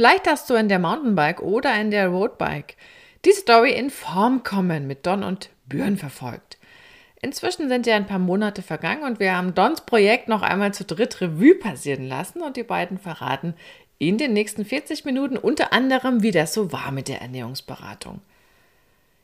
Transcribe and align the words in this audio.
Vielleicht 0.00 0.26
hast 0.26 0.48
du 0.48 0.54
in 0.54 0.70
der 0.70 0.78
Mountainbike 0.78 1.42
oder 1.42 1.78
in 1.78 1.90
der 1.90 2.08
Roadbike 2.08 2.78
die 3.26 3.32
Story 3.32 3.72
in 3.72 3.90
Form 3.90 4.42
kommen 4.42 4.86
mit 4.86 5.04
Don 5.04 5.22
und 5.22 5.50
Björn 5.66 5.98
verfolgt. 5.98 6.56
Inzwischen 7.20 7.68
sind 7.68 7.86
ja 7.86 7.96
ein 7.96 8.06
paar 8.06 8.18
Monate 8.18 8.62
vergangen 8.62 9.02
und 9.02 9.20
wir 9.20 9.36
haben 9.36 9.54
Dons 9.54 9.82
Projekt 9.82 10.26
noch 10.26 10.40
einmal 10.40 10.72
zu 10.72 10.86
dritt 10.86 11.20
Revue 11.20 11.54
passieren 11.54 12.08
lassen 12.08 12.40
und 12.40 12.56
die 12.56 12.62
beiden 12.62 12.96
verraten 12.96 13.52
in 13.98 14.16
den 14.16 14.32
nächsten 14.32 14.64
40 14.64 15.04
Minuten 15.04 15.36
unter 15.36 15.74
anderem, 15.74 16.22
wie 16.22 16.30
das 16.30 16.54
so 16.54 16.72
war 16.72 16.92
mit 16.92 17.08
der 17.08 17.20
Ernährungsberatung. 17.20 18.22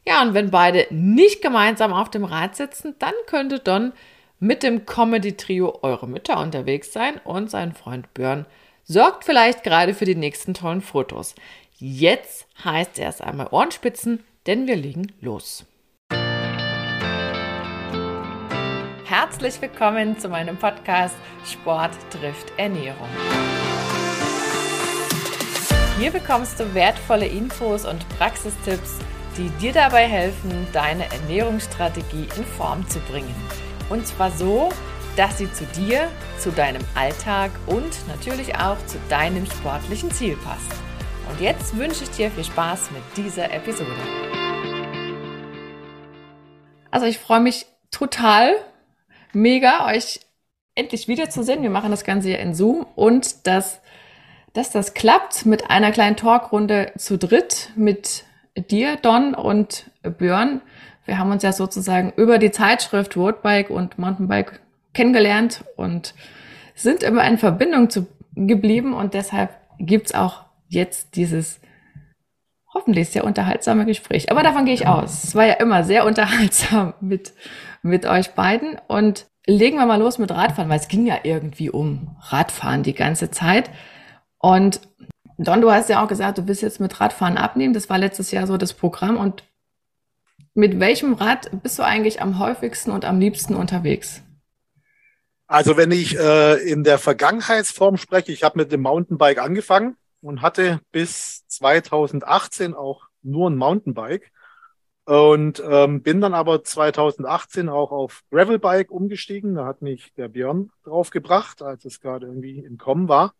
Ja, 0.06 0.20
und 0.20 0.34
wenn 0.34 0.50
beide 0.50 0.88
nicht 0.90 1.40
gemeinsam 1.40 1.94
auf 1.94 2.10
dem 2.10 2.24
Rad 2.24 2.54
sitzen, 2.54 2.96
dann 2.98 3.14
könnte 3.24 3.60
Don 3.60 3.94
mit 4.40 4.62
dem 4.62 4.84
Comedy-Trio 4.84 5.78
Eure 5.80 6.06
Mütter 6.06 6.38
unterwegs 6.38 6.92
sein 6.92 7.16
und 7.24 7.50
sein 7.50 7.72
Freund 7.72 8.12
Björn 8.12 8.44
sorgt 8.86 9.24
vielleicht 9.24 9.64
gerade 9.64 9.94
für 9.94 10.04
die 10.04 10.14
nächsten 10.14 10.54
tollen 10.54 10.80
Fotos. 10.80 11.34
Jetzt 11.78 12.46
heißt 12.64 12.98
erst 12.98 13.22
einmal 13.22 13.48
Ohrenspitzen, 13.50 14.24
denn 14.46 14.66
wir 14.66 14.76
legen 14.76 15.12
los. 15.20 15.66
Herzlich 19.04 19.60
willkommen 19.60 20.18
zu 20.18 20.28
meinem 20.28 20.56
Podcast 20.56 21.16
Sport 21.44 21.92
trifft 22.10 22.52
Ernährung. 22.56 23.08
Hier 25.98 26.10
bekommst 26.10 26.60
du 26.60 26.74
wertvolle 26.74 27.26
Infos 27.26 27.84
und 27.84 28.08
Praxistipps, 28.18 28.98
die 29.36 29.48
dir 29.60 29.72
dabei 29.72 30.06
helfen, 30.06 30.66
deine 30.72 31.10
Ernährungsstrategie 31.10 32.28
in 32.36 32.44
Form 32.44 32.86
zu 32.88 33.00
bringen. 33.00 33.34
Und 33.88 34.06
zwar 34.06 34.30
so, 34.30 34.70
dass 35.16 35.38
sie 35.38 35.50
zu 35.50 35.64
dir, 35.64 36.08
zu 36.38 36.50
deinem 36.50 36.82
Alltag 36.94 37.50
und 37.66 38.06
natürlich 38.06 38.54
auch 38.56 38.76
zu 38.86 38.98
deinem 39.08 39.46
sportlichen 39.46 40.10
Ziel 40.10 40.36
passt. 40.36 40.70
Und 41.30 41.40
jetzt 41.40 41.76
wünsche 41.76 42.04
ich 42.04 42.10
dir 42.10 42.30
viel 42.30 42.44
Spaß 42.44 42.90
mit 42.90 43.02
dieser 43.16 43.50
Episode. 43.50 43.90
Also 46.90 47.06
ich 47.06 47.18
freue 47.18 47.40
mich 47.40 47.66
total, 47.90 48.52
mega, 49.32 49.86
euch 49.86 50.20
endlich 50.74 51.08
wiederzusehen. 51.08 51.62
Wir 51.62 51.70
machen 51.70 51.90
das 51.90 52.04
Ganze 52.04 52.30
ja 52.30 52.38
in 52.38 52.54
Zoom 52.54 52.86
und 52.94 53.46
dass, 53.46 53.80
dass 54.52 54.70
das 54.70 54.94
klappt 54.94 55.46
mit 55.46 55.70
einer 55.70 55.92
kleinen 55.92 56.16
Talkrunde 56.16 56.92
zu 56.98 57.16
dritt 57.16 57.70
mit 57.74 58.24
dir, 58.54 58.96
Don 58.96 59.34
und 59.34 59.90
Björn. 60.02 60.60
Wir 61.06 61.18
haben 61.18 61.30
uns 61.30 61.42
ja 61.42 61.52
sozusagen 61.52 62.12
über 62.16 62.38
die 62.38 62.50
Zeitschrift 62.50 63.16
Roadbike 63.16 63.70
und 63.70 63.98
Mountainbike 63.98 64.60
kennengelernt 64.96 65.64
und 65.76 66.14
sind 66.74 67.02
immer 67.02 67.24
in 67.26 67.38
Verbindung 67.38 67.90
zu, 67.90 68.06
geblieben 68.34 68.94
und 68.94 69.14
deshalb 69.14 69.50
gibt's 69.78 70.14
auch 70.14 70.44
jetzt 70.68 71.16
dieses 71.16 71.60
hoffentlich 72.74 73.10
sehr 73.10 73.24
unterhaltsame 73.24 73.86
Gespräch. 73.86 74.30
Aber 74.30 74.42
davon 74.42 74.64
gehe 74.64 74.74
ich 74.74 74.86
aus. 74.86 75.24
Es 75.24 75.34
war 75.34 75.46
ja 75.46 75.54
immer 75.54 75.84
sehr 75.84 76.04
unterhaltsam 76.04 76.94
mit, 77.00 77.32
mit 77.82 78.06
euch 78.06 78.32
beiden 78.32 78.78
und 78.88 79.26
legen 79.46 79.78
wir 79.78 79.86
mal 79.86 80.00
los 80.00 80.18
mit 80.18 80.30
Radfahren, 80.30 80.68
weil 80.68 80.80
es 80.80 80.88
ging 80.88 81.06
ja 81.06 81.18
irgendwie 81.22 81.70
um 81.70 82.16
Radfahren 82.20 82.82
die 82.82 82.94
ganze 82.94 83.30
Zeit. 83.30 83.70
Und 84.38 84.80
Don, 85.38 85.60
du 85.60 85.70
hast 85.70 85.88
ja 85.88 86.02
auch 86.02 86.08
gesagt, 86.08 86.38
du 86.38 86.48
willst 86.48 86.62
jetzt 86.62 86.80
mit 86.80 87.00
Radfahren 87.00 87.36
abnehmen. 87.36 87.74
Das 87.74 87.90
war 87.90 87.98
letztes 87.98 88.30
Jahr 88.30 88.46
so 88.46 88.56
das 88.56 88.72
Programm. 88.72 89.16
Und 89.16 89.44
mit 90.54 90.80
welchem 90.80 91.14
Rad 91.14 91.50
bist 91.62 91.78
du 91.78 91.82
eigentlich 91.82 92.22
am 92.22 92.38
häufigsten 92.38 92.90
und 92.90 93.04
am 93.04 93.20
liebsten 93.20 93.54
unterwegs? 93.54 94.22
Also 95.46 95.76
wenn 95.76 95.92
ich 95.92 96.18
äh, 96.18 96.56
in 96.68 96.82
der 96.82 96.98
Vergangenheitsform 96.98 97.96
spreche, 97.96 98.32
ich 98.32 98.42
habe 98.42 98.58
mit 98.58 98.72
dem 98.72 98.82
Mountainbike 98.82 99.38
angefangen 99.38 99.96
und 100.20 100.42
hatte 100.42 100.80
bis 100.90 101.46
2018 101.46 102.74
auch 102.74 103.04
nur 103.22 103.48
ein 103.48 103.56
Mountainbike 103.56 104.32
und 105.04 105.62
ähm, 105.64 106.02
bin 106.02 106.20
dann 106.20 106.34
aber 106.34 106.64
2018 106.64 107.68
auch 107.68 107.92
auf 107.92 108.22
Gravelbike 108.32 108.90
umgestiegen. 108.90 109.54
Da 109.54 109.64
hat 109.64 109.82
mich 109.82 110.12
der 110.14 110.28
Björn 110.28 110.70
draufgebracht, 110.82 111.62
als 111.62 111.84
es 111.84 112.00
gerade 112.00 112.26
irgendwie 112.26 112.58
im 112.58 112.76
Kommen 112.76 113.08
war. 113.08 113.32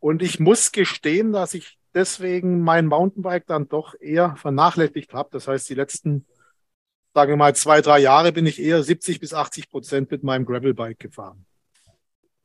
Und 0.00 0.22
ich 0.22 0.40
muss 0.40 0.72
gestehen, 0.72 1.32
dass 1.32 1.52
ich 1.52 1.78
deswegen 1.94 2.62
mein 2.62 2.86
Mountainbike 2.86 3.46
dann 3.46 3.68
doch 3.68 3.94
eher 4.00 4.36
vernachlässigt 4.36 5.12
habe. 5.12 5.28
Das 5.32 5.48
heißt, 5.48 5.68
die 5.68 5.74
letzten 5.74 6.26
sage 7.14 7.36
mal, 7.36 7.54
zwei, 7.54 7.80
drei 7.80 7.98
Jahre 8.00 8.32
bin 8.32 8.46
ich 8.46 8.60
eher 8.60 8.82
70 8.82 9.20
bis 9.20 9.34
80 9.34 9.70
Prozent 9.70 10.10
mit 10.10 10.22
meinem 10.22 10.44
Gravelbike 10.44 10.98
gefahren. 10.98 11.44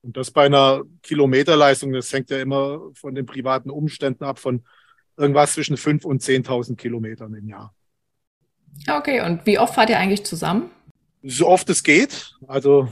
Und 0.02 0.18
das 0.18 0.32
bei 0.32 0.46
einer 0.46 0.84
Kilometerleistung, 1.04 1.92
das 1.94 2.12
hängt 2.14 2.30
ja 2.30 2.40
immer 2.40 2.92
von 2.94 3.16
den 3.16 3.26
privaten 3.26 3.70
Umständen 3.70 4.24
ab, 4.24 4.40
von 4.40 4.64
irgendwas 5.18 5.54
zwischen 5.54 5.76
5.000 5.76 6.06
und 6.06 6.22
10.000 6.22 6.76
Kilometern 6.76 7.34
im 7.34 7.48
Jahr. 7.48 7.74
Okay, 8.88 9.22
und 9.22 9.46
wie 9.46 9.58
oft 9.58 9.74
fahrt 9.74 9.90
ihr 9.90 9.98
eigentlich 9.98 10.26
zusammen? 10.26 10.70
So 11.24 11.48
oft 11.48 11.70
es 11.70 11.84
geht. 11.84 12.36
Also, 12.48 12.88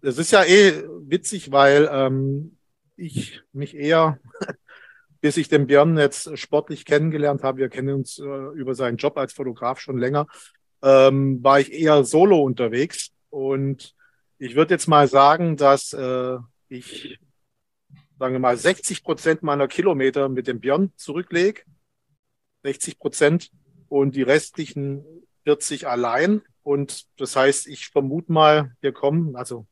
es 0.00 0.18
ist 0.18 0.32
ja 0.32 0.42
eh 0.44 0.82
witzig, 1.00 1.52
weil 1.52 1.88
ähm, 1.92 2.56
ich 2.96 3.42
mich 3.52 3.76
eher, 3.76 4.18
bis 5.20 5.36
ich 5.36 5.48
den 5.48 5.66
Björn 5.66 5.98
jetzt 5.98 6.36
sportlich 6.38 6.84
kennengelernt 6.84 7.42
habe, 7.42 7.58
wir 7.58 7.68
kennen 7.68 7.94
uns 7.94 8.18
äh, 8.18 8.22
über 8.54 8.74
seinen 8.74 8.96
Job 8.96 9.18
als 9.18 9.34
Fotograf 9.34 9.78
schon 9.78 9.98
länger, 9.98 10.26
ähm, 10.82 11.42
war 11.42 11.60
ich 11.60 11.72
eher 11.72 12.04
solo 12.04 12.42
unterwegs. 12.42 13.10
Und 13.30 13.94
ich 14.38 14.54
würde 14.56 14.74
jetzt 14.74 14.88
mal 14.88 15.08
sagen, 15.08 15.56
dass 15.56 15.92
äh, 15.92 16.36
ich, 16.68 17.18
sagen 18.18 18.34
wir 18.34 18.40
mal, 18.40 18.56
60 18.56 19.04
Prozent 19.04 19.42
meiner 19.42 19.68
Kilometer 19.68 20.28
mit 20.28 20.46
dem 20.46 20.60
Björn 20.60 20.92
zurücklege. 20.96 21.62
60 22.64 22.98
Prozent 22.98 23.50
und 23.88 24.14
die 24.16 24.22
restlichen 24.22 25.04
40 25.44 25.86
allein. 25.86 26.42
Und 26.62 27.06
das 27.18 27.36
heißt, 27.36 27.66
ich 27.66 27.88
vermute 27.88 28.32
mal, 28.32 28.72
wir 28.80 28.92
kommen, 28.92 29.36
also 29.36 29.66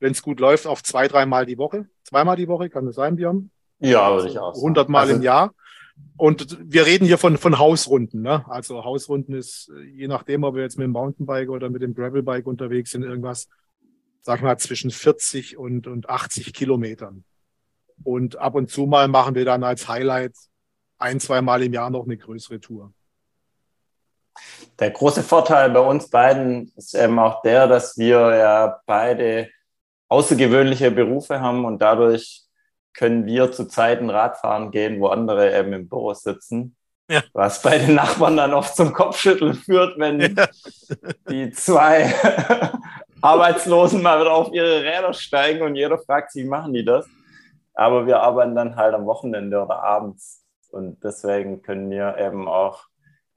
wenn 0.00 0.12
es 0.12 0.22
gut 0.22 0.40
läuft, 0.40 0.66
auf 0.66 0.82
zwei, 0.82 1.08
dreimal 1.08 1.46
die 1.46 1.58
Woche. 1.58 1.88
Zweimal 2.04 2.36
die 2.36 2.48
Woche, 2.48 2.70
kann 2.70 2.86
das 2.86 2.94
sein, 2.94 3.16
Björn? 3.16 3.50
Ja, 3.80 4.14
würde 4.14 4.28
ich 4.28 4.38
auch. 4.38 4.54
100 4.54 4.88
Mal 4.88 5.00
also, 5.00 5.14
im 5.14 5.22
Jahr. 5.22 5.54
Und 6.16 6.58
wir 6.60 6.84
reden 6.84 7.06
hier 7.06 7.18
von, 7.18 7.38
von 7.38 7.58
Hausrunden. 7.58 8.22
Ne? 8.22 8.44
Also 8.48 8.84
Hausrunden 8.84 9.34
ist, 9.34 9.70
je 9.94 10.08
nachdem, 10.08 10.42
ob 10.42 10.56
wir 10.56 10.62
jetzt 10.62 10.76
mit 10.76 10.84
dem 10.84 10.90
Mountainbike 10.90 11.48
oder 11.48 11.70
mit 11.70 11.80
dem 11.80 11.94
Gravelbike 11.94 12.46
unterwegs 12.46 12.90
sind, 12.90 13.04
irgendwas, 13.04 13.48
sag 14.22 14.42
mal, 14.42 14.58
zwischen 14.58 14.90
40 14.90 15.56
und, 15.56 15.86
und 15.86 16.10
80 16.10 16.52
Kilometern. 16.52 17.24
Und 18.02 18.36
ab 18.36 18.56
und 18.56 18.68
zu 18.68 18.86
mal 18.86 19.06
machen 19.06 19.36
wir 19.36 19.44
dann 19.44 19.62
als 19.62 19.88
Highlight 19.88 20.34
ein, 20.98 21.20
zwei 21.20 21.40
Mal 21.40 21.62
im 21.62 21.72
Jahr 21.72 21.90
noch 21.90 22.04
eine 22.04 22.16
größere 22.16 22.60
Tour. 22.60 22.92
Der 24.78 24.90
große 24.90 25.22
Vorteil 25.22 25.70
bei 25.70 25.80
uns 25.80 26.10
beiden 26.10 26.72
ist 26.76 26.94
eben 26.94 27.18
auch 27.18 27.42
der, 27.42 27.66
dass 27.66 27.96
wir 27.96 28.18
ja 28.36 28.80
beide 28.86 29.50
außergewöhnliche 30.08 30.90
Berufe 30.90 31.40
haben 31.40 31.64
und 31.64 31.80
dadurch 31.80 32.47
können 32.94 33.26
wir 33.26 33.52
zu 33.52 33.66
Zeiten 33.66 34.10
Radfahren 34.10 34.70
gehen, 34.70 35.00
wo 35.00 35.08
andere 35.08 35.56
eben 35.56 35.72
im 35.72 35.88
Büro 35.88 36.14
sitzen. 36.14 36.76
Ja. 37.10 37.22
Was 37.32 37.62
bei 37.62 37.78
den 37.78 37.94
Nachbarn 37.94 38.36
dann 38.36 38.52
oft 38.52 38.76
zum 38.76 38.92
Kopfschütteln 38.92 39.54
führt, 39.54 39.98
wenn 39.98 40.20
ja. 40.20 40.46
die 41.30 41.50
zwei 41.52 42.12
Arbeitslosen 43.22 44.02
mal 44.02 44.20
wieder 44.20 44.32
auf 44.32 44.52
ihre 44.52 44.82
Räder 44.82 45.14
steigen 45.14 45.62
und 45.62 45.74
jeder 45.74 45.98
fragt 45.98 46.32
sich, 46.32 46.44
wie 46.44 46.48
machen 46.48 46.74
die 46.74 46.84
das? 46.84 47.06
Aber 47.72 48.06
wir 48.06 48.20
arbeiten 48.20 48.54
dann 48.54 48.76
halt 48.76 48.94
am 48.94 49.06
Wochenende 49.06 49.62
oder 49.62 49.82
abends. 49.82 50.44
Und 50.70 51.02
deswegen 51.02 51.62
können 51.62 51.90
wir 51.90 52.18
eben 52.18 52.46
auch 52.46 52.84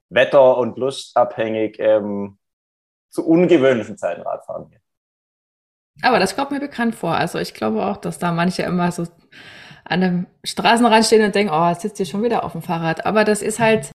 wetter- 0.10 0.58
und 0.58 0.78
lustabhängig 0.78 1.80
eben 1.80 2.40
zu 3.10 3.26
ungewöhnlichen 3.26 3.98
Zeiten 3.98 4.22
Radfahren 4.22 4.70
gehen. 4.70 4.81
Aber 6.02 6.20
das 6.20 6.36
kommt 6.36 6.52
mir 6.52 6.60
bekannt 6.60 6.96
vor. 6.96 7.16
Also 7.16 7.40
ich 7.40 7.54
glaube 7.54 7.86
auch, 7.86 7.98
dass 7.98 8.20
da 8.20 8.32
manche 8.32 8.64
immer 8.64 8.92
so 8.92 9.06
an 9.86 10.02
dem 10.02 10.28
Straßenrand 10.44 11.06
stehen 11.06 11.24
und 11.24 11.36
denken, 11.36 11.54
oh, 11.54 11.70
jetzt 11.70 11.82
sitzt 11.82 11.98
hier 11.98 12.06
schon 12.06 12.24
wieder 12.24 12.44
auf 12.44 12.54
dem 12.54 12.62
Fahrrad. 12.62 13.06
Aber 13.06 13.24
das 13.24 13.42
ist 13.42 13.60
halt 13.60 13.92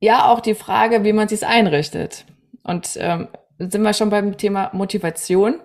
ja 0.00 0.26
auch 0.26 0.40
die 0.40 0.54
Frage, 0.54 1.04
wie 1.04 1.12
man 1.12 1.28
sich 1.28 1.46
einrichtet. 1.46 2.24
Und 2.62 2.90
ähm, 2.96 3.28
sind 3.58 3.82
wir 3.82 3.94
schon 3.94 4.10
beim 4.10 4.36
Thema 4.36 4.70
Motivation. 4.72 5.60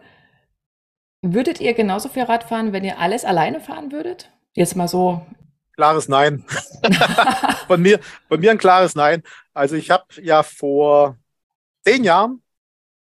Würdet 1.22 1.60
ihr 1.60 1.74
genauso 1.74 2.10
viel 2.10 2.24
Rad 2.24 2.44
fahren, 2.44 2.72
wenn 2.72 2.84
ihr 2.84 3.00
alles 3.00 3.26
alleine 3.26 3.60
fahren 3.60 3.92
würdet? 3.92 4.32
Jetzt 4.54 4.76
mal 4.76 4.88
so. 4.88 5.26
Klares 5.76 6.08
Nein. 6.08 6.46
von, 7.68 7.82
mir, 7.82 8.00
von 8.28 8.40
mir 8.40 8.52
ein 8.52 8.58
klares 8.58 8.96
Nein. 8.96 9.24
Also 9.54 9.76
ich 9.76 9.92
habe 9.92 10.06
ja 10.22 10.44
vor 10.44 11.18
zehn 11.84 12.04
Jahren 12.04 12.42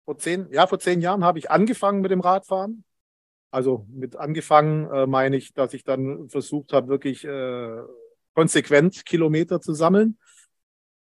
vor 0.06 0.16
zehn, 0.16 0.48
ja, 0.50 0.66
vor 0.66 0.78
zehn 0.78 1.02
Jahren 1.02 1.24
habe 1.24 1.38
ich 1.38 1.50
angefangen 1.50 2.00
mit 2.00 2.10
dem 2.10 2.20
Radfahren. 2.20 2.84
Also 3.50 3.86
mit 3.90 4.16
angefangen 4.16 4.88
äh, 4.90 5.06
meine 5.06 5.36
ich, 5.36 5.52
dass 5.52 5.74
ich 5.74 5.84
dann 5.84 6.28
versucht 6.30 6.72
habe, 6.72 6.88
wirklich 6.88 7.24
äh, 7.24 7.82
konsequent 8.34 9.04
Kilometer 9.04 9.60
zu 9.60 9.74
sammeln. 9.74 10.18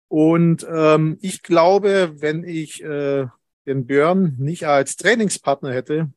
Und 0.09 0.67
ähm, 0.69 1.19
ich 1.21 1.43
glaube, 1.43 2.15
wenn 2.17 2.45
ich 2.45 2.83
äh, 2.83 3.27
den 3.67 3.87
Björn 3.87 4.37
nicht 4.39 4.67
als 4.67 4.97
Trainingspartner 4.97 5.73
hätte, 5.73 6.13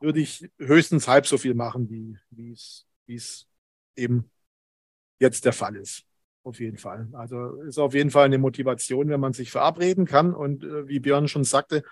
würde 0.00 0.20
ich 0.20 0.50
höchstens 0.58 1.08
halb 1.08 1.26
so 1.26 1.38
viel 1.38 1.54
machen, 1.54 1.88
wie 2.30 2.52
es 2.52 3.46
eben 3.94 4.30
jetzt 5.18 5.44
der 5.44 5.52
Fall 5.52 5.76
ist. 5.76 6.05
Auf 6.46 6.60
jeden 6.60 6.76
Fall. 6.76 7.08
Also 7.14 7.60
ist 7.62 7.76
auf 7.76 7.92
jeden 7.92 8.12
Fall 8.12 8.26
eine 8.26 8.38
Motivation, 8.38 9.08
wenn 9.08 9.18
man 9.18 9.32
sich 9.32 9.50
verabreden 9.50 10.06
kann. 10.06 10.32
Und 10.32 10.62
äh, 10.62 10.86
wie 10.86 11.00
Björn 11.00 11.26
schon 11.26 11.42
sagte, 11.42 11.82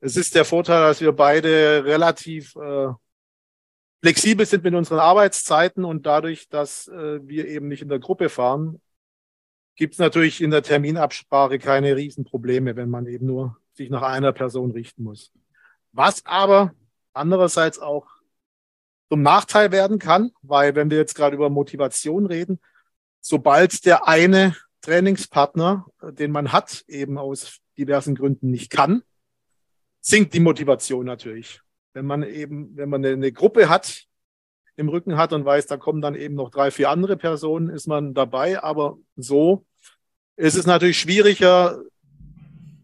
es 0.00 0.16
ist 0.16 0.34
der 0.34 0.46
Vorteil, 0.46 0.80
dass 0.80 1.02
wir 1.02 1.12
beide 1.12 1.84
relativ 1.84 2.56
äh, 2.56 2.88
flexibel 4.00 4.46
sind 4.46 4.64
mit 4.64 4.74
unseren 4.74 5.00
Arbeitszeiten 5.00 5.84
und 5.84 6.06
dadurch, 6.06 6.48
dass 6.48 6.88
äh, 6.88 7.20
wir 7.28 7.46
eben 7.46 7.68
nicht 7.68 7.82
in 7.82 7.90
der 7.90 7.98
Gruppe 7.98 8.30
fahren, 8.30 8.80
gibt 9.76 9.92
es 9.92 9.98
natürlich 9.98 10.40
in 10.40 10.50
der 10.50 10.62
Terminabsprache 10.62 11.58
keine 11.58 11.94
Riesenprobleme, 11.94 12.76
wenn 12.76 12.88
man 12.88 13.06
eben 13.06 13.26
nur 13.26 13.58
sich 13.74 13.90
nach 13.90 14.00
einer 14.00 14.32
Person 14.32 14.70
richten 14.70 15.02
muss. 15.02 15.30
Was 15.92 16.24
aber 16.24 16.72
andererseits 17.12 17.78
auch 17.78 18.06
zum 19.10 19.20
Nachteil 19.20 19.72
werden 19.72 19.98
kann, 19.98 20.30
weil 20.40 20.74
wenn 20.74 20.88
wir 20.88 20.96
jetzt 20.96 21.14
gerade 21.14 21.36
über 21.36 21.50
Motivation 21.50 22.24
reden, 22.24 22.60
sobald 23.20 23.84
der 23.84 24.08
eine 24.08 24.56
Trainingspartner, 24.82 25.86
den 26.02 26.30
man 26.30 26.52
hat, 26.52 26.84
eben 26.88 27.18
aus 27.18 27.58
diversen 27.76 28.14
Gründen 28.14 28.50
nicht 28.50 28.70
kann, 28.70 29.02
sinkt 30.00 30.34
die 30.34 30.40
Motivation 30.40 31.06
natürlich. 31.06 31.60
Wenn 31.92 32.06
man 32.06 32.22
eben, 32.22 32.76
wenn 32.76 32.88
man 32.88 33.04
eine 33.04 33.32
Gruppe 33.32 33.68
hat, 33.68 34.06
im 34.76 34.88
Rücken 34.88 35.16
hat 35.16 35.32
und 35.32 35.44
weiß, 35.44 35.66
da 35.66 35.76
kommen 35.76 36.00
dann 36.00 36.14
eben 36.14 36.34
noch 36.34 36.50
drei, 36.50 36.70
vier 36.70 36.88
andere 36.88 37.16
Personen, 37.16 37.68
ist 37.68 37.86
man 37.86 38.14
dabei. 38.14 38.62
Aber 38.62 38.96
so 39.16 39.66
ist 40.36 40.56
es 40.56 40.66
natürlich 40.66 40.98
schwieriger, 40.98 41.82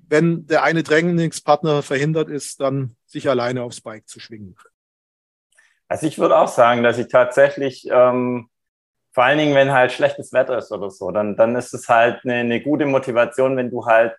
wenn 0.09 0.47
der 0.47 0.63
eine 0.63 0.83
Trainingspartner 0.83 1.83
verhindert 1.83 2.29
ist, 2.29 2.61
dann 2.61 2.97
sich 3.07 3.29
alleine 3.29 3.63
aufs 3.63 3.81
Bike 3.81 4.07
zu 4.09 4.21
schwingen. 4.21 4.57
Also 5.89 6.07
ich 6.07 6.19
würde 6.19 6.37
auch 6.37 6.49
sagen, 6.49 6.83
dass 6.83 6.99
ich 6.99 7.09
tatsächlich, 7.09 7.89
ähm, 7.91 8.51
vor 9.17 9.25
allen 9.25 9.39
Dingen, 9.39 9.55
wenn 9.55 9.73
halt 9.73 9.93
schlechtes 9.93 10.35
Wetter 10.35 10.59
ist 10.59 10.71
oder 10.71 10.91
so, 10.91 11.11
dann, 11.11 11.37
dann 11.37 11.57
ist 11.57 11.73
es 11.73 11.89
halt 11.89 12.21
eine, 12.25 12.35
eine 12.35 12.61
gute 12.61 12.85
Motivation, 12.85 13.57
wenn 13.57 13.71
du 13.71 13.87
halt 13.87 14.15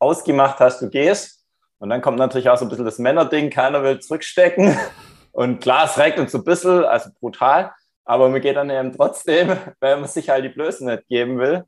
ausgemacht 0.00 0.58
hast, 0.58 0.82
du 0.82 0.90
gehst. 0.90 1.46
Und 1.78 1.88
dann 1.88 2.00
kommt 2.02 2.18
natürlich 2.18 2.50
auch 2.50 2.56
so 2.56 2.64
ein 2.64 2.68
bisschen 2.68 2.84
das 2.84 2.98
Männerding, 2.98 3.50
keiner 3.50 3.84
will 3.84 4.00
zurückstecken. 4.00 4.76
Und 5.32 5.60
klar, 5.60 5.84
es 5.84 5.96
regnet 5.98 6.32
so 6.32 6.38
ein 6.38 6.44
bisschen, 6.44 6.84
also 6.84 7.10
brutal, 7.20 7.70
aber 8.04 8.28
man 8.28 8.40
geht 8.40 8.56
dann 8.56 8.70
eben 8.70 8.92
trotzdem, 8.92 9.56
weil 9.78 9.98
man 9.98 10.08
sich 10.08 10.28
halt 10.28 10.44
die 10.44 10.48
Blößen 10.48 10.84
nicht 10.84 11.06
geben 11.06 11.38
will. 11.38 11.64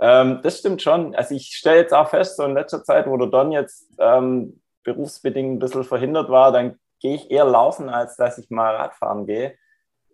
Ähm, 0.00 0.40
das 0.42 0.60
stimmt 0.60 0.80
schon. 0.80 1.14
Also 1.14 1.34
ich 1.34 1.54
stelle 1.54 1.80
jetzt 1.80 1.92
auch 1.92 2.08
fest, 2.08 2.38
so 2.38 2.44
in 2.44 2.54
letzter 2.54 2.82
Zeit, 2.84 3.06
wo 3.06 3.18
der 3.18 3.28
Don 3.28 3.52
jetzt 3.52 3.86
ähm, 3.98 4.62
berufsbedingt 4.82 5.56
ein 5.56 5.58
bisschen 5.58 5.84
verhindert 5.84 6.30
war, 6.30 6.52
dann 6.52 6.78
gehe 7.00 7.16
ich 7.16 7.30
eher 7.30 7.44
laufen, 7.44 7.90
als 7.90 8.16
dass 8.16 8.38
ich 8.38 8.48
mal 8.48 8.74
Radfahren 8.76 9.26
gehe. 9.26 9.58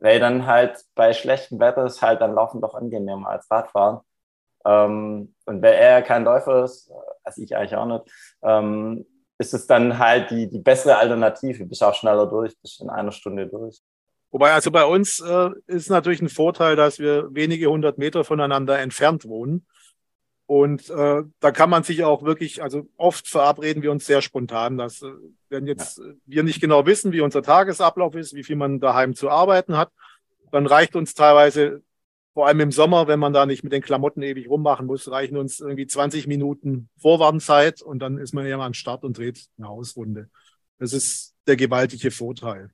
Weil 0.01 0.19
dann 0.19 0.47
halt 0.47 0.83
bei 0.95 1.13
schlechtem 1.13 1.61
Wetter 1.61 1.85
ist 1.85 2.03
halt 2.03 2.21
dann 2.21 2.35
Laufen 2.35 2.61
doch 2.61 2.75
angenehmer 2.75 3.29
als 3.29 3.51
Radfahren. 3.51 4.01
Ähm, 4.65 5.35
und 5.47 5.63
weil 5.63 5.75
er 5.75 6.03
kein 6.03 6.25
Läufer 6.25 6.65
ist, 6.65 6.91
also 7.23 7.43
ich 7.43 7.57
eigentlich 7.57 7.77
auch 7.77 7.87
nicht, 7.87 8.05
ähm, 8.43 9.07
ist 9.39 9.55
es 9.55 9.67
dann 9.67 9.99
halt 9.99 10.31
die, 10.31 10.49
die 10.49 10.59
bessere 10.59 10.97
Alternative. 10.97 11.65
Bist 11.65 11.83
auch 11.83 11.95
schneller 11.95 12.27
durch, 12.27 12.59
bist 12.61 12.81
in 12.81 12.91
einer 12.91 13.13
Stunde 13.13 13.47
durch. 13.47 13.81
Wobei 14.31 14.53
also 14.53 14.71
bei 14.71 14.85
uns 14.85 15.21
äh, 15.21 15.51
ist 15.67 15.91
natürlich 15.91 16.23
ein 16.23 16.29
Vorteil, 16.29 16.77
dass 16.77 16.99
wir 16.99 17.35
wenige 17.35 17.67
hundert 17.69 17.99
Meter 17.99 18.23
voneinander 18.23 18.79
entfernt 18.79 19.27
wohnen. 19.27 19.67
Und 20.51 20.91
äh, 20.91 21.23
da 21.39 21.53
kann 21.53 21.71
man 21.71 21.85
sich 21.85 22.03
auch 22.03 22.25
wirklich, 22.25 22.61
also 22.61 22.89
oft 22.97 23.29
verabreden 23.29 23.85
wir 23.85 23.93
uns 23.93 24.05
sehr 24.05 24.21
spontan, 24.21 24.79
dass 24.79 25.01
äh, 25.01 25.13
wenn 25.49 25.69
jetzt 25.69 25.99
ja. 25.99 26.05
wir 26.27 26.43
nicht 26.43 26.61
genau 26.61 26.87
wissen, 26.87 27.13
wie 27.13 27.21
unser 27.21 27.41
Tagesablauf 27.41 28.17
ist, 28.17 28.35
wie 28.35 28.43
viel 28.43 28.57
man 28.57 28.81
daheim 28.81 29.15
zu 29.15 29.31
arbeiten 29.31 29.77
hat, 29.77 29.93
dann 30.51 30.67
reicht 30.67 30.97
uns 30.97 31.15
teilweise, 31.15 31.85
vor 32.35 32.49
allem 32.49 32.59
im 32.59 32.73
Sommer, 32.73 33.07
wenn 33.07 33.21
man 33.21 33.33
da 33.33 33.47
nicht 33.47 33.63
mit 33.63 33.73
den 33.73 33.81
Klamotten 33.81 34.23
ewig 34.23 34.51
rummachen 34.51 34.87
muss, 34.87 35.09
reichen 35.09 35.37
uns 35.37 35.61
irgendwie 35.61 35.87
20 35.87 36.27
Minuten 36.27 36.89
Vorwarnzeit 36.99 37.81
und 37.81 38.01
dann 38.01 38.19
ist 38.19 38.35
man 38.35 38.45
ja 38.45 38.57
mal 38.57 38.67
an 38.67 38.75
Start 38.75 39.05
und 39.05 39.17
dreht 39.17 39.47
eine 39.57 39.69
Hausrunde. 39.69 40.31
Das 40.81 40.93
ist 40.93 41.37
der 41.47 41.55
gewaltige 41.55 42.11
Vorteil. 42.11 42.73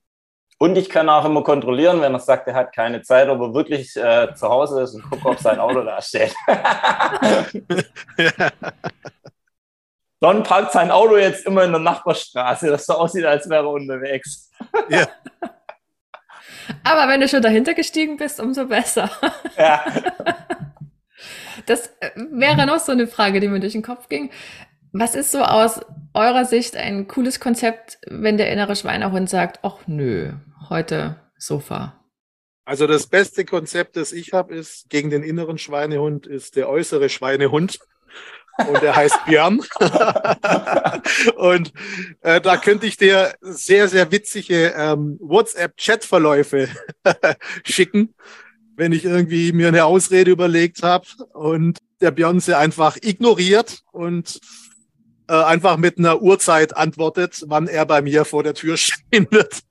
Und 0.59 0.75
ich 0.75 0.89
kann 0.89 1.07
auch 1.07 1.23
immer 1.25 1.43
kontrollieren, 1.43 2.01
wenn 2.01 2.13
er 2.13 2.19
sagt, 2.19 2.47
er 2.47 2.55
hat 2.55 2.73
keine 2.73 3.03
Zeit, 3.03 3.29
ob 3.29 3.39
er 3.41 3.53
wirklich 3.53 3.95
äh, 3.95 4.33
zu 4.33 4.49
Hause 4.49 4.81
ist 4.81 4.95
und 4.95 5.03
gucke, 5.03 5.29
ob 5.29 5.39
sein 5.39 5.59
Auto 5.59 5.83
da 5.83 6.01
steht. 6.01 6.33
Don 10.19 10.41
parkt 10.41 10.71
sein 10.71 10.89
Auto 10.89 11.15
jetzt 11.17 11.45
immer 11.45 11.63
in 11.63 11.71
der 11.71 11.79
Nachbarstraße, 11.79 12.69
dass 12.69 12.87
so 12.87 12.93
aussieht, 12.93 13.25
als 13.25 13.47
wäre 13.47 13.65
er 13.65 13.69
unterwegs. 13.69 14.49
ja. 14.89 15.07
Aber 16.83 17.07
wenn 17.07 17.21
du 17.21 17.27
schon 17.27 17.41
dahinter 17.41 17.73
gestiegen 17.73 18.17
bist, 18.17 18.39
umso 18.39 18.65
besser. 18.65 19.09
Ja. 19.57 19.85
Das 21.65 21.87
äh, 21.99 22.11
wäre 22.15 22.65
noch 22.65 22.79
so 22.79 22.91
eine 22.91 23.07
Frage, 23.07 23.39
die 23.39 23.47
mir 23.47 23.59
durch 23.59 23.73
den 23.73 23.83
Kopf 23.83 24.09
ging. 24.09 24.31
Was 24.99 25.13
ist 25.13 25.31
so 25.31 25.43
aus 25.43 25.79
eurer 26.15 26.45
Sicht 26.45 26.75
ein 26.75 27.07
cooles 27.07 27.39
Konzept, 27.39 27.99
wenn 28.07 28.37
der 28.37 28.51
innere 28.51 28.75
Schweinehund 28.75 29.29
sagt, 29.29 29.59
ach 29.61 29.85
nö, 29.85 30.33
heute 30.69 31.21
Sofa? 31.37 32.03
Also 32.65 32.87
das 32.87 33.05
beste 33.05 33.45
Konzept, 33.45 33.95
das 33.95 34.11
ich 34.11 34.33
habe, 34.33 34.55
ist 34.55 34.89
gegen 34.89 35.11
den 35.11 35.21
inneren 35.21 35.59
Schweinehund, 35.59 36.25
ist 36.25 36.55
der 36.55 36.67
äußere 36.67 37.09
Schweinehund. 37.09 37.77
Und 38.67 38.81
der 38.81 38.95
heißt 38.95 39.25
Björn. 39.27 39.61
und 41.35 41.71
äh, 42.21 42.41
da 42.41 42.57
könnte 42.57 42.87
ich 42.87 42.97
dir 42.97 43.35
sehr, 43.39 43.87
sehr 43.87 44.11
witzige 44.11 44.73
ähm, 44.75 45.19
WhatsApp-Chat-Verläufe 45.21 46.67
schicken, 47.63 48.15
wenn 48.75 48.93
ich 48.93 49.05
irgendwie 49.05 49.51
mir 49.51 49.67
eine 49.67 49.85
Ausrede 49.85 50.31
überlegt 50.31 50.81
habe 50.81 51.05
und 51.33 51.77
der 52.01 52.09
Björn 52.09 52.39
sie 52.39 52.57
einfach 52.57 52.97
ignoriert 52.99 53.83
und 53.91 54.39
äh, 55.27 55.33
einfach 55.33 55.77
mit 55.77 55.97
einer 55.97 56.21
Uhrzeit 56.21 56.75
antwortet, 56.75 57.43
wann 57.47 57.67
er 57.67 57.85
bei 57.85 58.01
mir 58.01 58.25
vor 58.25 58.43
der 58.43 58.53
Tür 58.53 58.77
stehen 58.77 59.27
wird. 59.31 59.61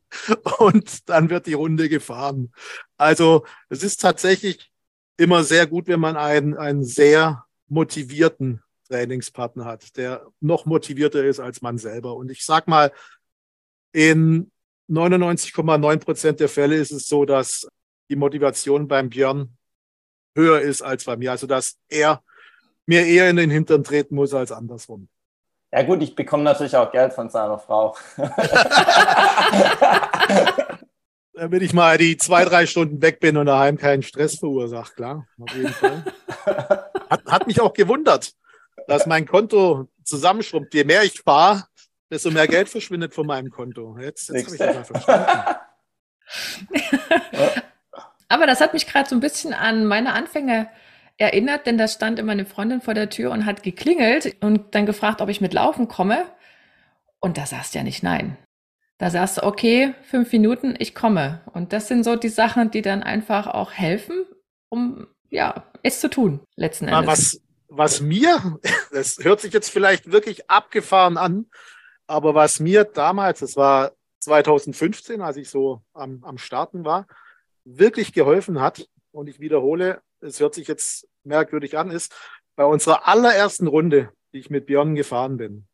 Und 0.58 1.08
dann 1.08 1.30
wird 1.30 1.46
die 1.46 1.54
Runde 1.54 1.88
gefahren. 1.88 2.52
Also 2.96 3.44
es 3.68 3.82
ist 3.82 4.00
tatsächlich 4.00 4.70
immer 5.16 5.44
sehr 5.44 5.66
gut, 5.66 5.88
wenn 5.88 6.00
man 6.00 6.16
einen, 6.16 6.56
einen 6.56 6.84
sehr 6.84 7.44
motivierten 7.68 8.62
Trainingspartner 8.88 9.64
hat, 9.64 9.96
der 9.96 10.26
noch 10.40 10.64
motivierter 10.64 11.24
ist 11.24 11.40
als 11.40 11.62
man 11.62 11.78
selber. 11.78 12.14
Und 12.16 12.30
ich 12.30 12.44
sag 12.44 12.68
mal, 12.68 12.92
in 13.92 14.50
99,9 14.88 15.98
Prozent 15.98 16.40
der 16.40 16.48
Fälle 16.48 16.76
ist 16.76 16.92
es 16.92 17.08
so, 17.08 17.24
dass 17.24 17.66
die 18.08 18.16
Motivation 18.16 18.86
beim 18.86 19.08
Björn 19.08 19.56
höher 20.36 20.60
ist 20.60 20.82
als 20.82 21.04
bei 21.04 21.16
mir. 21.16 21.32
Also 21.32 21.46
dass 21.46 21.76
er 21.88 22.22
mir 22.86 23.04
eher 23.04 23.28
in 23.28 23.36
den 23.36 23.50
Hintern 23.50 23.82
treten 23.82 24.14
muss 24.14 24.32
als 24.32 24.52
andersrum. 24.52 25.08
Ja 25.72 25.82
gut, 25.82 26.02
ich 26.02 26.14
bekomme 26.14 26.44
natürlich 26.44 26.76
auch 26.76 26.90
Geld 26.92 27.12
von 27.12 27.28
seiner 27.28 27.58
Frau. 27.58 27.96
Damit 31.34 31.62
ich 31.62 31.74
mal 31.74 31.98
die 31.98 32.16
zwei, 32.16 32.44
drei 32.44 32.66
Stunden 32.66 33.02
weg 33.02 33.20
bin 33.20 33.36
und 33.36 33.46
daheim 33.46 33.76
keinen 33.76 34.02
Stress 34.02 34.38
verursacht, 34.38 34.96
klar. 34.96 35.26
Auf 35.38 35.54
jeden 35.54 35.72
Fall. 35.72 36.02
Hat, 37.10 37.24
hat 37.26 37.46
mich 37.46 37.60
auch 37.60 37.74
gewundert, 37.74 38.32
dass 38.86 39.06
mein 39.06 39.26
Konto 39.26 39.88
zusammenschrumpft. 40.02 40.72
Je 40.72 40.84
mehr 40.84 41.02
ich 41.02 41.20
fahre, 41.20 41.64
desto 42.10 42.30
mehr 42.30 42.48
Geld 42.48 42.68
verschwindet 42.68 43.12
von 43.12 43.26
meinem 43.26 43.50
Konto. 43.50 43.98
Jetzt, 43.98 44.30
jetzt 44.30 44.46
habe 44.46 44.54
ich 44.54 44.58
das 44.58 44.74
mal 44.74 44.84
verstanden. 44.84 45.56
Aber 48.28 48.46
das 48.46 48.60
hat 48.60 48.72
mich 48.72 48.86
gerade 48.86 49.08
so 49.08 49.14
ein 49.14 49.20
bisschen 49.20 49.54
an 49.54 49.86
meine 49.86 50.12
Anfänge 50.12 50.68
erinnert, 51.18 51.66
denn 51.66 51.78
da 51.78 51.88
stand 51.88 52.18
immer 52.18 52.32
eine 52.32 52.46
Freundin 52.46 52.80
vor 52.80 52.94
der 52.94 53.10
Tür 53.10 53.30
und 53.30 53.46
hat 53.46 53.62
geklingelt 53.62 54.36
und 54.40 54.74
dann 54.74 54.86
gefragt, 54.86 55.20
ob 55.20 55.28
ich 55.28 55.40
mit 55.40 55.54
Laufen 55.54 55.88
komme. 55.88 56.24
Und 57.20 57.38
da 57.38 57.46
sagst 57.46 57.74
du 57.74 57.78
ja 57.78 57.84
nicht 57.84 58.02
nein. 58.02 58.36
Da 58.98 59.10
sagst 59.10 59.38
du, 59.38 59.42
okay, 59.44 59.94
fünf 60.02 60.32
Minuten, 60.32 60.74
ich 60.78 60.94
komme. 60.94 61.42
Und 61.52 61.72
das 61.72 61.88
sind 61.88 62.04
so 62.04 62.16
die 62.16 62.28
Sachen, 62.28 62.70
die 62.70 62.82
dann 62.82 63.02
einfach 63.02 63.46
auch 63.46 63.72
helfen, 63.72 64.24
um 64.68 65.06
ja, 65.30 65.70
es 65.82 66.00
zu 66.00 66.08
tun, 66.08 66.40
letzten 66.54 66.88
Endes. 66.88 67.06
Was, 67.06 67.40
was 67.68 68.00
mir, 68.00 68.58
das 68.92 69.18
hört 69.22 69.40
sich 69.40 69.52
jetzt 69.52 69.70
vielleicht 69.70 70.10
wirklich 70.12 70.48
abgefahren 70.50 71.16
an, 71.16 71.46
aber 72.06 72.34
was 72.34 72.60
mir 72.60 72.84
damals, 72.84 73.40
das 73.40 73.56
war 73.56 73.92
2015, 74.20 75.20
als 75.20 75.36
ich 75.36 75.50
so 75.50 75.82
am, 75.92 76.22
am 76.24 76.38
Starten 76.38 76.84
war, 76.84 77.06
wirklich 77.64 78.12
geholfen 78.12 78.60
hat, 78.60 78.88
und 79.12 79.28
ich 79.28 79.40
wiederhole, 79.40 80.02
es 80.20 80.40
hört 80.40 80.54
sich 80.54 80.68
jetzt 80.68 81.08
merkwürdig 81.24 81.76
an, 81.78 81.90
ist 81.90 82.14
bei 82.54 82.64
unserer 82.64 83.06
allerersten 83.06 83.66
Runde, 83.66 84.10
die 84.32 84.38
ich 84.38 84.50
mit 84.50 84.66
Björn 84.66 84.94
gefahren 84.94 85.36
bin. 85.36 85.66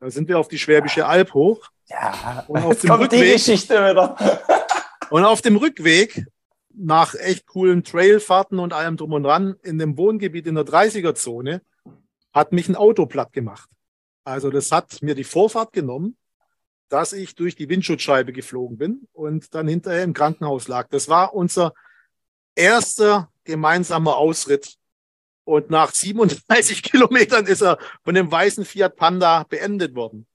Da 0.00 0.10
sind 0.10 0.28
wir 0.28 0.38
auf 0.38 0.48
die 0.48 0.58
Schwäbische 0.58 1.06
Alb 1.06 1.32
hoch. 1.34 1.68
Ja, 1.86 2.44
und 2.48 2.62
auf 2.62 2.80
dem 2.80 2.90
kommt 2.90 3.04
Rückweg, 3.04 3.20
die 3.20 3.32
Geschichte 3.32 3.74
wieder. 3.74 4.16
und 5.10 5.24
auf 5.24 5.42
dem 5.42 5.56
Rückweg 5.56 6.26
nach 6.74 7.14
echt 7.14 7.46
coolen 7.46 7.84
Trailfahrten 7.84 8.58
und 8.58 8.72
allem 8.72 8.96
drum 8.96 9.12
und 9.12 9.24
dran 9.24 9.56
in 9.62 9.78
dem 9.78 9.96
Wohngebiet 9.96 10.46
in 10.46 10.54
der 10.54 10.64
30er-Zone 10.64 11.62
hat 12.32 12.52
mich 12.52 12.68
ein 12.68 12.76
Auto 12.76 13.06
platt 13.06 13.32
gemacht. 13.32 13.68
Also 14.24 14.50
das 14.50 14.72
hat 14.72 15.02
mir 15.02 15.14
die 15.14 15.24
Vorfahrt 15.24 15.72
genommen, 15.72 16.16
dass 16.88 17.12
ich 17.12 17.34
durch 17.34 17.56
die 17.56 17.68
Windschutzscheibe 17.68 18.32
geflogen 18.32 18.76
bin 18.76 19.08
und 19.12 19.54
dann 19.54 19.68
hinterher 19.68 20.04
im 20.04 20.14
Krankenhaus 20.14 20.68
lag. 20.68 20.88
Das 20.88 21.08
war 21.08 21.34
unser 21.34 21.74
erster 22.54 23.31
gemeinsamer 23.44 24.16
Ausritt. 24.16 24.76
Und 25.44 25.70
nach 25.70 25.92
37 25.92 26.82
Kilometern 26.82 27.46
ist 27.46 27.62
er 27.62 27.78
von 28.04 28.14
dem 28.14 28.30
weißen 28.30 28.64
Fiat 28.64 28.96
Panda 28.96 29.44
beendet 29.44 29.94
worden. 29.94 30.26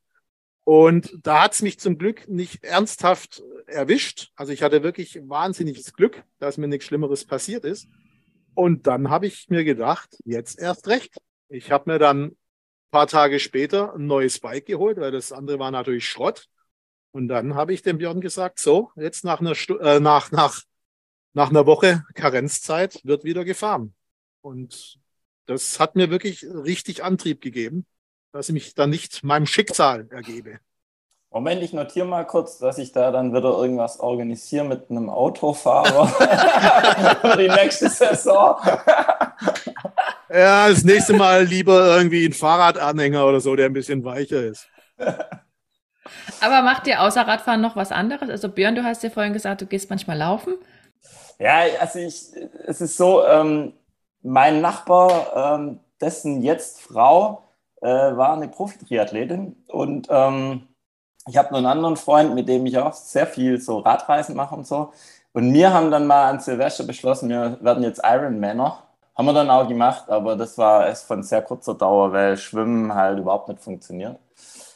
Und 0.63 1.17
da 1.23 1.43
hat 1.43 1.53
es 1.53 1.61
mich 1.61 1.79
zum 1.79 1.97
Glück 1.97 2.27
nicht 2.27 2.63
ernsthaft 2.63 3.41
erwischt. 3.67 4.31
Also 4.35 4.51
ich 4.51 4.63
hatte 4.63 4.83
wirklich 4.83 5.17
wahnsinniges 5.23 5.93
Glück, 5.93 6.23
dass 6.39 6.57
mir 6.57 6.67
nichts 6.67 6.85
Schlimmeres 6.85 7.25
passiert 7.25 7.63
ist. 7.63 7.87
Und 8.53 8.85
dann 8.85 9.09
habe 9.09 9.27
ich 9.27 9.47
mir 9.49 9.63
gedacht, 9.63 10.09
jetzt 10.25 10.59
erst 10.59 10.87
recht. 10.87 11.15
Ich 11.47 11.71
habe 11.71 11.91
mir 11.91 11.99
dann 11.99 12.35
paar 12.91 13.07
Tage 13.07 13.39
später 13.39 13.93
ein 13.93 14.07
neues 14.07 14.39
Bike 14.39 14.65
geholt, 14.65 14.97
weil 14.97 15.11
das 15.11 15.31
andere 15.31 15.59
war 15.59 15.71
natürlich 15.71 16.07
Schrott. 16.07 16.47
Und 17.11 17.27
dann 17.27 17.55
habe 17.55 17.73
ich 17.73 17.81
dem 17.81 17.97
Björn 17.97 18.21
gesagt, 18.21 18.59
so, 18.59 18.91
jetzt 18.95 19.23
nach 19.23 19.39
einer, 19.39 19.55
Stu 19.55 19.77
äh, 19.77 19.99
nach, 19.99 20.31
nach, 20.31 20.61
nach 21.38 21.50
einer 21.50 21.65
Woche 21.65 22.03
Karenzzeit 22.15 23.00
wird 23.03 23.24
wieder 23.24 23.46
gefahren. 23.46 23.94
Und 24.41 25.00
das 25.46 25.79
hat 25.79 25.96
mir 25.96 26.10
wirklich 26.10 26.44
richtig 26.44 27.03
Antrieb 27.03 27.41
gegeben 27.41 27.86
dass 28.38 28.50
ich 28.50 28.53
mich 28.53 28.75
dann 28.75 28.91
nicht 28.91 29.24
meinem 29.24 29.46
Schicksal 29.48 30.08
ergebe. 30.12 30.60
Moment, 31.32 31.62
ich 31.62 31.74
notiere 31.74 32.06
mal 32.06 32.24
kurz, 32.24 32.58
dass 32.58 32.77
ich 32.77 32.91
da 32.91 33.12
dann 33.12 33.34
wieder 33.34 33.50
irgendwas 33.50 34.00
organisiere 34.00 34.63
mit 34.63 34.89
einem 34.89 35.10
Autofahrer 35.10 36.08
für 37.22 37.38
die 37.38 37.50
nächste 37.50 37.89
Saison. 37.89 38.58
ja, 40.29 40.70
das 40.70 40.84
nächste 40.84 41.13
Mal 41.13 41.44
lieber 41.44 41.98
irgendwie 41.98 42.25
ein 42.25 42.34
Fahrradanhänger 42.34 43.25
oder 43.25 43.41
so, 43.41 43.56
der 43.56 43.65
ein 43.65 43.74
bisschen 43.74 44.06
weicher 44.06 44.44
ist. 44.44 44.67
Aber 46.41 46.62
macht 46.62 46.88
ihr 46.88 47.01
außer 47.01 47.27
Radfahren 47.27 47.62
noch 47.62 47.75
was 47.75 47.91
anderes? 47.91 48.29
Also 48.29 48.50
Björn, 48.50 48.75
du 48.75 48.84
hast 48.84 49.03
ja 49.03 49.10
vorhin 49.10 49.34
gesagt, 49.34 49.62
du 49.62 49.65
gehst 49.65 49.89
manchmal 49.89 50.17
laufen. 50.17 50.53
Ja, 51.39 51.60
also 51.79 52.00
ich, 52.00 52.32
es 52.65 52.82
ist 52.82 52.98
so, 52.98 53.24
ähm, 53.25 53.74
mein 54.22 54.62
Nachbar, 54.62 55.56
ähm, 55.60 55.79
dessen 56.01 56.41
jetzt 56.41 56.82
Frau, 56.82 57.44
äh, 57.82 57.88
war 57.88 58.34
eine 58.34 58.48
Profi-Triathletin 58.48 59.56
und 59.67 60.08
ähm, 60.10 60.67
ich 61.27 61.38
habe 61.38 61.50
noch 61.51 61.58
einen 61.60 61.67
anderen 61.67 61.98
Freund, 61.98 62.34
mit 62.36 62.48
dem 62.50 62.65
ich 62.65 62.77
auch 62.77 62.94
sehr 62.94 63.27
viel 63.27 63.60
so 63.62 63.79
Radreisen 63.79 64.36
mache 64.36 64.56
und 64.56 64.65
so. 64.65 64.91
Und 65.34 65.53
wir 65.53 65.74
haben 65.74 65.91
dann 65.91 66.08
mal 66.08 66.29
an 66.29 66.39
Silvester 66.39 66.84
beschlossen, 66.86 67.29
wir 67.29 67.58
werden 67.62 67.84
jetzt 67.84 68.01
Ironmaner. 68.03 68.84
Haben 69.15 69.25
wir 69.27 69.34
dann 69.34 69.50
auch 69.50 69.67
gemacht, 69.67 70.10
aber 70.10 70.36
das 70.36 70.58
war 70.58 70.88
erst 70.88 71.08
von 71.08 71.24
sehr 71.24 71.41
kurzer 71.41 71.75
Dauer, 71.75 72.12
weil 72.13 72.38
Schwimmen 72.38 72.94
halt 72.96 73.20
überhaupt 73.20 73.50
nicht 73.50 73.62
funktioniert. 73.62 74.17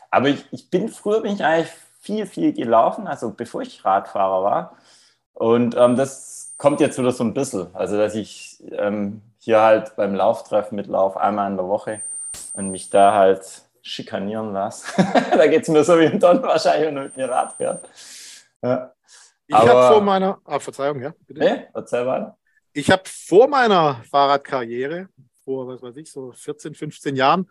Aber 0.10 0.30
ich, 0.30 0.46
ich 0.51 0.70
bin 0.70 0.89
früher 0.89 1.22
bin 1.22 1.34
ich 1.36 1.44
eigentlich 1.44 1.72
viel, 2.01 2.25
viel 2.25 2.53
gelaufen, 2.53 3.08
also 3.08 3.32
bevor 3.32 3.62
ich 3.62 3.84
Radfahrer 3.86 4.44
war. 4.44 4.77
Und 5.34 5.75
ähm, 5.77 5.96
das 5.96 6.40
kommt 6.62 6.80
jetzt 6.80 7.00
wieder 7.00 7.12
so 7.12 7.24
ein 7.24 7.34
bisschen. 7.34 7.74
Also, 7.74 7.98
dass 7.98 8.13
ich 8.13 8.63
ähm, 8.74 9.24
hier 9.39 9.62
halt 9.62 9.96
beim 9.96 10.13
Lauftreffen 10.13 10.75
mitlaufe, 10.75 11.20
einmal 11.20 11.50
in 11.50 11.58
der 11.58 11.68
Woche 11.68 12.01
und 12.53 12.70
mich 12.70 12.91
da 12.91 13.15
halt 13.15 13.63
schikanieren 13.82 14.53
lasse. 14.53 14.86
da 15.32 15.48
geht 15.48 15.63
es 15.63 15.70
mir 15.70 15.84
so 15.84 16.00
wie 16.00 16.06
ein 16.06 16.20
Don 16.20 16.44
wahrscheinlich, 16.44 16.88
wenn 16.88 17.03
mit 17.03 17.18
mir 17.18 17.27
Rad 17.27 17.53
fährt. 17.53 17.89
Ja. 18.62 18.94
Ich 19.48 19.56
habe 19.56 19.91
vor 19.91 20.01
meiner, 20.01 20.39
ah, 20.46 20.60
Verzeihung, 20.60 21.01
ja, 21.01 21.15
bitte. 21.25 21.39
Nee, 21.39 21.68
erzähl 21.74 22.06
weiter. 22.06 22.38
Ich 22.74 22.91
habe 22.91 23.03
vor 23.06 23.48
meiner 23.48 23.96
Fahrradkarriere, 24.12 25.10
vor, 25.44 25.68
was 25.68 25.82
weiß 25.82 25.98
ich, 25.98 26.12
so 26.12 26.32
14, 26.32 26.75
15 26.75 27.15
Jahren, 27.15 27.50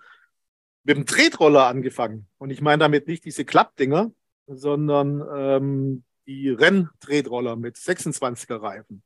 mit 0.85 0.97
dem 0.97 1.05
Tretroller 1.05 1.67
angefangen. 1.67 2.29
Und 2.39 2.51
ich 2.51 2.61
meine 2.61 2.79
damit 2.79 3.09
nicht 3.09 3.25
diese 3.25 3.45
Klappdinger, 3.45 4.13
sondern 4.47 5.21
ähm, 5.37 6.05
die 6.31 6.49
Renntretroller 6.51 7.57
mit 7.57 7.77
26er 7.77 8.63
Reifen. 8.63 9.03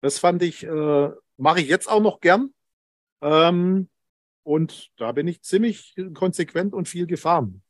Das 0.00 0.20
fand 0.20 0.42
ich, 0.42 0.62
äh, 0.62 1.10
mache 1.36 1.60
ich 1.60 1.68
jetzt 1.68 1.88
auch 1.88 2.00
noch 2.00 2.20
gern. 2.20 2.54
Ähm, 3.20 3.88
und 4.44 4.90
da 4.96 5.10
bin 5.10 5.26
ich 5.26 5.42
ziemlich 5.42 5.96
konsequent 6.14 6.72
und 6.72 6.88
viel 6.88 7.06
gefahren. 7.06 7.62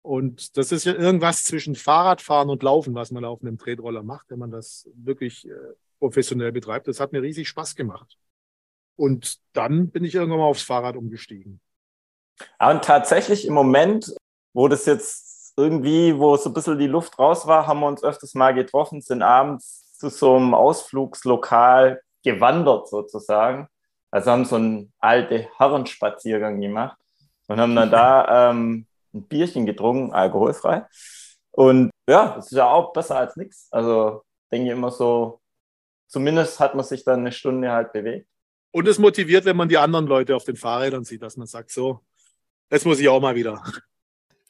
Und 0.00 0.56
das 0.56 0.72
ist 0.72 0.84
ja 0.84 0.94
irgendwas 0.94 1.44
zwischen 1.44 1.74
Fahrradfahren 1.74 2.48
und 2.48 2.62
Laufen, 2.62 2.94
was 2.94 3.10
man 3.10 3.24
auf 3.24 3.42
einem 3.42 3.58
Tretroller 3.58 4.02
macht, 4.02 4.30
wenn 4.30 4.38
man 4.38 4.50
das 4.50 4.88
wirklich 4.94 5.46
äh, 5.46 5.52
professionell 5.98 6.52
betreibt. 6.52 6.88
Das 6.88 7.00
hat 7.00 7.12
mir 7.12 7.22
riesig 7.22 7.48
Spaß 7.48 7.76
gemacht. 7.76 8.16
Und 8.96 9.40
dann 9.52 9.90
bin 9.90 10.04
ich 10.04 10.14
irgendwann 10.14 10.40
mal 10.40 10.46
aufs 10.46 10.62
Fahrrad 10.62 10.96
umgestiegen. 10.96 11.60
und 12.58 12.82
tatsächlich 12.82 13.46
im 13.46 13.52
Moment, 13.52 14.14
wo 14.54 14.68
das 14.68 14.86
jetzt 14.86 15.31
irgendwie, 15.56 16.18
wo 16.18 16.36
so 16.36 16.50
ein 16.50 16.54
bisschen 16.54 16.78
die 16.78 16.86
Luft 16.86 17.18
raus 17.18 17.46
war, 17.46 17.66
haben 17.66 17.80
wir 17.80 17.86
uns 17.86 18.02
öfters 18.02 18.34
mal 18.34 18.54
getroffen, 18.54 19.00
sind 19.00 19.22
abends 19.22 19.96
zu 19.98 20.08
so 20.08 20.36
einem 20.36 20.54
Ausflugslokal 20.54 22.00
gewandert 22.22 22.88
sozusagen. 22.88 23.68
Also 24.10 24.30
haben 24.30 24.44
so 24.44 24.56
einen 24.56 24.92
alten 24.98 25.46
Herrenspaziergang 25.56 26.60
gemacht 26.60 26.98
und 27.48 27.60
haben 27.60 27.74
dann 27.74 27.90
da 27.90 28.50
ähm, 28.50 28.86
ein 29.14 29.22
Bierchen 29.24 29.66
getrunken, 29.66 30.12
alkoholfrei. 30.12 30.86
Und 31.50 31.90
ja, 32.08 32.34
das 32.36 32.46
ist 32.46 32.56
ja 32.56 32.70
auch 32.70 32.92
besser 32.92 33.16
als 33.16 33.36
nichts. 33.36 33.68
Also 33.70 34.22
denke 34.50 34.66
ich 34.66 34.72
immer 34.72 34.90
so, 34.90 35.40
zumindest 36.08 36.60
hat 36.60 36.74
man 36.74 36.84
sich 36.84 37.04
dann 37.04 37.20
eine 37.20 37.32
Stunde 37.32 37.70
halt 37.72 37.92
bewegt. 37.92 38.28
Und 38.70 38.88
es 38.88 38.98
motiviert, 38.98 39.44
wenn 39.44 39.56
man 39.56 39.68
die 39.68 39.78
anderen 39.78 40.06
Leute 40.06 40.34
auf 40.34 40.44
den 40.44 40.56
Fahrrädern 40.56 41.04
sieht, 41.04 41.22
dass 41.22 41.36
man 41.36 41.46
sagt, 41.46 41.70
so, 41.70 42.00
jetzt 42.70 42.86
muss 42.86 43.00
ich 43.00 43.08
auch 43.08 43.20
mal 43.20 43.34
wieder. 43.34 43.62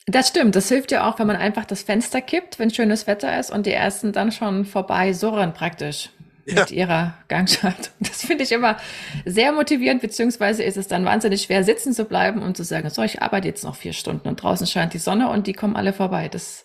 Das 0.07 0.29
stimmt. 0.29 0.57
Das 0.57 0.69
hilft 0.69 0.91
ja 0.91 1.09
auch, 1.09 1.19
wenn 1.19 1.27
man 1.27 1.37
einfach 1.37 1.65
das 1.65 1.83
Fenster 1.83 2.21
kippt, 2.21 2.59
wenn 2.59 2.71
schönes 2.71 3.07
Wetter 3.07 3.39
ist 3.39 3.51
und 3.51 3.67
die 3.67 3.73
ersten 3.73 4.13
dann 4.13 4.33
schon 4.33 4.65
vorbei 4.65 5.13
surren 5.13 5.55
praktisch 5.55 6.11
ja. 6.45 6.61
mit 6.61 6.71
ihrer 6.71 7.15
Gangschaltung. 7.29 7.93
Das 8.01 8.25
finde 8.25 8.45
ich 8.45 8.53
immer 8.53 8.77
sehr 9.25 9.53
motivierend, 9.53 10.03
beziehungsweise 10.03 10.63
ist 10.63 10.77
es 10.77 10.89
dann 10.89 11.05
wahnsinnig 11.05 11.43
schwer, 11.43 11.65
sitzen 11.65 11.93
zu 11.93 12.05
bleiben 12.05 12.43
und 12.43 12.57
zu 12.57 12.65
sagen, 12.65 12.91
so, 12.91 13.03
ich 13.03 13.23
arbeite 13.23 13.49
jetzt 13.49 13.65
noch 13.65 13.77
vier 13.77 13.93
Stunden 13.93 14.29
und 14.29 14.43
draußen 14.43 14.67
scheint 14.67 14.95
die 14.95 14.99
Sonne 14.99 15.29
und 15.31 15.47
die 15.47 15.53
kommen 15.53 15.77
alle 15.77 15.93
vorbei. 15.93 16.29
Das 16.29 16.65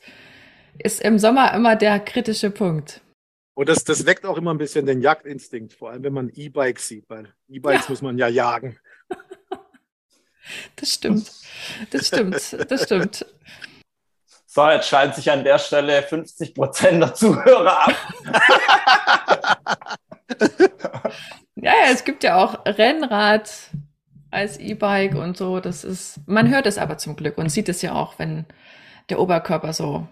ist 0.79 1.01
im 1.01 1.20
Sommer 1.20 1.53
immer 1.53 1.75
der 1.75 2.00
kritische 2.00 2.51
Punkt. 2.51 3.01
Und 3.56 3.70
das, 3.70 3.84
das 3.84 4.06
weckt 4.06 4.25
auch 4.25 4.38
immer 4.38 4.53
ein 4.53 4.60
bisschen 4.60 4.86
den 4.86 5.01
Jagdinstinkt, 5.01 5.74
vor 5.74 5.89
allem 5.89 6.03
wenn 6.03 6.13
man 6.13 6.29
E-Bikes 6.29 6.88
sieht, 6.88 7.10
weil 7.10 7.34
E-Bikes 7.50 7.86
ja. 7.86 7.89
muss 7.89 8.01
man 8.03 8.17
ja 8.17 8.27
jagen. 8.27 8.77
Das 10.75 10.94
stimmt. 10.94 11.32
Das 11.92 12.08
stimmt. 12.08 12.36
Das 12.70 12.84
stimmt. 12.84 13.25
So, 14.46 14.68
jetzt 14.70 14.88
schalten 14.88 15.13
sich 15.13 15.30
an 15.30 15.44
der 15.44 15.60
Stelle 15.60 16.01
50 16.01 16.56
Prozent 16.56 17.04
der 17.04 17.13
Zuhörer 17.13 17.88
ab. 17.88 17.96
ja, 21.56 21.72
ja, 21.72 21.92
es 21.92 22.04
gibt 22.04 22.24
ja 22.24 22.44
auch 22.44 22.66
Rennrad 22.66 23.51
als 24.32 24.58
E-Bike 24.58 25.16
und 25.16 25.38
so. 25.38 25.60
Das 25.60 25.84
ist, 25.84 26.22
man 26.25 26.50
hört 26.50 26.66
es 26.66 26.77
aber 26.77 26.98
zum 26.98 27.16
Glück 27.16 27.38
und 27.38 27.50
sieht 27.50 27.70
es 27.70 27.82
ja 27.82 27.94
auch, 27.94 28.18
wenn 28.18 28.46
der 29.10 29.20
Oberkörper 29.20 29.74
so 29.74 30.08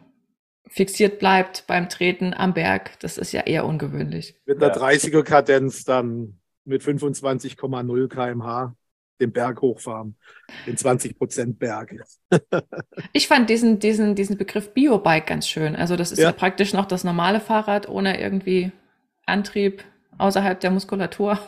fixiert 0.67 1.19
bleibt 1.19 1.65
beim 1.67 1.89
Treten 1.89 2.33
am 2.33 2.53
Berg. 2.53 2.99
Das 2.99 3.17
ist 3.17 3.31
ja 3.31 3.41
eher 3.41 3.65
ungewöhnlich. 3.65 4.35
Mit 4.45 4.61
einer 4.61 4.75
30er-Kadenz 4.75 5.85
dann 5.85 6.39
mit 6.65 6.81
25,0 6.81 8.07
kmh 8.09 8.75
den 9.19 9.31
Berg 9.31 9.61
hochfahren, 9.61 10.15
den 10.65 10.77
20 10.77 11.17
Prozent 11.17 11.59
Berg. 11.59 11.95
ich 13.13 13.27
fand 13.27 13.49
diesen, 13.49 13.79
diesen, 13.79 14.15
diesen 14.15 14.37
Begriff 14.37 14.73
Biobike 14.73 15.25
ganz 15.25 15.47
schön. 15.47 15.75
Also 15.75 15.95
das 15.95 16.11
ist 16.11 16.19
ja. 16.19 16.25
ja. 16.25 16.31
praktisch 16.31 16.73
noch 16.73 16.85
das 16.85 17.03
normale 17.03 17.39
Fahrrad 17.39 17.87
ohne 17.87 18.19
irgendwie 18.19 18.71
Antrieb 19.25 19.83
außerhalb 20.17 20.59
der 20.59 20.71
Muskulatur. 20.71 21.39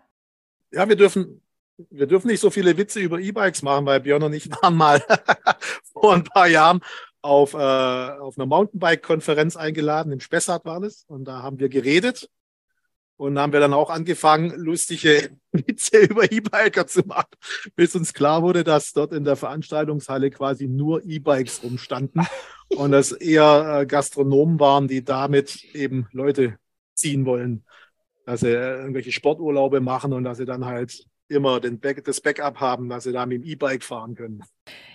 ja, 0.72 0.88
wir 0.88 0.96
dürfen, 0.96 1.42
wir 1.90 2.06
dürfen 2.06 2.28
nicht 2.28 2.40
so 2.40 2.50
viele 2.50 2.76
Witze 2.76 3.00
über 3.00 3.18
E-Bikes 3.18 3.62
machen, 3.62 3.86
weil 3.86 4.00
Björn 4.00 4.22
und 4.22 4.32
ich 4.32 4.50
waren 4.50 4.76
mal 4.76 5.02
vor 5.92 6.14
ein 6.14 6.24
paar 6.24 6.48
Jahren 6.48 6.80
auf, 7.22 7.54
äh, 7.54 7.56
auf 7.56 8.38
einer 8.38 8.46
Mountainbike-Konferenz 8.46 9.56
eingeladen, 9.56 10.12
im 10.12 10.20
Spessart 10.20 10.64
war 10.64 10.80
das, 10.80 11.04
und 11.06 11.24
da 11.26 11.42
haben 11.42 11.58
wir 11.58 11.68
geredet 11.68 12.30
und 13.20 13.38
haben 13.38 13.52
wir 13.52 13.60
dann 13.60 13.74
auch 13.74 13.90
angefangen, 13.90 14.50
lustige 14.56 15.28
Witze 15.52 15.98
über 15.98 16.32
E-Biker 16.32 16.86
zu 16.86 17.02
machen, 17.06 17.28
bis 17.76 17.94
uns 17.94 18.14
klar 18.14 18.42
wurde, 18.42 18.64
dass 18.64 18.94
dort 18.94 19.12
in 19.12 19.24
der 19.24 19.36
Veranstaltungshalle 19.36 20.30
quasi 20.30 20.68
nur 20.68 21.04
E-Bikes 21.04 21.62
rumstanden 21.62 22.26
und 22.70 22.92
dass 22.92 23.12
eher 23.12 23.80
äh, 23.80 23.86
Gastronomen 23.86 24.58
waren, 24.58 24.88
die 24.88 25.04
damit 25.04 25.64
eben 25.74 26.08
Leute 26.12 26.56
ziehen 26.94 27.26
wollen, 27.26 27.66
dass 28.24 28.40
sie 28.40 28.56
äh, 28.56 28.78
irgendwelche 28.78 29.12
Sporturlaube 29.12 29.82
machen 29.82 30.14
und 30.14 30.24
dass 30.24 30.38
sie 30.38 30.46
dann 30.46 30.64
halt 30.64 31.04
immer 31.28 31.60
den 31.60 31.78
Back, 31.78 32.02
das 32.06 32.22
Backup 32.22 32.58
haben, 32.58 32.88
dass 32.88 33.04
sie 33.04 33.12
da 33.12 33.26
mit 33.26 33.42
dem 33.42 33.44
E-Bike 33.44 33.84
fahren 33.84 34.14
können. 34.14 34.42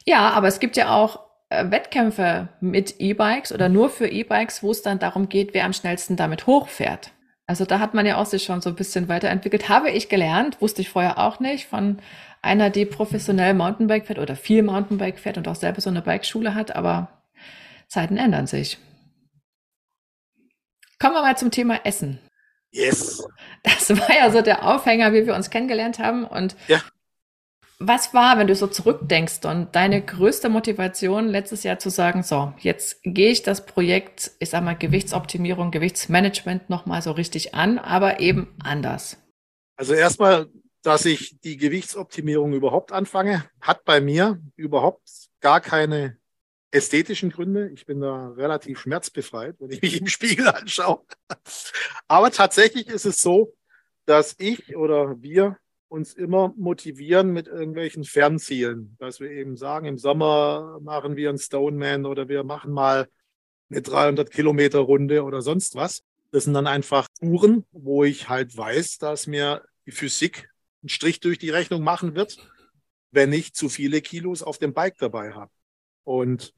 Ja, 0.03 0.31
aber 0.31 0.47
es 0.47 0.59
gibt 0.59 0.77
ja 0.77 0.95
auch 0.95 1.27
äh, 1.49 1.69
Wettkämpfe 1.69 2.49
mit 2.59 2.99
E-Bikes 2.99 3.51
oder 3.53 3.69
nur 3.69 3.91
für 3.91 4.07
E-Bikes, 4.07 4.63
wo 4.63 4.71
es 4.71 4.81
dann 4.81 4.97
darum 4.97 5.29
geht, 5.29 5.53
wer 5.53 5.65
am 5.65 5.73
schnellsten 5.73 6.15
damit 6.15 6.47
hochfährt. 6.47 7.11
Also 7.47 7.65
da 7.65 7.79
hat 7.79 7.93
man 7.93 8.05
ja 8.05 8.17
auch 8.17 8.25
sich 8.25 8.43
schon 8.43 8.61
so 8.61 8.69
ein 8.69 8.75
bisschen 8.75 9.07
weiterentwickelt. 9.07 9.69
Habe 9.69 9.91
ich 9.91 10.09
gelernt, 10.09 10.61
wusste 10.61 10.81
ich 10.81 10.89
vorher 10.89 11.19
auch 11.19 11.39
nicht, 11.39 11.67
von 11.67 11.99
einer, 12.41 12.69
die 12.69 12.85
professionell 12.85 13.53
Mountainbike 13.53 14.07
fährt 14.07 14.19
oder 14.19 14.35
viel 14.35 14.63
Mountainbike 14.63 15.19
fährt 15.19 15.37
und 15.37 15.47
auch 15.47 15.55
selber 15.55 15.81
so 15.81 15.89
eine 15.89 16.01
Bikeschule 16.01 16.55
hat, 16.55 16.75
aber 16.75 17.23
Zeiten 17.87 18.17
ändern 18.17 18.47
sich. 18.47 18.77
Kommen 20.99 21.13
wir 21.13 21.21
mal 21.21 21.37
zum 21.37 21.51
Thema 21.51 21.85
Essen. 21.85 22.19
Yes. 22.71 23.23
Das 23.63 23.89
war 23.89 24.15
ja 24.15 24.31
so 24.31 24.41
der 24.41 24.65
Aufhänger, 24.65 25.13
wie 25.13 25.25
wir 25.25 25.35
uns 25.35 25.49
kennengelernt 25.49 25.99
haben. 25.99 26.25
Und 26.25 26.55
ja. 26.67 26.81
Was 27.79 28.13
war, 28.13 28.37
wenn 28.37 28.47
du 28.47 28.55
so 28.55 28.67
zurückdenkst 28.67 29.45
und 29.45 29.75
deine 29.75 30.03
größte 30.03 30.49
Motivation 30.49 31.27
letztes 31.27 31.63
Jahr 31.63 31.77
zu 31.77 31.89
sagen, 31.89 32.23
so, 32.23 32.53
jetzt 32.59 33.01
gehe 33.03 33.31
ich 33.31 33.43
das 33.43 33.65
Projekt, 33.65 34.31
ich 34.39 34.49
sag 34.49 34.63
mal, 34.63 34.77
Gewichtsoptimierung, 34.77 35.71
Gewichtsmanagement 35.71 36.69
nochmal 36.69 37.01
so 37.01 37.11
richtig 37.11 37.53
an, 37.53 37.77
aber 37.77 38.19
eben 38.19 38.55
anders? 38.63 39.17
Also 39.75 39.93
erstmal, 39.93 40.47
dass 40.83 41.05
ich 41.05 41.39
die 41.41 41.57
Gewichtsoptimierung 41.57 42.53
überhaupt 42.53 42.91
anfange, 42.91 43.43
hat 43.59 43.83
bei 43.83 43.99
mir 43.99 44.39
überhaupt 44.55 45.09
gar 45.41 45.59
keine 45.59 46.17
ästhetischen 46.71 47.29
Gründe. 47.29 47.69
Ich 47.69 47.85
bin 47.85 48.01
da 48.01 48.29
relativ 48.29 48.79
schmerzbefreit, 48.79 49.55
wenn 49.59 49.71
ich 49.71 49.81
mich 49.81 49.99
im 49.99 50.07
Spiegel 50.07 50.47
anschaue. 50.47 51.01
Aber 52.07 52.31
tatsächlich 52.31 52.87
ist 52.87 53.05
es 53.05 53.21
so, 53.21 53.53
dass 54.05 54.35
ich 54.37 54.75
oder 54.75 55.21
wir 55.21 55.57
uns 55.95 56.13
immer 56.13 56.53
motivieren 56.57 57.31
mit 57.31 57.47
irgendwelchen 57.47 58.03
Fernzielen, 58.03 58.97
dass 58.99 59.21
wir 59.21 59.31
eben 59.31 59.55
sagen, 59.55 59.87
im 59.87 59.97
Sommer 59.97 60.77
machen 60.81 61.15
wir 61.15 61.29
einen 61.29 61.37
Stoneman 61.37 62.05
oder 62.05 62.27
wir 62.27 62.43
machen 62.43 62.73
mal 62.73 63.07
eine 63.69 63.81
300 63.81 64.29
Kilometer 64.29 64.79
Runde 64.79 65.23
oder 65.23 65.41
sonst 65.41 65.73
was. 65.75 66.03
Das 66.31 66.43
sind 66.43 66.53
dann 66.53 66.67
einfach 66.67 67.07
Touren, 67.19 67.65
wo 67.71 68.03
ich 68.03 68.27
halt 68.27 68.55
weiß, 68.55 68.97
dass 68.97 69.25
mir 69.25 69.63
die 69.85 69.91
Physik 69.91 70.49
einen 70.83 70.89
Strich 70.89 71.21
durch 71.21 71.39
die 71.39 71.49
Rechnung 71.49 71.81
machen 71.81 72.13
wird, 72.13 72.45
wenn 73.11 73.31
ich 73.31 73.53
zu 73.53 73.69
viele 73.69 74.01
Kilos 74.01 74.43
auf 74.43 74.57
dem 74.57 74.73
Bike 74.73 74.97
dabei 74.97 75.31
habe. 75.31 75.51
Und 76.03 76.53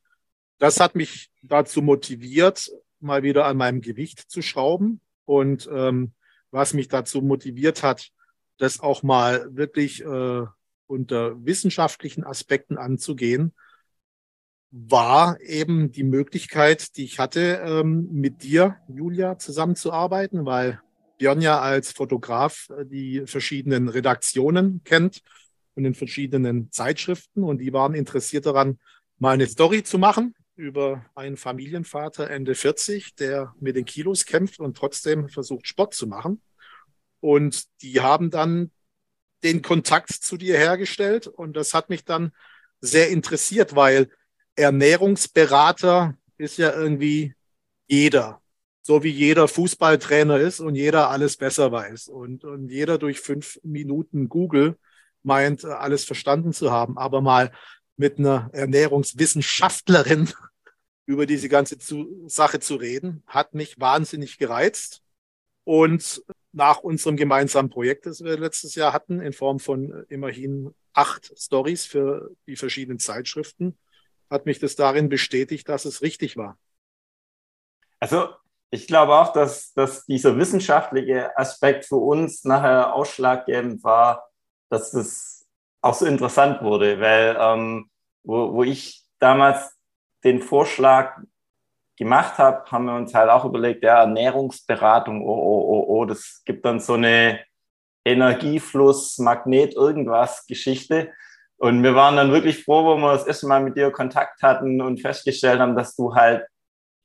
das 0.57 0.79
hat 0.79 0.95
mich 0.95 1.29
dazu 1.43 1.83
motiviert, 1.83 2.71
mal 2.99 3.21
wieder 3.21 3.45
an 3.45 3.57
meinem 3.57 3.81
Gewicht 3.81 4.31
zu 4.31 4.41
schrauben. 4.41 4.99
Und 5.25 5.69
ähm, 5.71 6.13
was 6.49 6.73
mich 6.73 6.87
dazu 6.87 7.21
motiviert 7.21 7.83
hat, 7.83 8.11
das 8.57 8.79
auch 8.79 9.03
mal 9.03 9.55
wirklich 9.55 10.03
äh, 10.03 10.45
unter 10.87 11.45
wissenschaftlichen 11.45 12.23
Aspekten 12.23 12.77
anzugehen, 12.77 13.53
war 14.71 15.39
eben 15.41 15.91
die 15.91 16.03
Möglichkeit, 16.03 16.97
die 16.97 17.05
ich 17.05 17.19
hatte, 17.19 17.61
ähm, 17.63 18.09
mit 18.11 18.43
dir, 18.43 18.77
Julia, 18.87 19.37
zusammenzuarbeiten, 19.37 20.45
weil 20.45 20.81
Björn 21.17 21.41
ja 21.41 21.59
als 21.59 21.91
Fotograf 21.91 22.69
äh, 22.69 22.85
die 22.85 23.23
verschiedenen 23.25 23.89
Redaktionen 23.89 24.81
kennt 24.83 25.21
und 25.75 25.85
in 25.85 25.95
verschiedenen 25.95 26.71
Zeitschriften 26.71 27.43
und 27.43 27.59
die 27.59 27.73
waren 27.73 27.93
interessiert 27.93 28.45
daran, 28.45 28.79
mal 29.19 29.33
eine 29.33 29.47
Story 29.47 29.83
zu 29.83 29.97
machen 29.97 30.35
über 30.55 31.05
einen 31.15 31.37
Familienvater 31.37 32.29
Ende 32.29 32.55
40, 32.55 33.15
der 33.15 33.53
mit 33.59 33.75
den 33.75 33.85
Kilos 33.85 34.25
kämpft 34.25 34.59
und 34.59 34.75
trotzdem 34.75 35.29
versucht, 35.29 35.67
Sport 35.67 35.93
zu 35.93 36.07
machen. 36.07 36.41
Und 37.19 37.65
die 37.81 38.01
haben 38.01 38.29
dann 38.29 38.71
den 39.43 39.61
Kontakt 39.61 40.09
zu 40.09 40.37
dir 40.37 40.57
hergestellt 40.57 41.27
und 41.27 41.55
das 41.55 41.73
hat 41.73 41.89
mich 41.89 42.03
dann 42.05 42.31
sehr 42.81 43.09
interessiert, 43.09 43.75
weil 43.75 44.09
Ernährungsberater 44.55 46.15
ist 46.37 46.57
ja 46.57 46.73
irgendwie 46.73 47.35
jeder. 47.87 48.41
So 48.81 49.03
wie 49.03 49.09
jeder 49.09 49.47
Fußballtrainer 49.47 50.39
ist 50.39 50.59
und 50.59 50.75
jeder 50.75 51.09
alles 51.09 51.37
besser 51.37 51.71
weiß 51.71 52.07
und, 52.07 52.45
und 52.45 52.69
jeder 52.69 52.97
durch 52.97 53.19
fünf 53.19 53.59
Minuten 53.63 54.29
Google 54.29 54.77
meint, 55.23 55.65
alles 55.65 56.05
verstanden 56.05 56.53
zu 56.53 56.71
haben. 56.71 56.97
Aber 56.97 57.21
mal 57.21 57.51
mit 57.97 58.17
einer 58.17 58.49
Ernährungswissenschaftlerin 58.53 60.29
über 61.05 61.25
diese 61.25 61.49
ganze 61.49 61.77
Sache 62.27 62.59
zu 62.59 62.75
reden, 62.75 63.23
hat 63.27 63.53
mich 63.53 63.79
wahnsinnig 63.79 64.37
gereizt. 64.37 65.01
Und 65.65 66.23
nach 66.57 66.79
unserem 66.79 67.15
gemeinsamen 67.15 67.69
Projekt, 67.69 68.07
das 68.07 68.23
wir 68.23 68.37
letztes 68.37 68.75
Jahr 68.75 68.91
hatten, 68.91 69.21
in 69.21 69.31
Form 69.31 69.59
von 69.59 70.05
immerhin 70.09 70.73
acht 70.93 71.31
Stories 71.37 71.85
für 71.85 72.31
die 72.47 72.55
verschiedenen 72.55 72.99
Zeitschriften, 72.99 73.77
hat 74.29 74.45
mich 74.45 74.59
das 74.59 74.75
darin 74.75 75.07
bestätigt, 75.07 75.69
dass 75.69 75.85
es 75.85 76.01
richtig 76.01 76.35
war. 76.35 76.57
Also 77.99 78.29
ich 78.71 78.87
glaube 78.87 79.13
auch, 79.15 79.31
dass, 79.33 79.73
dass 79.73 80.05
dieser 80.05 80.37
wissenschaftliche 80.37 81.37
Aspekt 81.37 81.85
für 81.85 81.95
uns 81.95 82.43
nachher 82.43 82.93
ausschlaggebend 82.93 83.83
war, 83.83 84.27
dass 84.69 84.93
es 84.93 85.47
auch 85.81 85.93
so 85.93 86.05
interessant 86.05 86.63
wurde, 86.63 86.99
weil 86.99 87.37
ähm, 87.39 87.89
wo, 88.23 88.53
wo 88.53 88.63
ich 88.63 89.05
damals 89.19 89.77
den 90.23 90.41
Vorschlag 90.41 91.17
gemacht 91.97 92.37
habe, 92.37 92.69
haben 92.71 92.85
wir 92.85 92.95
uns 92.95 93.13
halt 93.13 93.29
auch 93.29 93.43
überlegt, 93.43 93.83
ja, 93.83 94.01
Ernährungsberatung, 94.01 95.25
oh, 95.25 95.33
oh, 95.33 95.65
oh, 95.67 95.85
oh, 95.87 96.05
das 96.05 96.43
gibt 96.45 96.63
dann 96.63 96.79
so 96.79 96.93
eine 96.93 97.39
Energiefluss, 98.05 99.17
Magnet, 99.17 99.73
irgendwas 99.73 100.45
Geschichte. 100.45 101.11
Und 101.57 101.81
wir 101.81 101.95
waren 101.95 102.15
dann 102.15 102.31
wirklich 102.31 102.63
froh, 102.63 102.85
wo 102.85 102.97
wir 102.97 103.13
das 103.13 103.25
erste 103.25 103.47
Mal 103.47 103.61
mit 103.61 103.75
dir 103.75 103.91
Kontakt 103.91 104.43
hatten 104.43 104.79
und 104.79 105.01
festgestellt 105.01 105.59
haben, 105.59 105.75
dass 105.75 105.95
du 105.95 106.13
halt 106.13 106.45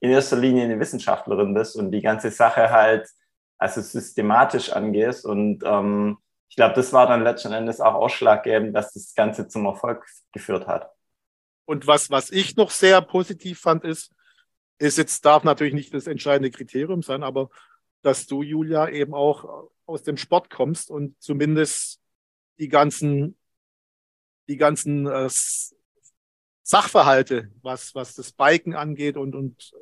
in 0.01 0.11
erster 0.11 0.37
Linie 0.37 0.65
eine 0.65 0.79
Wissenschaftlerin 0.79 1.55
bist 1.55 1.77
und 1.77 1.91
die 1.91 2.03
ganze 2.03 2.31
Sache 2.31 2.71
halt 2.71 3.09
also 3.57 3.81
systematisch 3.81 4.71
angehst. 4.73 5.25
Und 5.25 5.63
ähm, 5.65 6.19
ich 6.49 6.57
glaube, 6.57 6.75
das 6.75 6.93
war 6.93 7.07
dann 7.07 7.23
letzten 7.23 7.53
Endes 7.53 7.81
auch 7.81 7.95
ausschlaggebend, 7.95 8.77
dass 8.77 8.93
das 8.93 9.15
Ganze 9.15 9.49
zum 9.49 9.65
Erfolg 9.65 10.05
geführt 10.33 10.67
hat. 10.67 10.91
Und 11.65 11.87
was, 11.87 12.11
was 12.11 12.31
ich 12.31 12.57
noch 12.57 12.71
sehr 12.71 13.01
positiv 13.01 13.61
fand, 13.61 13.85
ist, 13.85 14.13
ist 14.79 14.99
jetzt 14.99 15.25
darf 15.25 15.45
natürlich 15.45 15.75
nicht 15.75 15.95
das 15.95 16.07
entscheidende 16.07 16.51
Kriterium 16.51 17.03
sein, 17.03 17.23
aber 17.23 17.51
dass 18.03 18.27
du, 18.27 18.43
Julia, 18.43 18.89
eben 18.89 19.15
auch 19.15 19.71
aus 19.87 20.03
dem 20.03 20.17
Sport 20.17 20.51
kommst 20.51 20.91
und 20.91 21.21
zumindest 21.23 22.01
die 22.59 22.69
ganzen, 22.69 23.37
die 24.49 24.57
ganzen 24.57 25.07
äh, 25.07 25.29
Sachverhalte, 26.63 27.51
was, 27.63 27.95
was 27.95 28.15
das 28.15 28.33
Biken 28.33 28.75
angeht 28.75 29.17
und, 29.17 29.35
und 29.35 29.73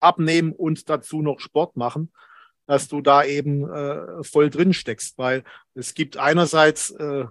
abnehmen 0.00 0.52
und 0.52 0.88
dazu 0.88 1.22
noch 1.22 1.40
Sport 1.40 1.76
machen, 1.76 2.12
dass 2.66 2.88
du 2.88 3.00
da 3.00 3.24
eben 3.24 3.68
äh, 3.68 4.22
voll 4.24 4.50
drin 4.50 4.72
steckst, 4.72 5.18
weil 5.18 5.44
es 5.74 5.94
gibt 5.94 6.16
einerseits 6.16 6.90
äh, 6.90 7.24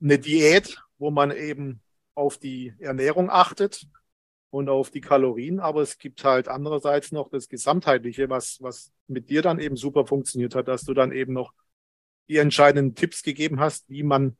eine 0.00 0.18
Diät, 0.18 0.82
wo 0.98 1.10
man 1.10 1.30
eben 1.30 1.80
auf 2.14 2.38
die 2.38 2.74
Ernährung 2.78 3.30
achtet 3.30 3.86
und 4.54 4.68
auf 4.68 4.92
die 4.92 5.00
Kalorien, 5.00 5.58
aber 5.58 5.82
es 5.82 5.98
gibt 5.98 6.22
halt 6.22 6.46
andererseits 6.46 7.10
noch 7.10 7.28
das 7.28 7.48
Gesamtheitliche, 7.48 8.30
was, 8.30 8.58
was 8.62 8.92
mit 9.08 9.28
dir 9.28 9.42
dann 9.42 9.58
eben 9.58 9.76
super 9.76 10.06
funktioniert 10.06 10.54
hat, 10.54 10.68
dass 10.68 10.84
du 10.84 10.94
dann 10.94 11.10
eben 11.10 11.32
noch 11.32 11.52
die 12.28 12.36
entscheidenden 12.36 12.94
Tipps 12.94 13.24
gegeben 13.24 13.58
hast, 13.58 13.90
wie 13.90 14.04
man 14.04 14.36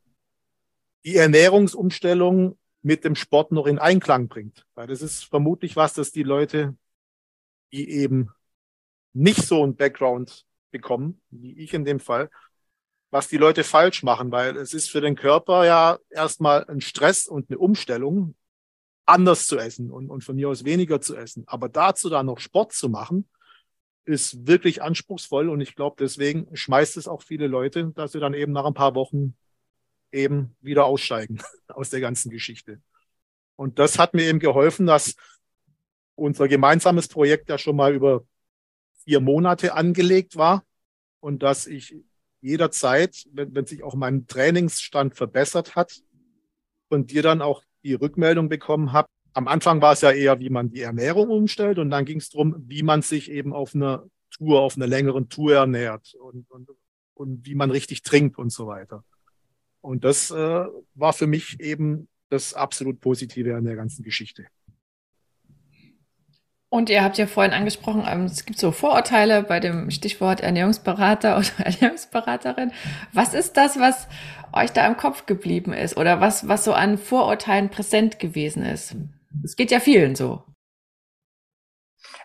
die 1.05 1.17
Ernährungsumstellung 1.17 2.57
mit 2.83 3.03
dem 3.03 3.17
Sport 3.17 3.51
noch 3.51 3.67
in 3.67 3.81
Einklang 3.81 4.29
bringt. 4.29 4.65
Weil 4.77 4.87
das 4.87 5.03
ist 5.03 5.25
vermutlich 5.25 5.75
was, 5.75 5.95
dass 5.95 6.13
die 6.13 6.23
Leute, 6.23 6.77
die 7.73 7.91
eben 7.91 8.31
nicht 9.15 9.43
so 9.43 9.67
ein 9.67 9.75
Background 9.75 10.47
bekommen, 10.71 11.21
wie 11.31 11.59
ich 11.59 11.75
in 11.75 11.85
dem 11.85 11.99
Fall, 11.99 12.31
was 13.11 13.27
die 13.27 13.37
Leute 13.37 13.65
falsch 13.65 14.05
machen, 14.05 14.31
weil 14.31 14.57
es 14.59 14.75
ist 14.75 14.93
für 14.93 15.01
den 15.01 15.17
Körper 15.17 15.67
ja 15.67 15.99
erstmal 16.09 16.65
ein 16.69 16.81
Stress 16.81 17.27
und 17.27 17.51
eine 17.51 17.59
Umstellung, 17.59 18.37
anders 19.07 19.47
zu 19.47 19.59
essen 19.59 19.91
und, 19.91 20.11
und 20.11 20.25
von 20.25 20.37
mir 20.37 20.49
aus 20.49 20.65
weniger 20.65 21.01
zu 21.01 21.17
essen. 21.17 21.45
Aber 21.47 21.69
dazu 21.69 22.09
dann 22.09 22.27
noch 22.27 22.39
Sport 22.39 22.73
zu 22.73 22.89
machen, 22.89 23.29
ist 24.05 24.47
wirklich 24.47 24.83
anspruchsvoll 24.83 25.49
und 25.49 25.61
ich 25.61 25.75
glaube, 25.75 25.97
deswegen 25.99 26.55
schmeißt 26.55 26.97
es 26.97 27.09
auch 27.09 27.23
viele 27.23 27.47
Leute, 27.47 27.93
dass 27.95 28.13
sie 28.13 28.21
dann 28.21 28.35
eben 28.35 28.53
nach 28.53 28.67
ein 28.67 28.75
paar 28.75 28.95
Wochen 28.95 29.35
eben 30.13 30.57
wieder 30.61 30.85
aussteigen 30.85 31.43
aus 31.69 31.91
der 31.91 32.01
ganzen 32.01 32.31
Geschichte. 32.31 32.81
Und 33.57 33.79
das 33.79 33.99
hat 33.99 34.15
mir 34.15 34.25
eben 34.25 34.41
geholfen, 34.41 34.87
dass 34.87 35.15
unser 36.17 36.49
gemeinsames 36.49 37.09
Projekt 37.09 37.49
ja 37.49 37.59
schon 37.59 37.77
mal 37.77 37.95
über 37.95 38.25
vier 39.05 39.21
Monate 39.21 39.75
angelegt 39.75 40.37
war 40.37 40.65
und 41.21 41.43
dass 41.43 41.67
ich 41.67 41.97
jederzeit, 42.41 43.25
wenn, 43.33 43.55
wenn 43.55 43.67
sich 43.67 43.83
auch 43.83 43.95
mein 43.95 44.27
Trainingsstand 44.27 45.17
verbessert 45.17 45.77
hat, 45.77 46.03
von 46.89 47.07
dir 47.07 47.23
dann 47.23 47.43
auch 47.43 47.63
die 47.85 47.95
Rückmeldung 47.95 48.49
bekommen 48.49 48.93
habe. 48.93 49.09
Am 49.35 49.49
Anfang 49.49 49.83
war 49.83 49.93
es 49.93 50.01
ja 50.01 50.11
eher, 50.11 50.41
wie 50.41 50.51
man 50.51 50.71
die 50.71 50.81
Ernährung 50.81 51.29
umstellt 51.29 51.79
und 51.79 51.91
dann 51.91 52.05
ging 52.05 52.19
es 52.19 52.31
darum, 52.31 52.57
wie 52.67 52.83
man 52.83 53.03
sich 53.03 53.31
eben 53.31 53.53
auf 53.53 53.75
einer 53.75 54.05
Tour, 54.31 54.61
auf 54.63 54.77
einer 54.77 54.87
längeren 54.87 55.29
Tour 55.29 55.55
ernährt 55.55 56.15
und, 56.15 56.51
und, 56.51 56.69
und 57.15 57.47
wie 57.47 57.55
man 57.55 57.71
richtig 57.71 58.03
trinkt 58.03 58.39
und 58.39 58.51
so 58.51 58.67
weiter. 58.67 59.05
Und 59.81 60.05
das 60.05 60.31
äh, 60.31 60.65
war 60.95 61.13
für 61.13 61.27
mich 61.27 61.61
eben 61.61 62.09
das 62.31 62.55
absolut 62.55 63.01
Positive 63.01 63.55
an 63.55 63.65
der 63.65 63.77
ganzen 63.77 64.03
Geschichte. 64.03 64.47
Und 66.75 66.91
ihr 66.91 67.05
habt 67.05 67.19
ja 67.19 67.29
vorhin 67.29 67.53
angesprochen, 67.53 68.03
ähm, 68.05 68.25
es 68.25 68.45
gibt 68.45 68.59
so 68.59 68.73
Vorurteile 68.73 69.45
bei 69.45 69.61
dem 69.61 69.93
Stichwort 69.93 70.41
Ernährungsberater 70.41 71.37
oder 71.39 71.65
Ernährungsberaterin. 71.65 72.73
Was 73.13 73.33
ist 73.33 73.57
das, 73.57 73.79
was 73.79 74.09
euch 74.53 74.73
da 74.73 74.85
im 74.85 74.97
Kopf 74.97 75.25
geblieben 75.25 75.73
ist 75.73 75.97
oder 75.97 76.21
was, 76.21 76.49
was 76.49 76.65
so 76.65 76.73
an 76.73 76.99
Vorurteilen 76.99 77.71
präsent 77.71 78.19
gewesen 78.19 78.65
ist? 78.65 78.97
Es 79.45 79.55
geht 79.55 79.71
ja 79.71 79.79
vielen 79.79 80.17
so. 80.17 80.43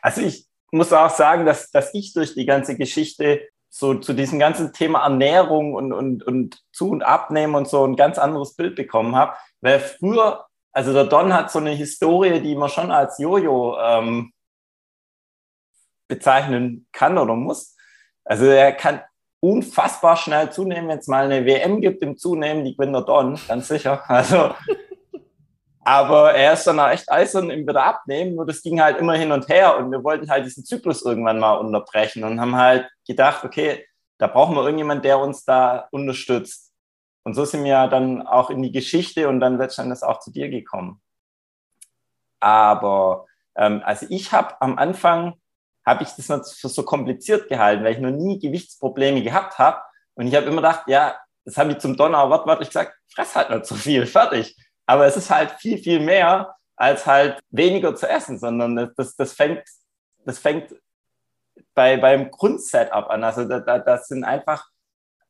Also 0.02 0.22
ich 0.22 0.48
muss 0.72 0.92
auch 0.94 1.12
sagen, 1.12 1.46
dass, 1.46 1.70
dass 1.70 1.94
ich 1.94 2.14
durch 2.14 2.34
die 2.34 2.48
ganze 2.48 2.76
Geschichte 2.76 3.48
so 3.70 3.94
zu 3.94 4.14
diesem 4.14 4.40
ganzen 4.40 4.74
Thema 4.74 5.04
Ernährung 5.04 5.76
und, 5.76 5.94
und, 5.94 6.24
und 6.24 6.64
zu 6.72 6.90
und 6.90 7.04
abnehmen 7.04 7.54
und 7.54 7.68
so 7.68 7.86
ein 7.86 7.96
ganz 7.96 8.18
anderes 8.18 8.56
Bild 8.56 8.76
bekommen 8.76 9.16
habe. 9.16 9.36
Weil 9.62 9.80
früher, 9.80 10.48
also 10.72 10.92
der 10.92 11.06
Don 11.06 11.36
hat 11.36 11.52
so 11.52 11.60
eine 11.60 11.70
Historie, 11.70 12.42
die 12.42 12.56
man 12.56 12.70
schon 12.70 12.90
als 12.90 13.20
Jojo 13.20 13.78
ähm, 13.80 14.34
bezeichnen 16.10 16.88
kann 16.92 17.18
oder 17.18 17.36
muss. 17.36 17.78
Also 18.26 18.46
er 18.46 18.74
kann 18.74 19.02
unfassbar 19.40 20.18
schnell 20.18 20.52
zunehmen, 20.52 20.90
wenn 20.90 21.00
es 21.00 21.08
mal 21.08 21.24
eine 21.24 21.46
WM 21.46 21.80
gibt 21.80 22.04
im 22.04 22.18
Zunehmen, 22.18 22.66
die 22.66 22.76
gewinnt 22.76 22.94
der 22.94 23.04
Don, 23.04 23.40
ganz 23.48 23.70
sicher. 23.70 24.04
Also 24.10 24.54
aber 25.90 26.36
er 26.36 26.54
ist 26.54 26.68
dann 26.68 26.80
auch 26.80 26.90
echt 26.90 27.12
eisern 27.12 27.50
im 27.50 27.68
wieder 27.68 27.84
abnehmen. 27.84 28.36
Nur 28.36 28.46
das 28.46 28.62
ging 28.62 28.80
halt 28.80 28.98
immer 29.00 29.14
hin 29.14 29.32
und 29.32 29.50
her 29.50 29.76
und 29.76 29.92
wir 29.92 30.04
wollten 30.04 30.30
halt 30.30 30.46
diesen 30.46 30.64
Zyklus 30.64 31.02
irgendwann 31.02 31.40
mal 31.40 31.56
unterbrechen 31.56 32.24
und 32.24 32.40
haben 32.40 32.56
halt 32.56 32.88
gedacht, 33.08 33.44
okay, 33.44 33.88
da 34.20 34.28
brauchen 34.28 34.56
wir 34.56 34.62
irgendjemand, 34.62 35.04
der 35.04 35.18
uns 35.18 35.46
da 35.46 35.88
unterstützt. 35.90 36.74
Und 37.24 37.34
so 37.34 37.44
sind 37.44 37.64
wir 37.64 37.88
dann 37.88 38.22
auch 38.28 38.52
in 38.52 38.62
die 38.62 38.72
Geschichte 38.72 39.28
und 39.30 39.40
dann 39.40 39.58
letztendlich 39.58 40.04
auch 40.04 40.20
zu 40.20 40.32
dir 40.32 40.50
gekommen. 40.50 41.02
Aber 42.40 43.26
ähm, 43.56 43.82
also 43.84 44.06
ich 44.10 44.32
habe 44.32 44.62
am 44.62 44.78
Anfang, 44.78 45.42
habe 45.90 46.04
ich 46.04 46.10
das 46.12 46.58
für 46.60 46.70
so 46.70 46.84
kompliziert 46.84 47.50
gehalten, 47.50 47.84
weil 47.84 47.94
ich 47.94 48.00
noch 48.00 48.12
nie 48.12 48.40
Gewichtsprobleme 48.40 49.24
gehabt 49.24 49.58
habe. 49.58 49.82
Und 50.14 50.28
ich 50.28 50.36
habe 50.36 50.46
immer 50.46 50.58
gedacht, 50.58 50.84
ja, 50.88 51.18
das 51.46 51.58
habe 51.58 51.72
ich 51.72 51.80
zum 51.80 51.98
Donner 51.98 52.30
wortwörtlich 52.30 52.70
gesagt, 52.70 52.96
fress 53.12 53.36
halt 53.36 53.50
nicht 53.50 53.66
so 53.66 53.74
viel, 53.74 54.06
fertig. 54.06 54.56
Aber 54.86 55.08
es 55.08 55.18
ist 55.18 55.32
halt 55.32 55.52
viel, 55.54 55.80
viel 55.80 56.00
mehr 56.00 56.56
als 56.76 57.06
halt 57.06 57.40
weniger 57.50 57.96
zu 57.96 58.08
essen, 58.08 58.38
sondern 58.38 58.94
das, 58.96 59.16
das 59.16 59.34
fängt, 59.34 59.64
das 60.26 60.38
fängt 60.38 60.76
bei, 61.74 61.98
beim 61.98 62.30
Grundsetup 62.30 63.10
an. 63.10 63.24
Also 63.24 63.46
da, 63.46 63.60
da, 63.60 63.80
das 63.80 64.08
sind 64.08 64.24
einfach 64.24 64.68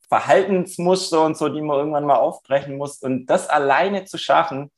Verhaltensmuster 0.09 1.23
und 1.23 1.37
so, 1.37 1.47
die 1.47 1.61
man 1.61 1.77
irgendwann 1.77 2.05
mal 2.05 2.17
aufbrechen 2.17 2.77
muss. 2.77 3.01
Und 3.01 3.27
das 3.27 3.47
alleine 3.47 4.05
zu 4.05 4.17
schaffen, 4.17 4.71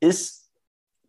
ist, 0.00 0.39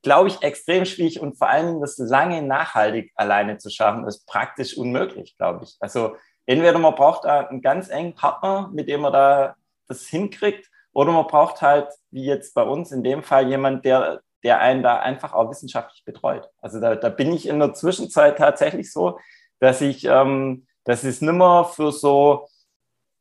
glaube 0.01 0.29
ich, 0.29 0.41
extrem 0.41 0.85
schwierig 0.85 1.19
und 1.19 1.37
vor 1.37 1.51
Dingen 1.51 1.81
das 1.81 1.97
lange 1.97 2.41
nachhaltig 2.41 3.11
alleine 3.15 3.57
zu 3.57 3.69
schaffen, 3.69 4.07
ist 4.07 4.25
praktisch 4.25 4.77
unmöglich, 4.77 5.37
glaube 5.37 5.63
ich. 5.63 5.77
Also 5.79 6.15
entweder 6.45 6.79
man 6.79 6.95
braucht 6.95 7.25
da 7.25 7.41
einen 7.47 7.61
ganz 7.61 7.89
engen 7.89 8.15
Partner, 8.15 8.69
mit 8.73 8.89
dem 8.89 9.01
man 9.01 9.13
da 9.13 9.55
das 9.87 10.07
hinkriegt, 10.07 10.69
oder 10.93 11.11
man 11.11 11.27
braucht 11.27 11.61
halt, 11.61 11.87
wie 12.09 12.25
jetzt 12.25 12.53
bei 12.53 12.63
uns 12.63 12.91
in 12.91 13.03
dem 13.03 13.23
Fall, 13.23 13.47
jemand, 13.47 13.85
der, 13.85 14.21
der 14.43 14.59
einen 14.59 14.83
da 14.83 14.99
einfach 14.99 15.33
auch 15.33 15.49
wissenschaftlich 15.49 16.03
betreut. 16.03 16.49
Also 16.61 16.79
da, 16.79 16.95
da 16.95 17.09
bin 17.09 17.31
ich 17.31 17.47
in 17.47 17.59
der 17.59 17.73
Zwischenzeit 17.73 18.37
tatsächlich 18.37 18.91
so, 18.91 19.19
dass 19.59 19.81
ich, 19.81 20.03
ähm, 20.05 20.65
das 20.83 21.03
ist 21.03 21.21
nimmer 21.21 21.65
für 21.65 21.91
so, 21.91 22.47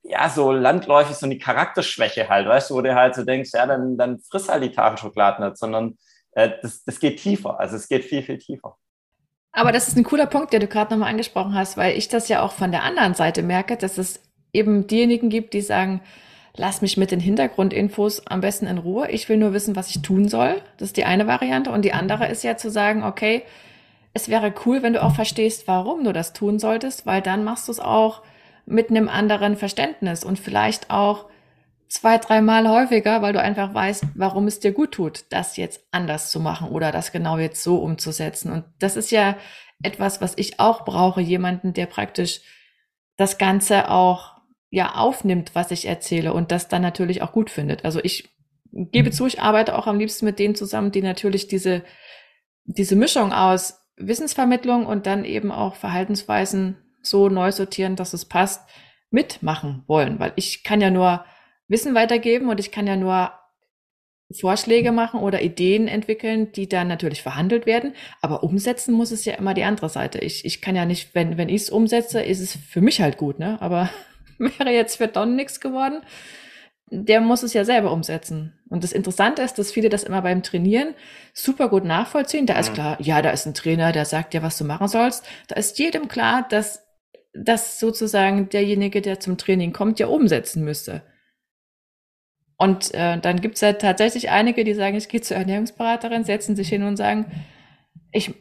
ja, 0.02 0.28
so 0.30 0.50
landläufig 0.50 1.14
so 1.14 1.26
eine 1.26 1.38
Charakterschwäche 1.38 2.28
halt, 2.28 2.48
weißt 2.48 2.70
du, 2.70 2.74
wo 2.74 2.80
du 2.80 2.94
halt 2.94 3.14
so 3.14 3.24
denkst, 3.24 3.50
ja, 3.52 3.66
dann, 3.66 3.96
dann 3.96 4.18
friss 4.20 4.48
halt 4.48 4.62
die 4.64 4.72
Tafel 4.72 4.98
Schokolade 4.98 5.44
nicht, 5.44 5.58
sondern 5.58 5.98
äh, 6.32 6.50
das, 6.62 6.84
das 6.84 7.00
geht 7.00 7.18
tiefer. 7.20 7.58
Also 7.58 7.76
es 7.76 7.88
geht 7.88 8.04
viel, 8.04 8.22
viel 8.22 8.38
tiefer. 8.38 8.76
Aber 9.52 9.72
das 9.72 9.88
ist 9.88 9.96
ein 9.96 10.04
cooler 10.04 10.26
Punkt, 10.26 10.52
der 10.52 10.60
du 10.60 10.68
gerade 10.68 10.92
nochmal 10.92 11.10
angesprochen 11.10 11.54
hast, 11.54 11.76
weil 11.76 11.96
ich 11.96 12.08
das 12.08 12.28
ja 12.28 12.42
auch 12.42 12.52
von 12.52 12.70
der 12.70 12.84
anderen 12.84 13.14
Seite 13.14 13.42
merke, 13.42 13.76
dass 13.76 13.98
es 13.98 14.20
eben 14.52 14.86
diejenigen 14.86 15.28
gibt, 15.28 15.54
die 15.54 15.60
sagen, 15.60 16.00
lass 16.56 16.82
mich 16.82 16.96
mit 16.96 17.10
den 17.10 17.20
Hintergrundinfos 17.20 18.26
am 18.26 18.40
besten 18.40 18.66
in 18.66 18.78
Ruhe. 18.78 19.10
Ich 19.10 19.28
will 19.28 19.36
nur 19.36 19.52
wissen, 19.52 19.76
was 19.76 19.90
ich 19.90 20.02
tun 20.02 20.28
soll. 20.28 20.62
Das 20.76 20.88
ist 20.88 20.96
die 20.96 21.04
eine 21.04 21.26
Variante. 21.26 21.70
Und 21.72 21.84
die 21.84 21.92
andere 21.92 22.28
ist 22.28 22.44
ja 22.44 22.56
zu 22.56 22.70
sagen, 22.70 23.02
okay, 23.02 23.42
es 24.12 24.28
wäre 24.28 24.52
cool, 24.66 24.82
wenn 24.82 24.92
du 24.92 25.02
auch 25.02 25.14
verstehst, 25.14 25.68
warum 25.68 26.04
du 26.04 26.12
das 26.12 26.32
tun 26.32 26.58
solltest, 26.58 27.06
weil 27.06 27.22
dann 27.22 27.44
machst 27.44 27.68
du 27.68 27.72
es 27.72 27.80
auch 27.80 28.22
mit 28.66 28.90
einem 28.90 29.08
anderen 29.08 29.56
Verständnis 29.56 30.24
und 30.24 30.38
vielleicht 30.38 30.90
auch 30.90 31.26
zwei, 31.90 32.18
dreimal 32.18 32.68
häufiger, 32.68 33.20
weil 33.20 33.32
du 33.32 33.40
einfach 33.40 33.74
weißt, 33.74 34.04
warum 34.14 34.46
es 34.46 34.60
dir 34.60 34.72
gut 34.72 34.92
tut, 34.92 35.24
das 35.30 35.56
jetzt 35.56 35.84
anders 35.90 36.30
zu 36.30 36.38
machen 36.38 36.68
oder 36.68 36.92
das 36.92 37.10
genau 37.10 37.36
jetzt 37.36 37.62
so 37.62 37.76
umzusetzen. 37.78 38.52
Und 38.52 38.64
das 38.78 38.96
ist 38.96 39.10
ja 39.10 39.36
etwas, 39.82 40.20
was 40.20 40.34
ich 40.36 40.60
auch 40.60 40.84
brauche, 40.84 41.20
jemanden, 41.20 41.72
der 41.72 41.86
praktisch 41.86 42.42
das 43.16 43.38
Ganze 43.38 43.90
auch 43.90 44.36
ja 44.70 44.94
aufnimmt, 44.94 45.50
was 45.54 45.72
ich 45.72 45.86
erzähle 45.86 46.32
und 46.32 46.52
das 46.52 46.68
dann 46.68 46.80
natürlich 46.80 47.22
auch 47.22 47.32
gut 47.32 47.50
findet. 47.50 47.84
Also 47.84 47.98
ich 48.02 48.28
gebe 48.70 49.08
mhm. 49.08 49.12
zu, 49.12 49.26
ich 49.26 49.42
arbeite 49.42 49.76
auch 49.76 49.88
am 49.88 49.98
liebsten 49.98 50.24
mit 50.24 50.38
denen 50.38 50.54
zusammen, 50.54 50.92
die 50.92 51.02
natürlich 51.02 51.48
diese, 51.48 51.82
diese 52.64 52.94
Mischung 52.94 53.32
aus 53.32 53.80
Wissensvermittlung 53.96 54.86
und 54.86 55.06
dann 55.06 55.24
eben 55.24 55.50
auch 55.50 55.74
Verhaltensweisen 55.74 56.76
so 57.02 57.28
neu 57.28 57.50
sortieren, 57.50 57.96
dass 57.96 58.14
es 58.14 58.26
passt, 58.26 58.68
mitmachen 59.10 59.82
wollen. 59.88 60.20
Weil 60.20 60.32
ich 60.36 60.62
kann 60.62 60.80
ja 60.80 60.90
nur 60.90 61.24
Wissen 61.70 61.94
weitergeben 61.94 62.48
und 62.50 62.58
ich 62.60 62.72
kann 62.72 62.86
ja 62.86 62.96
nur 62.96 63.32
Vorschläge 64.32 64.92
machen 64.92 65.20
oder 65.20 65.42
Ideen 65.42 65.88
entwickeln, 65.88 66.52
die 66.52 66.68
dann 66.68 66.88
natürlich 66.88 67.22
verhandelt 67.22 67.66
werden. 67.66 67.94
Aber 68.20 68.42
umsetzen 68.42 68.92
muss 68.92 69.10
es 69.10 69.24
ja 69.24 69.34
immer 69.34 69.54
die 69.54 69.64
andere 69.64 69.88
Seite. 69.88 70.18
Ich, 70.18 70.44
ich 70.44 70.60
kann 70.60 70.76
ja 70.76 70.84
nicht, 70.84 71.14
wenn, 71.14 71.36
wenn 71.36 71.48
ich 71.48 71.62
es 71.62 71.70
umsetze, 71.70 72.22
ist 72.22 72.40
es 72.40 72.56
für 72.56 72.80
mich 72.80 73.00
halt 73.00 73.16
gut, 73.16 73.38
ne? 73.38 73.56
Aber 73.60 73.88
wäre 74.38 74.70
jetzt 74.70 74.96
für 74.96 75.08
Don 75.08 75.36
nichts 75.36 75.60
geworden. 75.60 76.02
Der 76.92 77.20
muss 77.20 77.44
es 77.44 77.54
ja 77.54 77.64
selber 77.64 77.92
umsetzen. 77.92 78.58
Und 78.68 78.82
das 78.82 78.92
Interessante 78.92 79.42
ist, 79.42 79.58
dass 79.58 79.70
viele 79.70 79.88
das 79.88 80.02
immer 80.02 80.22
beim 80.22 80.42
Trainieren 80.42 80.94
super 81.32 81.68
gut 81.68 81.84
nachvollziehen. 81.84 82.46
Da 82.46 82.58
ist 82.58 82.74
klar, 82.74 82.96
ja, 83.00 83.22
da 83.22 83.30
ist 83.30 83.46
ein 83.46 83.54
Trainer, 83.54 83.92
der 83.92 84.04
sagt 84.04 84.32
dir, 84.32 84.42
was 84.42 84.58
du 84.58 84.64
machen 84.64 84.88
sollst. 84.88 85.24
Da 85.46 85.54
ist 85.54 85.78
jedem 85.78 86.08
klar, 86.08 86.46
dass 86.48 86.84
das 87.32 87.78
sozusagen 87.78 88.48
derjenige, 88.48 89.02
der 89.02 89.20
zum 89.20 89.38
Training 89.38 89.72
kommt, 89.72 90.00
ja 90.00 90.08
umsetzen 90.08 90.64
müsste. 90.64 91.02
Und 92.60 92.92
äh, 92.92 93.18
dann 93.18 93.40
gibt 93.40 93.54
es 93.54 93.62
ja 93.62 93.72
tatsächlich 93.72 94.28
einige, 94.28 94.64
die 94.64 94.74
sagen, 94.74 94.94
ich 94.94 95.08
gehe 95.08 95.22
zur 95.22 95.38
Ernährungsberaterin, 95.38 96.24
setzen 96.24 96.56
sich 96.56 96.68
hin 96.68 96.82
und 96.82 96.98
sagen, 96.98 97.24
ich, 98.12 98.34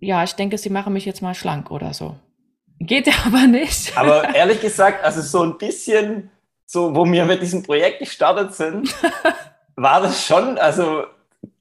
ja, 0.00 0.24
ich 0.24 0.34
denke, 0.34 0.58
sie 0.58 0.68
machen 0.68 0.92
mich 0.92 1.04
jetzt 1.04 1.22
mal 1.22 1.32
schlank 1.32 1.70
oder 1.70 1.94
so. 1.94 2.16
Geht 2.80 3.06
ja 3.06 3.12
aber 3.24 3.46
nicht. 3.46 3.96
Aber 3.96 4.34
ehrlich 4.34 4.60
gesagt, 4.60 5.04
also 5.04 5.20
so 5.20 5.44
ein 5.44 5.58
bisschen, 5.58 6.28
so 6.66 6.96
wo 6.96 7.04
wir 7.04 7.24
mit 7.24 7.40
diesem 7.40 7.62
Projekt 7.62 8.00
gestartet 8.00 8.52
sind, 8.52 8.92
war 9.76 10.00
das 10.00 10.26
schon, 10.26 10.58
also 10.58 11.04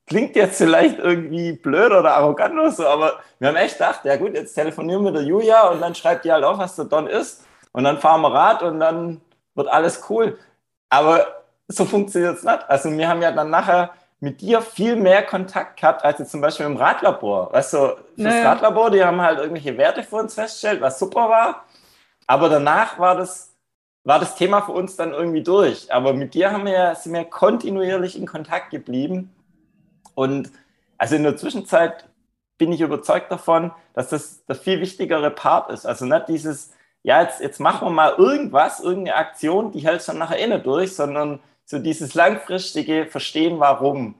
klingt 0.07 0.35
jetzt 0.35 0.57
vielleicht 0.57 0.97
irgendwie 0.97 1.51
blöd 1.51 1.91
oder 1.91 2.15
arrogant 2.15 2.55
oder 2.55 2.71
so, 2.71 2.87
aber 2.87 3.19
wir 3.37 3.49
haben 3.49 3.57
echt 3.57 3.77
gedacht, 3.77 3.99
ja 4.05 4.15
gut, 4.15 4.33
jetzt 4.33 4.55
telefonieren 4.55 5.03
wir 5.03 5.11
mit 5.11 5.21
der 5.21 5.27
Julia 5.27 5.67
und 5.67 5.81
dann 5.81 5.93
schreibt 5.93 6.25
die 6.25 6.31
halt 6.31 6.43
auf, 6.43 6.57
was 6.57 6.75
der 6.75 6.85
Don 6.85 7.05
ist 7.05 7.45
und 7.73 7.83
dann 7.83 7.99
fahren 7.99 8.21
wir 8.21 8.33
Rad 8.33 8.63
und 8.63 8.79
dann 8.79 9.21
wird 9.53 9.67
alles 9.67 10.01
cool. 10.09 10.39
Aber 10.89 11.40
so 11.71 11.85
funktioniert 11.85 12.37
es 12.37 12.43
nicht. 12.43 12.69
Also 12.69 12.91
wir 12.91 13.07
haben 13.07 13.21
ja 13.21 13.31
dann 13.31 13.49
nachher 13.49 13.91
mit 14.19 14.41
dir 14.41 14.61
viel 14.61 14.95
mehr 14.95 15.23
Kontakt 15.23 15.79
gehabt, 15.79 16.05
als 16.05 16.19
jetzt 16.19 16.31
zum 16.31 16.41
Beispiel 16.41 16.67
im 16.67 16.77
Radlabor. 16.77 17.51
Weißt 17.51 17.73
du, 17.73 17.77
fürs 17.77 17.97
naja. 18.15 18.51
Radlabor, 18.51 18.91
die 18.91 19.03
haben 19.03 19.19
halt 19.19 19.39
irgendwelche 19.39 19.77
Werte 19.77 20.03
für 20.03 20.17
uns 20.17 20.35
festgestellt, 20.35 20.79
was 20.79 20.99
super 20.99 21.27
war. 21.27 21.65
Aber 22.27 22.47
danach 22.47 22.99
war 22.99 23.15
das, 23.15 23.55
war 24.03 24.19
das 24.19 24.35
Thema 24.35 24.61
für 24.61 24.73
uns 24.73 24.95
dann 24.95 25.11
irgendwie 25.11 25.41
durch. 25.41 25.91
Aber 25.91 26.13
mit 26.13 26.35
dir 26.35 26.51
haben 26.51 26.65
wir, 26.65 26.93
sind 26.95 27.13
wir 27.13 27.25
kontinuierlich 27.25 28.17
in 28.17 28.27
Kontakt 28.27 28.69
geblieben. 28.69 29.33
Und 30.13 30.51
also 30.99 31.15
in 31.15 31.23
der 31.23 31.35
Zwischenzeit 31.35 32.07
bin 32.59 32.71
ich 32.71 32.81
überzeugt 32.81 33.31
davon, 33.31 33.71
dass 33.95 34.09
das 34.09 34.45
der 34.45 34.55
viel 34.55 34.81
wichtigere 34.81 35.31
Part 35.31 35.71
ist. 35.71 35.87
Also 35.87 36.05
nicht 36.05 36.27
dieses, 36.27 36.71
ja, 37.01 37.23
jetzt, 37.23 37.41
jetzt 37.41 37.59
machen 37.59 37.87
wir 37.87 37.91
mal 37.91 38.13
irgendwas, 38.19 38.81
irgendeine 38.81 39.17
Aktion, 39.17 39.71
die 39.71 39.79
hält 39.79 40.07
dann 40.07 40.19
nachher 40.19 40.37
eh 40.37 40.45
nicht 40.45 40.67
durch, 40.67 40.95
sondern 40.95 41.39
so 41.65 41.79
dieses 41.79 42.13
langfristige 42.13 43.07
Verstehen, 43.07 43.59
warum. 43.59 44.15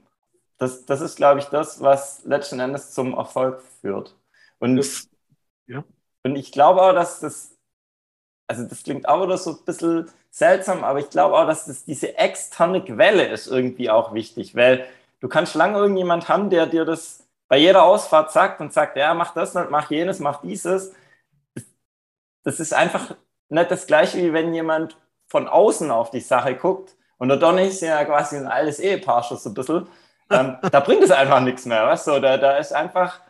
Das, 0.58 0.86
das 0.86 1.02
ist, 1.02 1.16
glaube 1.18 1.40
ich, 1.40 1.46
das, 1.46 1.82
was 1.82 2.24
letzten 2.24 2.60
Endes 2.60 2.92
zum 2.92 3.14
Erfolg 3.14 3.62
führt. 3.82 4.16
Und, 4.60 4.78
das, 4.78 5.10
ja. 5.66 5.84
und 6.24 6.36
ich 6.36 6.52
glaube 6.52 6.82
auch, 6.82 6.94
dass 6.94 7.20
das, 7.20 7.58
also 8.48 8.66
das 8.66 8.84
klingt 8.84 9.08
auch 9.08 9.24
wieder 9.24 9.38
so 9.38 9.52
ein 9.52 9.66
bisschen 9.66 10.10
seltsam, 10.30 10.84
aber 10.84 11.00
ich 11.00 11.10
glaube 11.10 11.36
auch, 11.36 11.48
dass 11.48 11.66
das 11.66 11.84
diese 11.84 12.18
externe 12.18 12.84
Quelle 12.84 13.26
ist 13.26 13.48
irgendwie 13.48 13.90
auch 13.90 14.14
wichtig, 14.14 14.56
weil 14.56 14.88
du 15.20 15.28
kannst 15.28 15.56
lange 15.56 15.78
irgendjemand 15.78 16.30
haben, 16.30 16.50
der 16.50 16.68
dir 16.68 16.86
das 16.86 17.28
bei 17.48 17.58
jeder 17.58 17.84
Ausfahrt 17.84 18.32
sagt 18.32 18.62
und 18.62 18.72
sagt, 18.72 18.96
ja, 18.98 19.14
mach 19.14 19.34
das 19.34 19.56
mach 19.56 19.90
jenes, 19.90 20.20
mach 20.20 20.42
dieses. 20.42 20.94
Das 22.44 22.60
ist 22.60 22.74
einfach 22.74 23.16
nicht 23.50 23.72
das 23.72 23.88
Gleiche, 23.88 24.20
wie 24.20 24.32
wenn 24.32 24.54
jemand 24.54 24.98
von 25.28 25.48
außen 25.48 25.92
auf 25.92 26.12
die 26.12 26.22
Sache 26.22 26.56
guckt 26.56 26.96
und 27.22 27.30
der 27.30 27.38
Donny 27.38 27.68
ist 27.68 27.82
ja 27.82 28.04
quasi 28.06 28.38
ein 28.38 28.48
altes 28.48 28.80
Ehepaar 28.80 29.24
schon 29.24 29.38
so 29.38 29.50
ein 29.52 29.54
bisschen. 29.56 29.88
Ähm, 30.30 30.58
da 30.72 30.80
bringt 30.82 31.04
es 31.04 31.12
einfach 31.12 31.42
nichts 31.42 31.66
mehr, 31.66 31.86
weißt 31.86 32.08
du? 32.08 32.20
Da, 32.22 32.38
da 32.38 32.58
ist 32.58 32.74
einfach, 32.74 33.22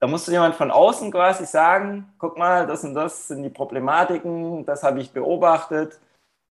da 0.00 0.06
musst 0.08 0.28
du 0.28 0.32
jemand 0.32 0.56
von 0.56 0.70
außen 0.70 1.10
quasi 1.12 1.46
sagen, 1.46 2.12
guck 2.18 2.38
mal, 2.38 2.66
das 2.66 2.84
und 2.84 2.94
das 2.94 3.28
sind 3.28 3.42
die 3.44 3.50
Problematiken, 3.50 4.64
das 4.66 4.82
habe 4.82 5.00
ich 5.00 5.12
beobachtet. 5.12 6.00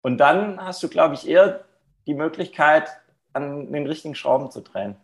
Und 0.02 0.18
dann 0.18 0.60
hast 0.64 0.82
du, 0.82 0.88
glaube 0.88 1.14
ich, 1.14 1.28
eher 1.28 1.64
die 2.06 2.14
Möglichkeit, 2.14 2.90
an 3.32 3.72
den 3.72 3.86
richtigen 3.86 4.14
Schrauben 4.14 4.50
zu 4.50 4.60
drehen. 4.62 4.96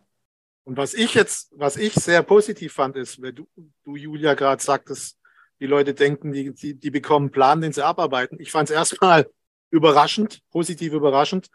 Und 0.65 0.77
was 0.77 0.95
ich 0.95 1.15
jetzt, 1.15 1.53
was 1.57 1.77
ich 1.77 1.95
sehr 1.95 2.23
positiv 2.23 2.73
fand, 2.75 2.97
ist, 2.97 3.21
wenn 3.23 3.35
du, 3.35 3.49
du 3.85 3.97
Julia, 3.97 4.35
gerade 4.35 4.63
sagtest, 4.63 5.19
Die 5.61 5.67
Leute 5.67 5.95
denken, 5.95 6.33
die, 6.33 6.55
die, 6.55 6.75
die 6.75 6.91
bekommen 6.91 7.27
einen 7.27 7.33
Plan, 7.33 7.61
den 7.61 7.73
sie 7.73 7.85
abarbeiten. 7.85 8.39
Ich 8.41 8.51
fand 8.51 8.71
es 8.71 8.75
erstmal 8.75 9.31
überraschend, 9.71 10.41
positiv 10.51 10.93
überraschend, 10.95 11.51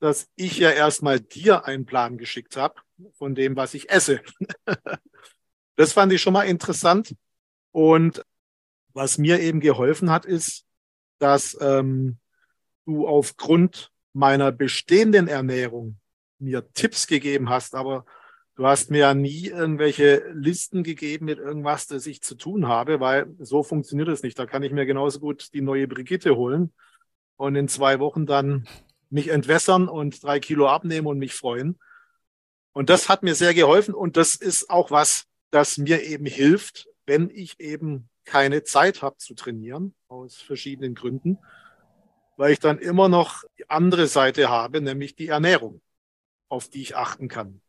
dass 0.00 0.28
ich 0.34 0.58
ja 0.58 0.70
erstmal 0.70 1.20
dir 1.20 1.66
einen 1.66 1.86
Plan 1.86 2.18
geschickt 2.18 2.56
habe 2.56 2.74
von 3.12 3.34
dem, 3.34 3.54
was 3.54 3.74
ich 3.74 3.90
esse. 3.90 4.20
das 5.76 5.92
fand 5.92 6.12
ich 6.12 6.20
schon 6.20 6.32
mal 6.32 6.44
interessant. 6.44 7.14
Und 7.70 8.24
was 8.92 9.18
mir 9.18 9.40
eben 9.40 9.60
geholfen 9.60 10.10
hat, 10.10 10.24
ist, 10.24 10.64
dass 11.18 11.56
ähm, 11.60 12.18
du 12.86 13.06
aufgrund 13.06 13.92
meiner 14.12 14.50
bestehenden 14.50 15.28
Ernährung 15.28 15.98
mir 16.38 16.72
Tipps 16.72 17.06
gegeben 17.06 17.50
hast, 17.50 17.74
aber 17.74 18.06
du 18.56 18.66
hast 18.66 18.90
mir 18.90 18.98
ja 18.98 19.14
nie 19.14 19.48
irgendwelche 19.48 20.24
Listen 20.32 20.82
gegeben 20.82 21.26
mit 21.26 21.38
irgendwas, 21.38 21.86
das 21.86 22.06
ich 22.06 22.22
zu 22.22 22.34
tun 22.34 22.66
habe, 22.66 22.98
weil 23.00 23.32
so 23.38 23.62
funktioniert 23.62 24.08
es 24.08 24.22
nicht. 24.22 24.38
Da 24.38 24.46
kann 24.46 24.62
ich 24.62 24.72
mir 24.72 24.86
genauso 24.86 25.20
gut 25.20 25.52
die 25.52 25.60
neue 25.60 25.86
Brigitte 25.86 26.36
holen 26.36 26.72
und 27.36 27.54
in 27.54 27.68
zwei 27.68 28.00
Wochen 28.00 28.26
dann 28.26 28.66
mich 29.10 29.28
entwässern 29.28 29.88
und 29.88 30.22
drei 30.22 30.40
Kilo 30.40 30.68
abnehmen 30.68 31.06
und 31.06 31.18
mich 31.18 31.34
freuen. 31.34 31.78
Und 32.72 32.88
das 32.88 33.08
hat 33.08 33.22
mir 33.22 33.34
sehr 33.34 33.52
geholfen 33.52 33.94
und 33.94 34.16
das 34.16 34.34
ist 34.34 34.70
auch 34.70 34.90
was, 34.90 35.26
das 35.50 35.78
mir 35.78 36.02
eben 36.02 36.26
hilft, 36.26 36.88
wenn 37.06 37.28
ich 37.28 37.58
eben 37.58 38.08
keine 38.24 38.62
Zeit 38.62 39.02
habe 39.02 39.16
zu 39.16 39.34
trainieren, 39.34 39.94
aus 40.06 40.36
verschiedenen 40.36 40.94
Gründen, 40.94 41.38
weil 42.36 42.52
ich 42.52 42.60
dann 42.60 42.78
immer 42.78 43.08
noch 43.08 43.42
die 43.58 43.68
andere 43.68 44.06
Seite 44.06 44.48
habe, 44.48 44.80
nämlich 44.80 45.16
die 45.16 45.26
Ernährung, 45.26 45.80
auf 46.48 46.68
die 46.68 46.82
ich 46.82 46.96
achten 46.96 47.28
kann. 47.28 47.60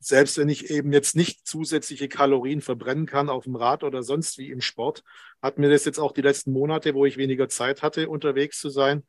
Selbst 0.00 0.38
wenn 0.38 0.48
ich 0.48 0.70
eben 0.70 0.92
jetzt 0.92 1.16
nicht 1.16 1.46
zusätzliche 1.46 2.08
Kalorien 2.08 2.60
verbrennen 2.60 3.06
kann 3.06 3.28
auf 3.28 3.44
dem 3.44 3.56
Rad 3.56 3.82
oder 3.82 4.02
sonst 4.02 4.38
wie 4.38 4.50
im 4.50 4.60
Sport, 4.60 5.02
hat 5.42 5.58
mir 5.58 5.70
das 5.70 5.84
jetzt 5.86 5.98
auch 5.98 6.12
die 6.12 6.22
letzten 6.22 6.52
Monate, 6.52 6.94
wo 6.94 7.04
ich 7.04 7.16
weniger 7.16 7.48
Zeit 7.48 7.82
hatte, 7.82 8.08
unterwegs 8.08 8.60
zu 8.60 8.68
sein, 8.68 9.04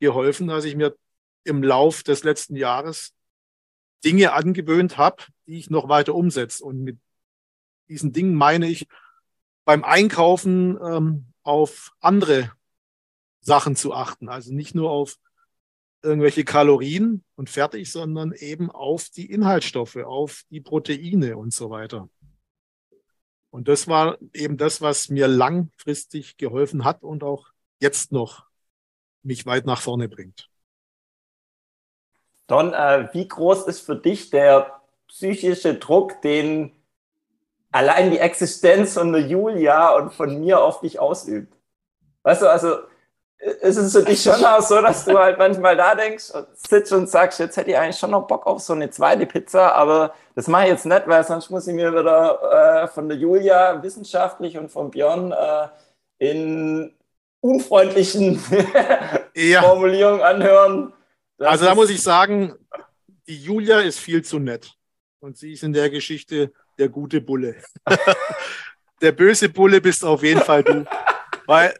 geholfen, 0.00 0.48
dass 0.48 0.64
ich 0.64 0.76
mir 0.76 0.96
im 1.44 1.62
Lauf 1.62 2.02
des 2.02 2.24
letzten 2.24 2.56
Jahres 2.56 3.14
Dinge 4.04 4.32
angewöhnt 4.32 4.98
habe, 4.98 5.24
die 5.46 5.58
ich 5.58 5.70
noch 5.70 5.88
weiter 5.88 6.14
umsetze. 6.14 6.64
Und 6.64 6.82
mit 6.82 6.98
diesen 7.88 8.12
Dingen 8.12 8.34
meine 8.34 8.68
ich, 8.68 8.86
beim 9.64 9.84
Einkaufen 9.84 10.78
ähm, 10.82 11.26
auf 11.42 11.92
andere 12.00 12.52
Sachen 13.40 13.76
zu 13.76 13.94
achten. 13.94 14.28
Also 14.28 14.52
nicht 14.52 14.74
nur 14.74 14.90
auf 14.90 15.18
irgendwelche 16.02 16.44
Kalorien 16.44 17.24
und 17.34 17.50
fertig, 17.50 17.90
sondern 17.90 18.32
eben 18.32 18.70
auf 18.70 19.08
die 19.08 19.30
Inhaltsstoffe, 19.30 19.96
auf 19.96 20.44
die 20.50 20.60
Proteine 20.60 21.36
und 21.36 21.52
so 21.52 21.70
weiter. 21.70 22.08
Und 23.50 23.68
das 23.68 23.88
war 23.88 24.18
eben 24.34 24.56
das, 24.56 24.80
was 24.80 25.08
mir 25.08 25.28
langfristig 25.28 26.36
geholfen 26.36 26.84
hat 26.84 27.02
und 27.02 27.22
auch 27.24 27.48
jetzt 27.80 28.12
noch 28.12 28.46
mich 29.26 29.46
weit 29.46 29.66
nach 29.66 29.80
vorne 29.80 30.08
bringt. 30.08 30.48
Don, 32.46 32.72
äh, 32.72 33.08
wie 33.12 33.26
groß 33.26 33.66
ist 33.66 33.80
für 33.80 33.96
dich 33.96 34.30
der 34.30 34.80
psychische 35.08 35.74
Druck, 35.74 36.22
den 36.22 36.72
allein 37.72 38.10
die 38.10 38.18
Existenz 38.18 38.94
von 38.94 39.12
der 39.12 39.22
Julia 39.22 39.90
und 39.96 40.14
von 40.14 40.40
mir 40.40 40.62
auf 40.62 40.80
dich 40.80 40.98
ausübt? 41.00 41.52
Weißt 42.22 42.42
du, 42.42 42.50
also 42.50 42.76
ist 43.38 43.76
es 43.76 43.92
für 43.92 44.02
dich 44.02 44.22
schon 44.22 44.44
auch 44.44 44.62
so, 44.62 44.80
dass 44.80 45.04
du 45.04 45.18
halt 45.18 45.38
manchmal 45.38 45.76
da 45.76 45.94
denkst 45.94 46.30
und 46.30 46.46
sitzt 46.54 46.92
und 46.92 47.08
sagst, 47.08 47.38
jetzt 47.38 47.56
hätte 47.56 47.70
ich 47.70 47.78
eigentlich 47.78 47.98
schon 47.98 48.10
noch 48.10 48.26
Bock 48.26 48.46
auf 48.46 48.60
so 48.60 48.72
eine 48.72 48.90
zweite 48.90 49.26
Pizza, 49.26 49.74
aber 49.74 50.14
das 50.34 50.48
mache 50.48 50.64
ich 50.64 50.70
jetzt 50.70 50.86
nicht, 50.86 51.06
weil 51.06 51.24
sonst 51.24 51.50
muss 51.50 51.66
ich 51.66 51.74
mir 51.74 51.92
wieder 51.92 52.84
äh, 52.84 52.88
von 52.88 53.08
der 53.08 53.18
Julia 53.18 53.82
wissenschaftlich 53.82 54.56
und 54.56 54.70
von 54.70 54.90
Björn 54.90 55.32
äh, 55.32 55.68
in 56.18 56.94
unfreundlichen 57.40 58.42
ja. 59.36 59.62
Formulierungen 59.62 60.22
anhören. 60.22 60.92
Also 61.38 61.66
da 61.66 61.74
muss 61.74 61.90
ich 61.90 62.02
sagen, 62.02 62.54
die 63.28 63.36
Julia 63.36 63.80
ist 63.80 63.98
viel 63.98 64.24
zu 64.24 64.38
nett. 64.38 64.72
Und 65.20 65.36
sie 65.36 65.52
ist 65.52 65.62
in 65.62 65.72
der 65.72 65.90
Geschichte 65.90 66.52
der 66.78 66.88
gute 66.88 67.20
Bulle. 67.20 67.56
der 69.00 69.12
böse 69.12 69.48
Bulle 69.48 69.80
bist 69.80 70.04
auf 70.04 70.22
jeden 70.22 70.40
Fall 70.40 70.62
du. 70.62 70.84
Weil 71.46 71.78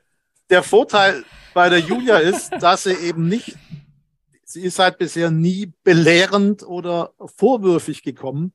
der 0.50 0.62
Vorteil 0.62 1.24
bei 1.54 1.68
der 1.68 1.78
Julia 1.78 2.18
ist, 2.18 2.50
dass 2.60 2.84
sie 2.84 2.94
eben 2.94 3.28
nicht, 3.28 3.56
sie 4.44 4.62
ist 4.62 4.78
halt 4.78 4.98
bisher 4.98 5.30
nie 5.30 5.72
belehrend 5.84 6.62
oder 6.62 7.12
vorwürfig 7.36 8.02
gekommen, 8.02 8.52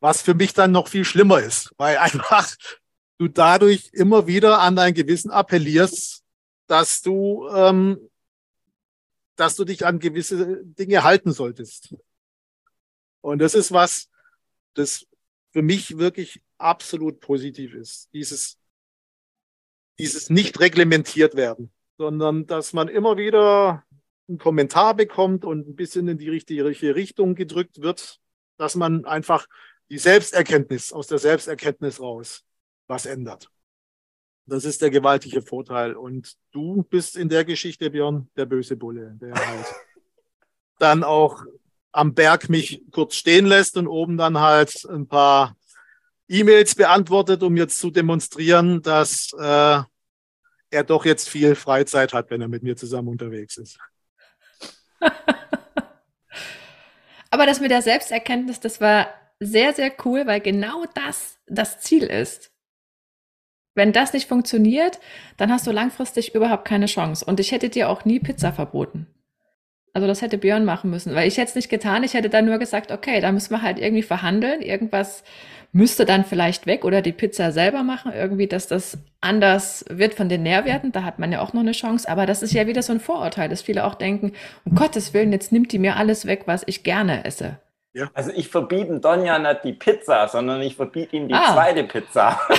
was 0.00 0.22
für 0.22 0.34
mich 0.34 0.52
dann 0.52 0.72
noch 0.72 0.88
viel 0.88 1.04
schlimmer 1.04 1.40
ist, 1.40 1.72
weil 1.76 1.96
einfach 1.98 2.48
du 3.18 3.28
dadurch 3.28 3.90
immer 3.92 4.26
wieder 4.26 4.60
an 4.60 4.74
dein 4.74 4.94
Gewissen 4.94 5.30
appellierst, 5.30 6.22
dass 6.66 7.02
du 7.02 7.48
ähm, 7.54 7.98
dass 9.36 9.56
du 9.56 9.64
dich 9.64 9.86
an 9.86 9.98
gewisse 9.98 10.64
Dinge 10.64 11.02
halten 11.02 11.32
solltest. 11.32 11.94
Und 13.20 13.38
das 13.38 13.54
ist 13.54 13.72
was, 13.72 14.10
das 14.74 15.06
für 15.52 15.62
mich 15.62 15.98
wirklich 15.98 16.42
absolut 16.58 17.20
positiv 17.20 17.74
ist. 17.74 18.08
Dieses, 18.12 18.58
dieses 19.98 20.30
nicht 20.30 20.60
reglementiert 20.60 21.34
werden, 21.34 21.72
sondern 21.98 22.46
dass 22.46 22.72
man 22.72 22.88
immer 22.88 23.16
wieder 23.16 23.84
einen 24.28 24.38
Kommentar 24.38 24.94
bekommt 24.94 25.44
und 25.44 25.68
ein 25.68 25.76
bisschen 25.76 26.08
in 26.08 26.18
die 26.18 26.30
richtige 26.30 26.64
Richtung 26.64 27.34
gedrückt 27.34 27.82
wird, 27.82 28.20
dass 28.56 28.74
man 28.74 29.04
einfach 29.04 29.46
die 29.90 29.98
Selbsterkenntnis, 29.98 30.92
aus 30.92 31.06
der 31.06 31.18
Selbsterkenntnis 31.18 32.00
raus 32.00 32.44
was 32.86 33.06
ändert. 33.06 33.51
Das 34.46 34.64
ist 34.64 34.82
der 34.82 34.90
gewaltige 34.90 35.42
Vorteil. 35.42 35.94
Und 35.94 36.36
du 36.50 36.82
bist 36.82 37.16
in 37.16 37.28
der 37.28 37.44
Geschichte, 37.44 37.90
Björn, 37.90 38.28
der 38.36 38.46
böse 38.46 38.76
Bulle, 38.76 39.16
der 39.20 39.34
halt 39.34 39.66
dann 40.78 41.04
auch 41.04 41.44
am 41.92 42.14
Berg 42.14 42.48
mich 42.48 42.82
kurz 42.90 43.14
stehen 43.16 43.46
lässt 43.46 43.76
und 43.76 43.86
oben 43.86 44.16
dann 44.16 44.40
halt 44.40 44.84
ein 44.90 45.06
paar 45.06 45.56
E-Mails 46.28 46.74
beantwortet, 46.74 47.42
um 47.42 47.56
jetzt 47.56 47.78
zu 47.78 47.90
demonstrieren, 47.90 48.80
dass 48.82 49.32
äh, 49.38 49.82
er 50.70 50.84
doch 50.84 51.04
jetzt 51.04 51.28
viel 51.28 51.54
Freizeit 51.54 52.14
hat, 52.14 52.30
wenn 52.30 52.40
er 52.40 52.48
mit 52.48 52.62
mir 52.62 52.76
zusammen 52.76 53.08
unterwegs 53.08 53.58
ist. 53.58 53.78
Aber 57.30 57.46
das 57.46 57.60
mit 57.60 57.70
der 57.70 57.82
Selbsterkenntnis, 57.82 58.60
das 58.60 58.80
war 58.80 59.08
sehr, 59.40 59.74
sehr 59.74 59.92
cool, 60.04 60.26
weil 60.26 60.40
genau 60.40 60.84
das 60.94 61.38
das 61.46 61.80
Ziel 61.80 62.04
ist. 62.04 62.51
Wenn 63.74 63.92
das 63.92 64.12
nicht 64.12 64.28
funktioniert, 64.28 65.00
dann 65.36 65.50
hast 65.50 65.66
du 65.66 65.72
langfristig 65.72 66.34
überhaupt 66.34 66.66
keine 66.66 66.86
Chance. 66.86 67.24
Und 67.24 67.40
ich 67.40 67.52
hätte 67.52 67.68
dir 67.68 67.88
auch 67.88 68.04
nie 68.04 68.20
Pizza 68.20 68.52
verboten. 68.52 69.06
Also 69.94 70.06
das 70.06 70.22
hätte 70.22 70.38
Björn 70.38 70.64
machen 70.64 70.90
müssen, 70.90 71.14
weil 71.14 71.28
ich 71.28 71.36
hätte 71.36 71.50
es 71.50 71.54
nicht 71.54 71.68
getan. 71.68 72.02
Ich 72.02 72.14
hätte 72.14 72.30
dann 72.30 72.46
nur 72.46 72.58
gesagt, 72.58 72.90
okay, 72.92 73.20
da 73.20 73.30
müssen 73.30 73.50
wir 73.50 73.62
halt 73.62 73.78
irgendwie 73.78 74.02
verhandeln. 74.02 74.62
Irgendwas 74.62 75.22
müsste 75.72 76.04
dann 76.04 76.24
vielleicht 76.24 76.66
weg 76.66 76.84
oder 76.84 77.02
die 77.02 77.12
Pizza 77.12 77.50
selber 77.50 77.82
machen, 77.82 78.12
irgendwie, 78.12 78.46
dass 78.46 78.66
das 78.68 78.98
anders 79.20 79.84
wird 79.88 80.14
von 80.14 80.28
den 80.28 80.42
Nährwerten. 80.42 80.92
Da 80.92 81.02
hat 81.02 81.18
man 81.18 81.32
ja 81.32 81.40
auch 81.40 81.52
noch 81.52 81.62
eine 81.62 81.72
Chance. 81.72 82.08
Aber 82.08 82.26
das 82.26 82.42
ist 82.42 82.52
ja 82.52 82.66
wieder 82.66 82.82
so 82.82 82.92
ein 82.92 83.00
Vorurteil, 83.00 83.48
dass 83.48 83.62
viele 83.62 83.84
auch 83.84 83.94
denken, 83.94 84.32
um 84.64 84.74
Gottes 84.74 85.12
Willen, 85.14 85.32
jetzt 85.32 85.52
nimmt 85.52 85.72
die 85.72 85.78
mir 85.78 85.96
alles 85.96 86.26
weg, 86.26 86.42
was 86.46 86.62
ich 86.66 86.84
gerne 86.84 87.24
esse. 87.24 87.58
Ja. 87.94 88.10
Also 88.14 88.30
ich 88.34 88.48
verbiete 88.48 89.00
Donja 89.00 89.38
nicht 89.38 89.64
die 89.64 89.72
Pizza, 89.74 90.26
sondern 90.28 90.62
ich 90.62 90.76
verbiete 90.76 91.16
ihm 91.16 91.28
die 91.28 91.34
ah. 91.34 91.52
zweite 91.52 91.84
Pizza. 91.84 92.40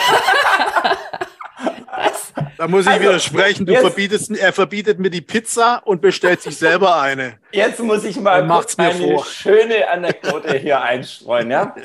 Da 2.58 2.68
muss 2.68 2.86
ich 2.86 2.92
also, 2.92 3.02
widersprechen. 3.02 3.66
Du 3.66 3.76
verbietest, 3.76 4.32
er 4.32 4.54
verbietet 4.54 5.00
mir 5.00 5.10
die 5.10 5.22
Pizza 5.22 5.82
und 5.86 6.02
bestellt 6.02 6.42
sich 6.42 6.58
selber 6.58 7.00
eine. 7.00 7.40
Jetzt 7.52 7.80
muss 7.80 8.04
ich 8.04 8.20
mal 8.20 8.48
kurz 8.48 8.78
eine 8.78 9.16
vor. 9.16 9.26
schöne 9.26 9.90
Anekdote 9.90 10.58
hier 10.58 10.82
einstreuen. 10.82 11.52
Ja? 11.52 11.76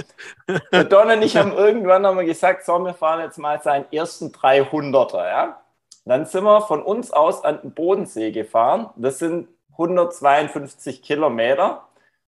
Der 0.72 0.84
Don 0.84 1.10
und 1.10 1.22
ich 1.22 1.36
haben 1.36 1.52
irgendwann 1.52 2.04
einmal 2.04 2.26
gesagt, 2.26 2.64
so, 2.64 2.78
wir 2.78 2.94
fahren 2.94 3.20
jetzt 3.20 3.38
mal 3.38 3.60
seinen 3.62 3.86
ersten 3.90 4.28
300er. 4.28 5.26
Ja? 5.26 5.60
Dann 6.04 6.26
sind 6.26 6.44
wir 6.44 6.60
von 6.60 6.82
uns 6.82 7.10
aus 7.10 7.44
an 7.44 7.60
den 7.62 7.72
Bodensee 7.72 8.30
gefahren. 8.30 8.90
Das 8.96 9.18
sind 9.18 9.48
152 9.72 11.02
Kilometer 11.02 11.88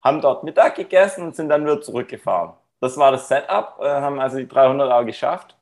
haben 0.01 0.21
dort 0.21 0.43
Mittag 0.43 0.75
gegessen 0.75 1.23
und 1.23 1.35
sind 1.35 1.49
dann 1.49 1.63
wieder 1.63 1.81
zurückgefahren. 1.81 2.53
Das 2.79 2.97
war 2.97 3.11
das 3.11 3.27
Setup, 3.27 3.77
äh, 3.81 3.87
haben 3.87 4.19
also 4.19 4.37
die 4.37 4.47
300 4.47 4.91
auch 4.91 5.05
geschafft. 5.05 5.57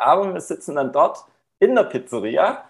Aber 0.00 0.32
wir 0.32 0.40
sitzen 0.40 0.76
dann 0.76 0.92
dort 0.92 1.24
in 1.58 1.74
der 1.74 1.84
Pizzeria 1.84 2.64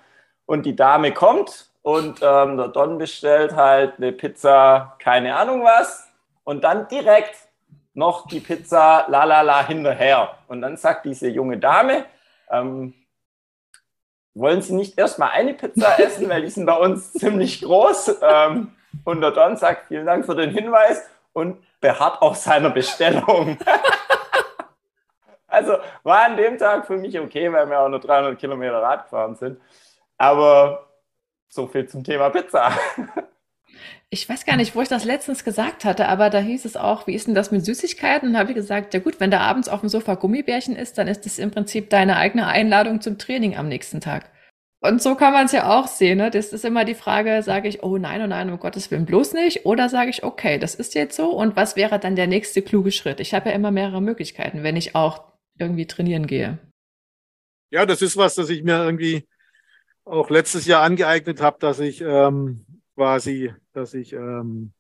und 0.47 0.67
die 0.67 0.77
Dame 0.77 1.13
kommt 1.13 1.71
und 1.83 2.21
ähm, 2.23 2.57
der 2.57 2.69
Don 2.69 2.99
bestellt 2.99 3.55
halt 3.55 3.95
eine 3.97 4.13
Pizza, 4.13 4.97
keine 4.99 5.37
Ahnung 5.37 5.65
was, 5.65 6.09
und 6.45 6.65
dann 6.65 6.89
direkt 6.89 7.37
noch 7.95 8.27
die 8.27 8.41
Pizza 8.41 9.07
la 9.09 9.25
la 9.25 9.43
la 9.43 9.67
hinterher. 9.67 10.37
Und 10.49 10.63
dann 10.63 10.77
sagt 10.77 11.07
diese 11.07 11.29
junge 11.29 11.59
Dame, 11.59 12.05
ähm, 12.51 12.95
wollen 14.35 14.63
Sie 14.63 14.75
nicht 14.75 14.99
erstmal 14.99 15.31
eine 15.31 15.55
Pizza 15.55 15.99
essen, 15.99 16.29
weil 16.29 16.43
die 16.43 16.51
sind 16.51 16.67
bei 16.67 16.77
uns 16.77 17.13
ziemlich 17.13 17.63
groß. 17.63 18.17
Ähm, 18.23 18.73
und 19.05 19.21
der 19.21 19.31
Don 19.31 19.57
sagt, 19.57 19.89
vielen 19.89 20.07
Dank 20.07 20.27
für 20.27 20.35
den 20.35 20.51
Hinweis 20.51 21.09
und 21.33 21.59
beharrt 21.81 22.21
auf 22.23 22.37
seiner 22.37 22.71
Bestellung. 22.71 23.59
Also 25.51 25.77
war 26.05 26.25
an 26.25 26.37
dem 26.37 26.57
Tag 26.59 26.87
für 26.87 26.97
mich 26.97 27.19
okay, 27.19 27.53
weil 27.53 27.69
wir 27.69 27.81
auch 27.81 27.89
nur 27.89 28.01
300 28.01 28.39
Kilometer 28.39 28.81
Rad 28.81 29.05
gefahren 29.05 29.35
sind. 29.35 29.61
Aber 30.17 30.89
so 31.49 31.67
viel 31.67 31.87
zum 31.89 32.05
Thema 32.05 32.31
Pizza. 32.31 32.73
Ich 34.13 34.29
weiß 34.29 34.45
gar 34.45 34.57
nicht, 34.57 34.75
wo 34.75 34.83
ich 34.83 34.89
das 34.89 35.05
letztens 35.05 35.45
gesagt 35.45 35.85
hatte, 35.85 36.09
aber 36.09 36.31
da 36.31 36.41
hieß 36.41 36.65
es 36.65 36.77
auch, 36.77 37.07
wie 37.07 37.15
ist 37.15 37.29
denn 37.29 37.35
das 37.37 37.53
mit 37.53 37.65
Süßigkeiten? 37.65 38.31
Und 38.31 38.37
habe 38.37 38.51
ich 38.51 38.57
gesagt, 38.57 38.93
ja 38.93 38.99
gut, 38.99 39.21
wenn 39.21 39.31
da 39.31 39.39
abends 39.39 39.69
auf 39.69 39.81
dem 39.81 39.89
Sofa 39.89 40.17
Gummibärchen 40.17 40.75
ist, 40.75 40.99
dann 40.99 41.07
ist 41.07 41.27
das 41.27 41.39
im 41.39 41.53
Prinzip 41.53 41.91
deine 41.91 42.17
eigene 42.17 42.49
Einladung 42.49 43.01
zum 43.01 43.19
Training 43.19 43.57
am 43.57 43.69
nächsten 43.69 44.01
Tag. 44.01 44.29
Und 44.81 45.01
so 45.01 45.15
kann 45.15 45.33
man 45.33 45.47
es 45.47 45.53
ja 45.53 45.71
auch 45.71 45.87
sehen. 45.87 46.19
Ne? 46.19 46.31
Das 46.31 46.53
ist 46.53 46.65
immer 46.65 46.85
die 46.85 46.95
Frage, 46.95 47.43
sage 47.43 47.69
ich, 47.69 47.85
oh 47.85 47.99
nein, 47.99 48.21
oh 48.23 48.27
nein, 48.27 48.51
um 48.51 48.59
Gottes 48.59 48.91
Willen 48.91 49.07
bloß 49.07 49.35
nicht. 49.35 49.65
Oder 49.65 49.89
sage 49.89 50.11
ich, 50.11 50.25
okay, 50.25 50.59
das 50.59 50.75
ist 50.75 50.97
jetzt 50.97 51.15
so. 51.15 51.31
Und 51.31 51.55
was 51.55 51.77
wäre 51.77 52.01
dann 52.01 52.17
der 52.17 52.27
nächste 52.27 52.63
kluge 52.63 52.91
Schritt? 52.91 53.21
Ich 53.21 53.33
habe 53.33 53.51
ja 53.51 53.55
immer 53.55 53.71
mehrere 53.71 54.01
Möglichkeiten, 54.03 54.65
wenn 54.65 54.77
ich 54.77 54.97
auch 54.97 55.23
irgendwie 55.61 55.87
trainieren 55.87 56.27
gehe. 56.27 56.59
Ja, 57.71 57.87
das 57.87 58.03
ist 58.03 58.17
was, 58.17 58.35
das 58.35 58.51
ich 58.51 58.63
mir 58.63 58.83
irgendwie 58.85 59.29
auch 60.05 60.31
letztes 60.31 60.67
Jahr 60.67 60.83
angeeignet 60.83 61.41
habe, 61.41 61.59
dass 61.61 61.79
ich 61.79 62.01
ähm, 62.01 62.65
quasi, 62.95 63.55
dass 63.73 63.95
ich 63.95 64.13
ähm, 64.13 64.73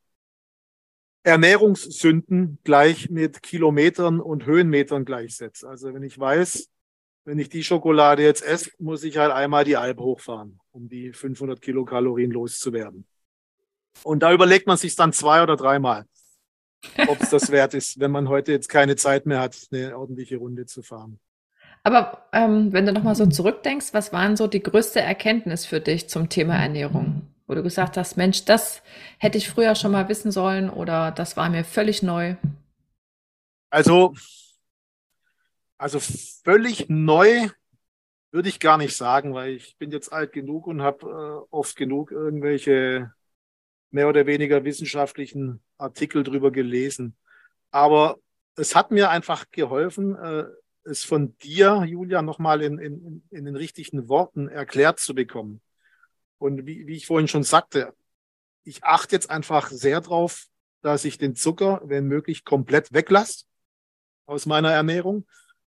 Ernährungssünden 1.23 2.59
gleich 2.65 3.11
mit 3.11 3.43
Kilometern 3.43 4.21
und 4.21 4.47
Höhenmetern 4.47 5.05
gleichsetze. 5.05 5.69
Also 5.69 5.93
wenn 5.95 6.03
ich 6.03 6.19
weiß, 6.19 6.69
wenn 7.25 7.39
ich 7.39 7.49
die 7.49 7.63
Schokolade 7.63 8.23
jetzt 8.23 8.43
esse, 8.43 8.71
muss 8.79 9.05
ich 9.05 9.19
halt 9.19 9.31
einmal 9.31 9.65
die 9.65 9.77
Alp 9.77 10.01
hochfahren, 10.01 10.59
um 10.73 10.89
die 10.89 11.13
500 11.13 11.61
Kilokalorien 11.61 12.31
loszuwerden. 12.31 13.07
Und 14.03 14.23
da 14.23 14.33
überlegt 14.33 14.67
man 14.67 14.79
sich 14.79 14.97
dann 14.97 15.13
zwei 15.13 15.43
oder 15.43 15.57
dreimal, 15.57 16.07
ob 17.09 17.21
es 17.21 17.31
das 17.31 17.51
wert 17.51 17.75
ist, 17.75 18.01
wenn 18.01 18.11
man 18.11 18.29
heute 18.29 18.53
jetzt 18.53 18.69
keine 18.69 18.97
Zeit 18.97 19.27
mehr 19.27 19.41
hat, 19.41 19.57
eine 19.73 19.97
ordentliche 19.97 20.37
Runde 20.37 20.67
zu 20.67 20.83
fahren. 20.83 21.19
Aber 21.83 22.27
ähm, 22.33 22.73
wenn 22.73 22.87
du 22.87 22.93
nochmal 22.93 23.15
so 23.15 23.27
zurückdenkst, 23.27 23.89
was 23.93 24.13
waren 24.13 24.37
so 24.37 24.47
die 24.47 24.63
größte 24.63 25.01
Erkenntnis 25.01 25.65
für 25.65 25.81
dich 25.81 26.09
zum 26.09 26.29
Thema 26.29 26.57
Ernährung? 26.57 27.23
Wo 27.47 27.55
du 27.55 27.63
gesagt 27.63 27.97
hast, 27.97 28.17
Mensch, 28.17 28.45
das 28.45 28.83
hätte 29.19 29.39
ich 29.39 29.49
früher 29.49 29.75
schon 29.75 29.93
mal 29.93 30.09
wissen 30.09 30.31
sollen 30.31 30.71
oder 30.71 31.11
das 31.11 31.37
war 31.37 31.49
mir 31.49 31.65
völlig 31.65 32.03
neu? 32.03 32.37
Also 33.71 34.15
also 35.81 35.99
völlig 35.99 36.91
neu 36.91 37.49
würde 38.33 38.51
ich 38.51 38.61
gar 38.61 38.77
nicht 38.77 38.95
sagen, 38.95 39.33
weil 39.33 39.53
ich 39.53 39.79
bin 39.79 39.91
jetzt 39.91 40.13
alt 40.13 40.33
genug 40.33 40.67
und 40.67 40.83
habe 40.83 41.07
äh, 41.07 41.47
oft 41.51 41.75
genug 41.75 42.13
irgendwelche 42.13 43.15
mehr 43.91 44.07
oder 44.07 44.27
weniger 44.27 44.63
wissenschaftlichen 44.65 45.63
Artikel 45.81 46.23
drüber 46.23 46.51
gelesen. 46.51 47.17
Aber 47.71 48.19
es 48.57 48.75
hat 48.75 48.91
mir 48.91 49.11
einfach 49.11 49.51
geholfen, 49.51 50.17
äh, 50.17 50.45
es 50.85 51.05
von 51.05 51.37
dir, 51.39 51.85
Julia, 51.87 52.23
nochmal 52.23 52.63
in, 52.63 52.79
in, 52.79 53.23
in 53.31 53.45
den 53.45 53.57
richtigen 53.57 54.09
Worten 54.09 54.49
erklärt 54.49 54.99
zu 54.99 55.15
bekommen. 55.15 55.61
Und 56.39 56.67
wie, 56.67 56.87
wie 56.87 56.97
ich 56.97 57.07
vorhin 57.07 57.29
schon 57.29 57.43
sagte, 57.43 57.95
ich 58.65 58.83
achte 58.85 59.15
jetzt 59.15 59.31
einfach 59.31 59.71
sehr 59.71 60.01
drauf, 60.01 60.47
dass 60.83 61.05
ich 61.05 61.19
den 61.19 61.35
Zucker, 61.35 61.83
wenn 61.85 62.07
möglich, 62.07 62.45
komplett 62.45 62.93
weglasse 62.93 63.45
aus 64.27 64.47
meiner 64.47 64.71
Ernährung 64.71 65.27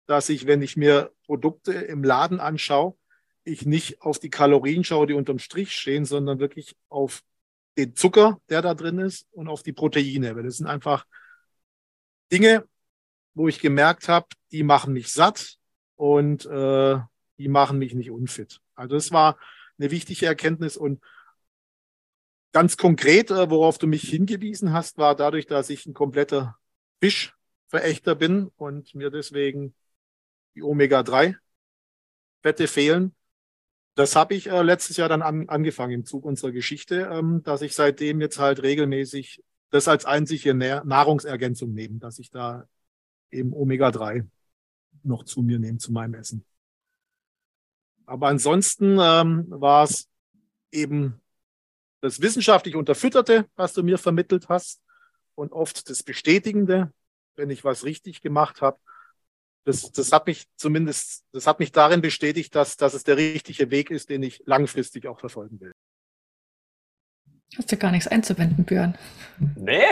dass 0.08 0.30
ich, 0.30 0.48
wenn 0.48 0.62
ich 0.62 0.76
mir 0.76 1.12
Produkte 1.26 1.74
im 1.74 2.04
Laden 2.04 2.40
anschaue, 2.40 2.96
ich 3.44 3.66
nicht 3.66 4.02
auf 4.02 4.20
die 4.20 4.30
Kalorien 4.30 4.84
schaue, 4.84 5.08
die 5.08 5.14
unterm 5.14 5.40
Strich 5.40 5.74
stehen, 5.74 6.06
sondern 6.06 6.40
wirklich 6.40 6.76
auf 6.90 7.22
den 7.78 7.96
Zucker, 7.96 8.42
der 8.50 8.62
da 8.62 8.74
drin 8.74 9.00
ist 9.00 9.28
und 9.32 9.48
auf 9.48 9.64
die 9.64 9.74
Proteine. 9.74 10.36
Weil 10.36 10.44
das 10.44 10.58
sind 10.58 10.68
einfach 10.68 11.06
Dinge, 12.32 12.68
wo 13.34 13.48
ich 13.48 13.60
gemerkt 13.60 14.10
habe, 14.10 14.28
die 14.52 14.64
machen 14.64 14.94
mich 14.94 15.12
satt 15.12 15.58
und 15.96 16.46
äh, 16.46 17.00
die 17.38 17.48
machen 17.48 17.78
mich 17.78 17.94
nicht 17.94 18.12
unfit. 18.12 18.62
Also 18.76 18.96
das 18.96 19.12
war 19.12 19.38
eine 19.78 19.92
wichtige 19.92 20.26
Erkenntnis 20.26 20.76
und 20.76 21.02
ganz 22.52 22.78
konkret, 22.78 23.30
äh, 23.30 23.50
worauf 23.50 23.78
du 23.78 23.88
mich 23.88 24.10
hingewiesen 24.10 24.74
hast, 24.74 24.98
war 24.98 25.16
dadurch, 25.16 25.46
dass 25.46 25.70
ich 25.70 25.86
ein 25.86 25.94
kompletter 25.94 26.58
Fischverächter 27.00 28.16
bin 28.16 28.52
und 28.56 28.96
mir 28.96 29.12
deswegen 29.12 29.76
die 30.56 30.64
Omega-3-Fette 30.64 32.68
fehlen. 32.68 33.16
Das 33.98 34.16
habe 34.16 34.36
ich 34.36 34.48
äh, 34.48 34.62
letztes 34.62 34.98
Jahr 34.98 35.10
dann 35.10 35.24
an, 35.24 35.50
angefangen 35.50 35.92
im 35.94 36.06
Zug 36.06 36.24
unserer 36.24 36.52
Geschichte, 36.52 37.10
ähm, 37.12 37.42
dass 37.42 37.64
ich 37.64 37.74
seitdem 37.74 38.22
jetzt 38.22 38.38
halt 38.38 38.62
regelmäßig 38.62 39.44
das 39.72 39.88
als 39.88 40.06
einzige 40.06 40.54
Nahrungsergänzung 40.54 41.74
nehme, 41.74 41.98
dass 41.98 42.20
ich 42.20 42.30
da 42.30 42.68
eben 43.32 43.54
Omega-3 43.54 44.28
noch 45.02 45.24
zu 45.24 45.42
mir 45.42 45.58
nehme 45.58 45.80
zu 45.80 45.92
meinem 45.92 46.14
Essen. 46.14 46.46
Aber 48.06 48.28
ansonsten 48.28 49.00
ähm, 49.02 49.46
war 49.50 49.86
es 49.86 50.08
eben 50.72 51.20
das 52.02 52.22
wissenschaftlich 52.22 52.76
Unterfütterte, 52.76 53.50
was 53.56 53.74
du 53.74 53.82
mir 53.82 53.98
vermittelt 53.98 54.48
hast 54.48 54.80
und 55.34 55.52
oft 55.52 55.90
das 55.90 56.04
Bestätigende, 56.04 56.94
wenn 57.36 57.50
ich 57.50 57.64
was 57.64 57.84
richtig 57.84 58.22
gemacht 58.22 58.62
habe 58.62 58.78
das, 59.68 59.92
das 59.92 60.14
hat 60.14 60.26
mich 60.28 60.48
zumindest, 60.56 61.26
das 61.34 61.46
hat 61.46 61.60
mich 61.60 61.74
darin 61.74 62.02
bestätigt, 62.02 62.56
dass, 62.56 62.78
dass 62.78 62.94
es 62.94 63.04
der 63.04 63.18
richtige 63.18 63.70
Weg 63.70 63.92
ist, 63.92 64.10
den 64.10 64.24
ich 64.24 64.42
langfristig 64.46 65.08
auch 65.08 65.20
verfolgen 65.20 65.60
will. 65.60 65.74
Hast 67.58 67.70
du 67.70 67.76
gar 67.76 67.92
nichts 67.92 68.08
einzuwenden, 68.08 68.64
Björn? 68.64 68.98
Nee. 69.56 69.84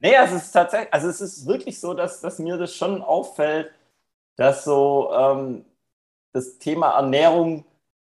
nee, 0.00 0.16
also 0.16 0.36
es 0.36 0.44
ist 0.44 0.52
tatsächlich, 0.52 0.94
also 0.94 1.08
es 1.08 1.20
ist 1.20 1.46
wirklich 1.46 1.80
so, 1.80 1.94
dass, 1.94 2.20
dass 2.20 2.38
mir 2.38 2.56
das 2.56 2.76
schon 2.76 3.02
auffällt, 3.02 3.72
dass 4.36 4.62
so 4.62 5.12
ähm, 5.12 5.64
das 6.32 6.58
Thema 6.58 6.90
Ernährung 6.90 7.64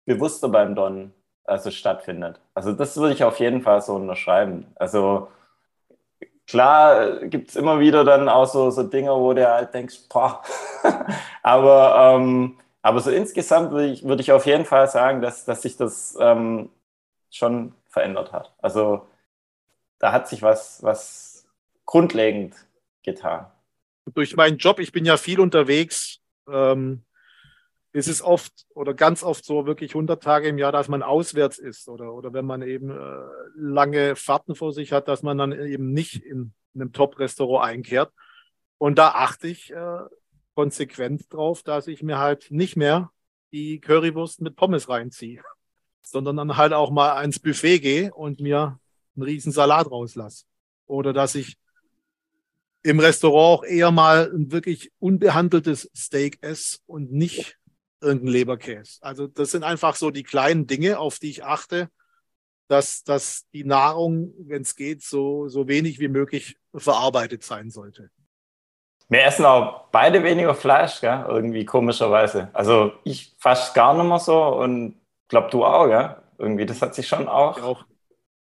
bewusster 0.06 0.48
beim 0.48 0.74
Don 0.74 1.12
also 1.44 1.70
stattfindet. 1.70 2.40
Also 2.54 2.72
das 2.72 2.96
würde 2.96 3.12
ich 3.12 3.24
auf 3.24 3.40
jeden 3.40 3.60
Fall 3.60 3.82
so 3.82 3.94
unterschreiben. 3.94 4.66
Also 4.76 5.28
klar 6.46 7.20
gibt 7.26 7.50
es 7.50 7.56
immer 7.56 7.80
wieder 7.80 8.04
dann 8.04 8.28
auch 8.28 8.46
so, 8.46 8.70
so 8.70 8.82
Dinge, 8.82 9.10
wo 9.10 9.32
du 9.32 9.48
halt 9.48 9.74
denkst, 9.74 10.08
boah. 10.08 10.42
aber, 11.42 12.16
ähm, 12.16 12.58
aber 12.82 13.00
so 13.00 13.10
insgesamt 13.10 13.70
würde 13.72 13.88
ich, 13.88 14.04
würd 14.04 14.20
ich 14.20 14.32
auf 14.32 14.46
jeden 14.46 14.64
Fall 14.64 14.88
sagen, 14.88 15.20
dass, 15.20 15.44
dass 15.44 15.62
sich 15.62 15.76
das 15.76 16.16
ähm, 16.20 16.70
schon 17.30 17.74
verändert 17.88 18.32
hat. 18.32 18.54
Also 18.58 19.06
da 19.98 20.12
hat 20.12 20.28
sich 20.28 20.42
was, 20.42 20.82
was 20.82 21.46
grundlegend 21.84 22.54
getan. 23.02 23.46
Durch 24.14 24.36
meinen 24.36 24.58
Job, 24.58 24.78
ich 24.78 24.92
bin 24.92 25.04
ja 25.04 25.16
viel 25.16 25.40
unterwegs, 25.40 26.20
ähm, 26.48 27.02
ist 27.96 28.08
es 28.08 28.20
oft 28.20 28.66
oder 28.74 28.92
ganz 28.92 29.22
oft 29.22 29.42
so 29.42 29.64
wirklich 29.64 29.92
100 29.92 30.22
Tage 30.22 30.48
im 30.48 30.58
Jahr, 30.58 30.70
dass 30.70 30.88
man 30.88 31.02
auswärts 31.02 31.56
ist 31.56 31.88
oder, 31.88 32.12
oder 32.12 32.34
wenn 32.34 32.44
man 32.44 32.60
eben 32.60 32.90
äh, 32.90 33.24
lange 33.56 34.16
Fahrten 34.16 34.54
vor 34.54 34.74
sich 34.74 34.92
hat, 34.92 35.08
dass 35.08 35.22
man 35.22 35.38
dann 35.38 35.52
eben 35.52 35.92
nicht 35.92 36.16
in, 36.22 36.52
in 36.74 36.82
einem 36.82 36.92
Top-Restaurant 36.92 37.66
einkehrt. 37.66 38.12
Und 38.76 38.98
da 38.98 39.12
achte 39.12 39.48
ich 39.48 39.72
äh, 39.72 40.00
konsequent 40.54 41.32
drauf, 41.32 41.62
dass 41.62 41.86
ich 41.86 42.02
mir 42.02 42.18
halt 42.18 42.50
nicht 42.50 42.76
mehr 42.76 43.12
die 43.50 43.80
Currywurst 43.80 44.42
mit 44.42 44.56
Pommes 44.56 44.90
reinziehe, 44.90 45.42
sondern 46.02 46.36
dann 46.36 46.58
halt 46.58 46.74
auch 46.74 46.90
mal 46.90 47.22
ins 47.22 47.38
Buffet 47.38 47.78
gehe 47.78 48.12
und 48.12 48.40
mir 48.40 48.78
einen 49.14 49.22
riesen 49.22 49.52
Salat 49.52 49.90
rauslasse. 49.90 50.44
Oder 50.84 51.14
dass 51.14 51.34
ich 51.34 51.56
im 52.82 53.00
Restaurant 53.00 53.60
auch 53.60 53.64
eher 53.64 53.90
mal 53.90 54.30
ein 54.30 54.52
wirklich 54.52 54.92
unbehandeltes 54.98 55.90
Steak 55.96 56.38
esse 56.42 56.80
und 56.86 57.10
nicht 57.10 57.56
irgendein 58.00 58.32
Leberkäse. 58.32 58.98
Also 59.02 59.26
das 59.26 59.50
sind 59.50 59.64
einfach 59.64 59.96
so 59.96 60.10
die 60.10 60.22
kleinen 60.22 60.66
Dinge, 60.66 60.98
auf 60.98 61.18
die 61.18 61.30
ich 61.30 61.44
achte, 61.44 61.90
dass, 62.68 63.04
dass 63.04 63.48
die 63.52 63.64
Nahrung, 63.64 64.34
wenn 64.38 64.62
es 64.62 64.74
geht, 64.74 65.02
so, 65.02 65.48
so 65.48 65.68
wenig 65.68 65.98
wie 66.00 66.08
möglich 66.08 66.56
verarbeitet 66.74 67.42
sein 67.42 67.70
sollte. 67.70 68.10
Wir 69.08 69.24
essen 69.24 69.44
auch 69.44 69.88
beide 69.92 70.22
weniger 70.24 70.54
Fleisch, 70.54 71.00
gell? 71.00 71.24
irgendwie 71.28 71.64
komischerweise. 71.64 72.50
Also 72.52 72.92
ich 73.04 73.36
fast 73.38 73.74
gar 73.74 73.94
nicht 73.94 74.06
mehr 74.06 74.18
so 74.18 74.42
und 74.42 75.00
glaube 75.28 75.50
du 75.50 75.64
auch, 75.64 75.86
gell? 75.86 76.16
Irgendwie, 76.38 76.66
das 76.66 76.82
hat 76.82 76.94
sich 76.94 77.06
schon 77.06 77.28
auch. 77.28 77.62
auch. 77.62 77.84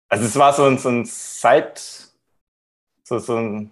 Also 0.10 0.26
es 0.26 0.36
war 0.38 0.54
so 0.54 0.66
ein, 0.66 0.78
so 0.80 0.90
ein 0.90 1.06
Seit, 1.06 1.80
so, 3.04 3.20
so 3.20 3.36
ein 3.38 3.72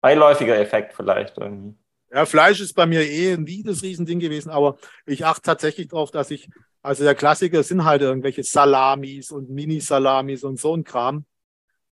beiläufiger 0.00 0.58
Effekt 0.58 0.92
vielleicht 0.92 1.38
irgendwie. 1.38 1.78
Ja, 2.14 2.26
Fleisch 2.26 2.60
ist 2.60 2.74
bei 2.74 2.84
mir 2.84 3.08
eh 3.08 3.38
nie 3.38 3.62
das 3.62 3.82
Riesending 3.82 4.20
gewesen, 4.20 4.50
aber 4.50 4.76
ich 5.06 5.24
achte 5.24 5.42
tatsächlich 5.42 5.88
darauf, 5.88 6.10
dass 6.10 6.30
ich, 6.30 6.50
also 6.82 7.04
der 7.04 7.14
Klassiker 7.14 7.62
sind 7.62 7.84
halt 7.84 8.02
irgendwelche 8.02 8.42
Salamis 8.42 9.30
und 9.30 9.48
Mini-Salamis 9.48 10.44
und 10.44 10.60
so 10.60 10.76
ein 10.76 10.84
Kram, 10.84 11.24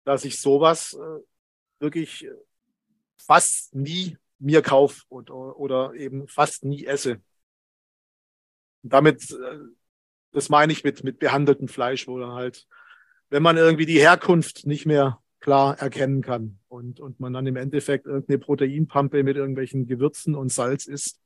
dass 0.05 0.25
ich 0.25 0.39
sowas 0.41 0.93
äh, 0.93 1.19
wirklich 1.79 2.27
fast 3.17 3.75
nie 3.75 4.17
mir 4.39 4.63
kaufe 4.63 5.03
oder, 5.09 5.57
oder 5.57 5.93
eben 5.93 6.27
fast 6.27 6.65
nie 6.65 6.85
esse. 6.85 7.21
Und 8.81 8.93
damit, 8.93 9.29
äh, 9.29 9.59
das 10.31 10.49
meine 10.49 10.73
ich 10.73 10.83
mit, 10.83 11.03
mit 11.03 11.19
behandeltem 11.19 11.67
Fleisch, 11.67 12.07
wo 12.07 12.17
dann 12.17 12.31
halt, 12.31 12.67
wenn 13.29 13.43
man 13.43 13.57
irgendwie 13.57 13.85
die 13.85 13.99
Herkunft 13.99 14.65
nicht 14.65 14.87
mehr 14.87 15.21
klar 15.47 15.79
erkennen 15.79 16.21
kann 16.21 16.59
und, 16.67 16.99
und 16.99 17.21
man 17.21 17.31
dann 17.31 17.47
im 17.47 17.55
Endeffekt 17.55 18.05
irgendeine 18.05 18.37
Proteinpampe 18.37 19.23
mit 19.23 19.37
irgendwelchen 19.37 19.87
Gewürzen 19.87 20.35
und 20.35 20.51
Salz 20.51 20.87
isst, 20.87 21.21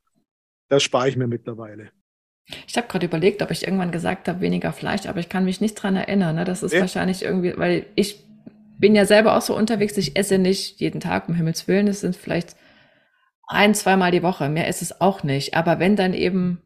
das 0.70 0.84
spare 0.84 1.10
ich 1.10 1.18
mir 1.18 1.26
mittlerweile. 1.26 1.90
Ich 2.68 2.78
habe 2.78 2.88
gerade 2.88 3.08
überlegt, 3.08 3.42
ob 3.42 3.50
ich 3.50 3.64
irgendwann 3.64 3.92
gesagt 3.92 4.28
habe, 4.28 4.42
weniger 4.42 4.74
Fleisch, 4.74 5.08
aber 5.08 5.22
ich 5.22 5.28
kann 5.28 5.44
mich 5.44 5.60
nicht 5.60 5.74
dran 5.74 5.96
erinnern. 5.96 6.36
Ne? 6.36 6.46
Das 6.46 6.62
ist 6.62 6.72
ja. 6.72 6.82
wahrscheinlich 6.82 7.24
irgendwie, 7.24 7.58
weil 7.58 7.88
ich 7.96 8.24
bin 8.78 8.94
ja 8.94 9.06
selber 9.06 9.36
auch 9.36 9.42
so 9.42 9.58
unterwegs, 9.58 9.98
ich 9.98 10.16
esse 10.16 10.38
nicht 10.38 10.80
jeden 10.80 11.00
Tag, 11.00 11.28
um 11.28 11.34
Himmels 11.34 11.68
Willen. 11.68 11.88
Es 11.88 12.02
sind 12.02 12.16
vielleicht 12.16 12.56
ein, 13.48 13.74
zweimal 13.74 14.12
die 14.12 14.22
Woche. 14.22 14.50
Mehr 14.50 14.68
ist 14.68 14.84
es 14.84 15.02
auch 15.02 15.24
nicht. 15.24 15.56
Aber 15.56 15.80
wenn 15.80 15.96
dann 15.96 16.14
eben, 16.14 16.62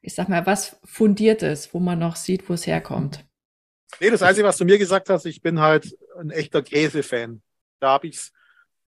ich 0.00 0.14
sag 0.14 0.28
mal, 0.28 0.46
was 0.46 0.76
Fundiertes, 0.84 1.74
wo 1.74 1.80
man 1.80 1.98
noch 1.98 2.14
sieht, 2.14 2.48
wo 2.48 2.52
es 2.52 2.68
herkommt. 2.68 3.24
Nee, 4.00 4.10
das 4.10 4.22
Einzige, 4.22 4.46
was 4.46 4.58
du 4.58 4.64
mir 4.64 4.78
gesagt 4.78 5.10
hast, 5.10 5.26
ich 5.26 5.42
bin 5.42 5.58
halt 5.58 5.96
ein 6.18 6.30
echter 6.30 6.62
Käse-Fan. 6.62 7.42
Da 7.80 7.90
habe 7.90 8.06
ich 8.08 8.16
es, 8.16 8.32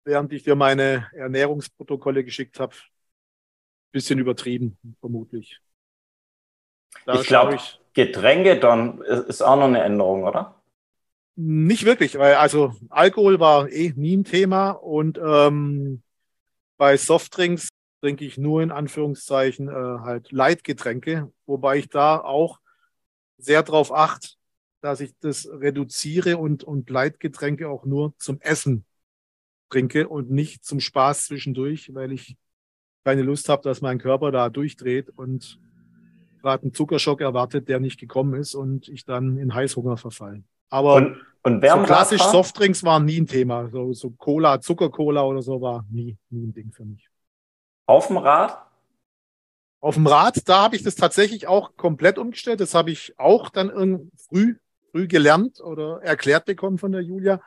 während 0.04 0.32
ich 0.32 0.42
dir 0.42 0.54
meine 0.54 1.08
Ernährungsprotokolle 1.12 2.24
geschickt 2.24 2.58
habe, 2.60 2.74
ein 2.74 3.92
bisschen 3.92 4.18
übertrieben, 4.18 4.78
vermutlich. 5.00 5.60
Da 7.04 7.14
ich 7.14 7.26
glaube, 7.26 7.58
Getränke 7.92 8.58
dann 8.58 9.00
ist 9.02 9.42
auch 9.42 9.56
noch 9.56 9.64
eine 9.64 9.82
Änderung, 9.82 10.24
oder? 10.24 10.60
Nicht 11.36 11.84
wirklich, 11.84 12.18
weil 12.18 12.34
also 12.34 12.74
Alkohol 12.88 13.40
war 13.40 13.68
eh 13.68 13.92
nie 13.96 14.16
ein 14.16 14.24
Thema 14.24 14.70
und 14.70 15.18
ähm, 15.18 16.02
bei 16.76 16.96
Softdrinks 16.96 17.68
trinke 18.00 18.24
ich 18.24 18.38
nur 18.38 18.62
in 18.62 18.70
Anführungszeichen 18.70 19.68
äh, 19.68 19.72
halt 19.72 20.32
Leitgetränke, 20.32 21.32
wobei 21.46 21.78
ich 21.78 21.88
da 21.88 22.18
auch 22.18 22.58
sehr 23.38 23.62
darauf 23.62 23.92
achte, 23.92 24.28
dass 24.80 25.00
ich 25.00 25.12
das 25.20 25.48
reduziere 25.50 26.38
und, 26.38 26.64
und 26.64 26.88
Leitgetränke 26.90 27.68
auch 27.68 27.84
nur 27.84 28.14
zum 28.18 28.40
Essen 28.40 28.84
trinke 29.68 30.08
und 30.08 30.30
nicht 30.30 30.64
zum 30.64 30.80
Spaß 30.80 31.26
zwischendurch, 31.26 31.94
weil 31.94 32.12
ich 32.12 32.36
keine 33.04 33.22
Lust 33.22 33.48
habe, 33.48 33.62
dass 33.62 33.80
mein 33.80 33.98
Körper 33.98 34.30
da 34.30 34.48
durchdreht 34.48 35.10
und 35.10 35.58
gerade 36.42 36.64
einen 36.64 36.74
Zuckerschock 36.74 37.20
erwartet, 37.20 37.68
der 37.68 37.80
nicht 37.80 37.98
gekommen 37.98 38.34
ist 38.34 38.54
und 38.54 38.88
ich 38.88 39.04
dann 39.04 39.38
in 39.38 39.54
Heißhunger 39.54 39.96
verfallen. 39.96 40.44
Aber 40.70 40.94
und, 40.94 41.16
und 41.42 41.64
so 41.64 41.82
klassisch 41.82 42.22
Softdrinks 42.22 42.84
waren 42.84 43.04
nie 43.04 43.20
ein 43.20 43.26
Thema. 43.26 43.68
So, 43.70 43.92
so 43.92 44.10
Cola, 44.10 44.60
Zuckercola 44.60 45.22
oder 45.22 45.42
so 45.42 45.60
war 45.60 45.84
nie, 45.90 46.16
nie 46.30 46.46
ein 46.46 46.52
Ding 46.52 46.72
für 46.72 46.84
mich. 46.84 47.08
Auf 47.86 48.06
dem 48.06 48.18
Rad? 48.18 48.58
Auf 49.80 49.94
dem 49.94 50.06
Rad, 50.06 50.48
da 50.48 50.62
habe 50.62 50.76
ich 50.76 50.82
das 50.82 50.94
tatsächlich 50.94 51.46
auch 51.46 51.76
komplett 51.76 52.18
umgestellt. 52.18 52.60
Das 52.60 52.74
habe 52.74 52.90
ich 52.90 53.18
auch 53.18 53.48
dann 53.48 54.10
früh, 54.28 54.56
früh 54.90 55.06
gelernt 55.06 55.60
oder 55.60 56.02
erklärt 56.02 56.44
bekommen 56.44 56.78
von 56.78 56.92
der 56.92 57.02
Julia. 57.02 57.40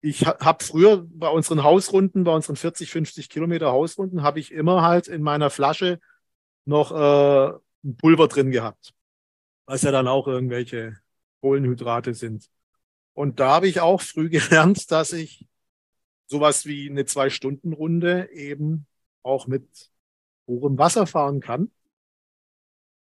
Ich 0.00 0.26
habe 0.26 0.64
früher 0.64 1.06
bei 1.08 1.28
unseren 1.28 1.62
Hausrunden, 1.62 2.24
bei 2.24 2.34
unseren 2.34 2.56
40, 2.56 2.90
50 2.90 3.28
Kilometer 3.28 3.70
Hausrunden, 3.70 4.22
habe 4.22 4.40
ich 4.40 4.52
immer 4.52 4.82
halt 4.82 5.08
in 5.08 5.22
meiner 5.22 5.50
Flasche 5.50 6.00
noch 6.64 6.92
äh, 6.92 7.58
ein 7.84 7.96
Pulver 7.96 8.28
drin 8.28 8.50
gehabt, 8.50 8.94
was 9.66 9.82
ja 9.82 9.90
dann 9.90 10.08
auch 10.08 10.26
irgendwelche 10.26 10.98
Kohlenhydrate 11.42 12.14
sind. 12.14 12.48
Und 13.12 13.40
da 13.40 13.50
habe 13.50 13.68
ich 13.68 13.80
auch 13.80 14.00
früh 14.00 14.28
gelernt, 14.30 14.90
dass 14.90 15.12
ich 15.12 15.46
sowas 16.26 16.64
wie 16.64 16.88
eine 16.88 17.04
Zwei-Stunden-Runde 17.04 18.30
eben 18.32 18.86
auch 19.22 19.46
mit 19.46 19.90
purem 20.46 20.78
Wasser 20.78 21.06
fahren 21.06 21.40
kann. 21.40 21.70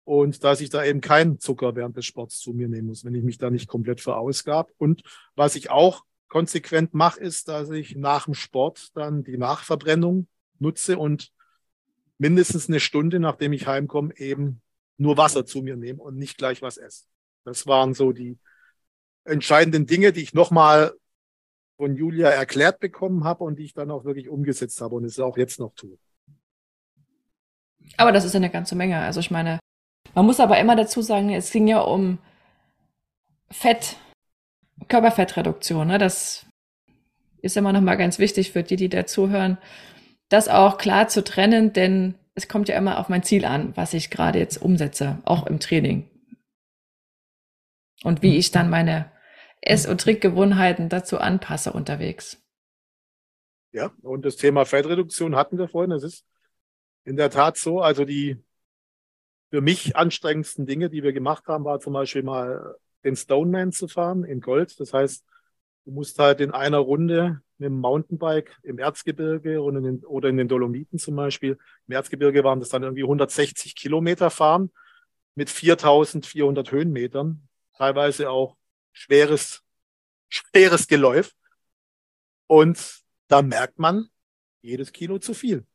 Und 0.04 0.42
dass 0.42 0.60
ich 0.60 0.70
da 0.70 0.84
eben 0.84 1.00
keinen 1.00 1.38
Zucker 1.38 1.76
während 1.76 1.96
des 1.96 2.06
Sports 2.06 2.38
zu 2.40 2.52
mir 2.52 2.68
nehmen 2.68 2.88
muss, 2.88 3.04
wenn 3.04 3.14
ich 3.14 3.22
mich 3.22 3.38
da 3.38 3.50
nicht 3.50 3.68
komplett 3.68 4.00
verausgab. 4.00 4.70
Und 4.78 5.02
was 5.36 5.54
ich 5.54 5.70
auch 5.70 6.04
konsequent 6.28 6.94
mache, 6.94 7.20
ist, 7.20 7.48
dass 7.48 7.70
ich 7.70 7.94
nach 7.94 8.24
dem 8.24 8.34
Sport 8.34 8.90
dann 8.94 9.22
die 9.22 9.36
Nachverbrennung 9.36 10.26
nutze 10.58 10.98
und 10.98 11.32
mindestens 12.18 12.68
eine 12.68 12.80
Stunde, 12.80 13.20
nachdem 13.20 13.52
ich 13.52 13.66
heimkomme, 13.66 14.16
eben 14.16 14.60
nur 14.96 15.16
Wasser 15.16 15.44
zu 15.44 15.62
mir 15.62 15.76
nehme 15.76 16.02
und 16.02 16.16
nicht 16.16 16.38
gleich 16.38 16.62
was 16.62 16.78
esse. 16.78 17.04
Das 17.44 17.66
waren 17.66 17.94
so 17.94 18.12
die 18.12 18.38
entscheidenden 19.24 19.86
Dinge, 19.86 20.12
die 20.12 20.22
ich 20.22 20.34
nochmal 20.34 20.94
von 21.76 21.96
Julia 21.96 22.28
erklärt 22.28 22.80
bekommen 22.80 23.24
habe 23.24 23.44
und 23.44 23.58
die 23.58 23.64
ich 23.64 23.74
dann 23.74 23.90
auch 23.90 24.04
wirklich 24.04 24.28
umgesetzt 24.28 24.80
habe 24.80 24.94
und 24.94 25.04
es 25.04 25.18
auch 25.18 25.36
jetzt 25.36 25.58
noch 25.58 25.74
tue. 25.74 25.98
Aber 27.96 28.12
das 28.12 28.24
ist 28.24 28.36
eine 28.36 28.50
ganze 28.50 28.74
Menge. 28.74 28.98
Also 29.00 29.20
ich 29.20 29.30
meine, 29.30 29.58
man 30.14 30.26
muss 30.26 30.40
aber 30.40 30.58
immer 30.58 30.76
dazu 30.76 31.02
sagen, 31.02 31.30
es 31.30 31.50
ging 31.50 31.66
ja 31.66 31.80
um 31.80 32.18
Fett, 33.50 33.96
Körperfettreduktion. 34.88 35.88
Ne? 35.88 35.98
Das 35.98 36.46
ist 37.40 37.56
immer 37.56 37.72
noch 37.72 37.80
mal 37.80 37.96
ganz 37.96 38.18
wichtig 38.18 38.52
für 38.52 38.62
die, 38.62 38.76
die 38.76 38.88
da 38.88 39.06
zuhören, 39.06 39.58
das 40.28 40.48
auch 40.48 40.78
klar 40.78 41.08
zu 41.08 41.22
trennen, 41.24 41.72
denn 41.72 42.14
es 42.34 42.48
kommt 42.48 42.68
ja 42.68 42.76
immer 42.76 42.98
auf 42.98 43.08
mein 43.08 43.22
Ziel 43.22 43.44
an, 43.44 43.76
was 43.76 43.92
ich 43.94 44.10
gerade 44.10 44.38
jetzt 44.38 44.56
umsetze, 44.56 45.18
auch 45.24 45.46
im 45.46 45.60
Training. 45.60 46.08
Und 48.04 48.22
wie 48.22 48.36
ich 48.36 48.50
dann 48.50 48.70
meine 48.70 49.12
Ess- 49.60 49.86
und 49.86 50.00
Trinkgewohnheiten 50.00 50.88
dazu 50.88 51.18
anpasse 51.18 51.72
unterwegs. 51.72 52.42
Ja, 53.72 53.92
und 54.02 54.24
das 54.24 54.36
Thema 54.36 54.64
Fettreduktion 54.64 55.36
hatten 55.36 55.58
wir 55.58 55.68
vorhin. 55.68 55.90
Das 55.90 56.02
ist 56.02 56.26
in 57.04 57.16
der 57.16 57.30
Tat 57.30 57.56
so. 57.56 57.80
Also 57.80 58.04
die 58.04 58.42
für 59.52 59.60
mich 59.60 59.96
anstrengendsten 59.96 60.64
Dinge, 60.64 60.88
die 60.88 61.02
wir 61.02 61.12
gemacht 61.12 61.46
haben, 61.46 61.66
war 61.66 61.78
zum 61.78 61.92
Beispiel 61.92 62.22
mal 62.22 62.74
den 63.04 63.16
Stoneman 63.16 63.70
zu 63.70 63.86
fahren 63.86 64.24
in 64.24 64.40
Gold. 64.40 64.80
Das 64.80 64.94
heißt, 64.94 65.26
du 65.84 65.90
musst 65.90 66.18
halt 66.18 66.40
in 66.40 66.52
einer 66.52 66.78
Runde 66.78 67.42
mit 67.58 67.66
dem 67.66 67.78
Mountainbike 67.78 68.58
im 68.62 68.78
Erzgebirge 68.78 69.60
oder 69.60 69.76
in, 69.76 69.84
den, 69.84 70.04
oder 70.06 70.30
in 70.30 70.38
den 70.38 70.48
Dolomiten 70.48 70.98
zum 70.98 71.16
Beispiel. 71.16 71.58
Im 71.86 71.92
Erzgebirge 71.94 72.42
waren 72.44 72.60
das 72.60 72.70
dann 72.70 72.82
irgendwie 72.82 73.02
160 73.02 73.76
Kilometer 73.76 74.30
fahren 74.30 74.72
mit 75.34 75.50
4400 75.50 76.72
Höhenmetern, 76.72 77.46
teilweise 77.76 78.30
auch 78.30 78.56
schweres, 78.94 79.62
schweres 80.30 80.86
Geläuf. 80.86 81.34
Und 82.46 83.02
da 83.28 83.42
merkt 83.42 83.78
man 83.78 84.08
jedes 84.62 84.92
Kilo 84.92 85.18
zu 85.18 85.34
viel. 85.34 85.66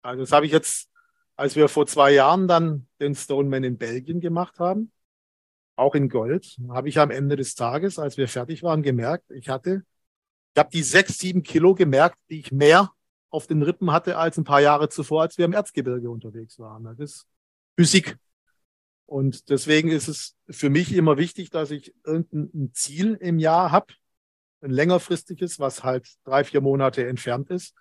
Also 0.00 0.22
das 0.22 0.32
habe 0.32 0.46
ich 0.46 0.52
jetzt, 0.52 0.88
als 1.36 1.54
wir 1.54 1.68
vor 1.68 1.86
zwei 1.86 2.12
Jahren 2.12 2.48
dann 2.48 2.86
den 3.00 3.14
Stoneman 3.14 3.64
in 3.64 3.78
Belgien 3.78 4.20
gemacht 4.20 4.58
haben, 4.58 4.90
auch 5.76 5.94
in 5.94 6.08
Gold, 6.08 6.56
habe 6.70 6.88
ich 6.88 6.98
am 6.98 7.10
Ende 7.10 7.36
des 7.36 7.54
Tages, 7.54 7.98
als 7.98 8.16
wir 8.16 8.28
fertig 8.28 8.62
waren, 8.62 8.82
gemerkt, 8.82 9.30
ich 9.30 9.48
hatte, 9.48 9.84
ich 10.54 10.58
habe 10.58 10.70
die 10.72 10.82
sechs, 10.82 11.18
sieben 11.18 11.42
Kilo 11.42 11.74
gemerkt, 11.74 12.16
die 12.30 12.40
ich 12.40 12.50
mehr 12.50 12.92
auf 13.28 13.46
den 13.46 13.62
Rippen 13.62 13.92
hatte 13.92 14.16
als 14.16 14.38
ein 14.38 14.44
paar 14.44 14.62
Jahre 14.62 14.88
zuvor, 14.88 15.22
als 15.22 15.36
wir 15.36 15.44
im 15.44 15.52
Erzgebirge 15.52 16.08
unterwegs 16.10 16.58
waren. 16.58 16.84
Das 16.84 16.98
ist 16.98 17.26
Physik. 17.76 18.16
Und 19.04 19.50
deswegen 19.50 19.90
ist 19.90 20.08
es 20.08 20.34
für 20.48 20.70
mich 20.70 20.94
immer 20.94 21.18
wichtig, 21.18 21.50
dass 21.50 21.70
ich 21.70 21.94
irgendein 22.04 22.72
Ziel 22.72 23.14
im 23.20 23.38
Jahr 23.38 23.70
habe, 23.70 23.92
ein 24.62 24.70
längerfristiges, 24.70 25.60
was 25.60 25.84
halt 25.84 26.08
drei, 26.24 26.42
vier 26.42 26.62
Monate 26.62 27.06
entfernt 27.06 27.50
ist, 27.50 27.74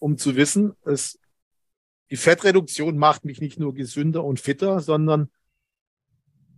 um 0.00 0.18
zu 0.18 0.36
wissen, 0.36 0.76
es, 0.84 1.18
die 2.10 2.16
Fettreduktion 2.16 2.96
macht 2.96 3.24
mich 3.24 3.40
nicht 3.40 3.58
nur 3.58 3.74
gesünder 3.74 4.24
und 4.24 4.40
fitter, 4.40 4.80
sondern 4.80 5.30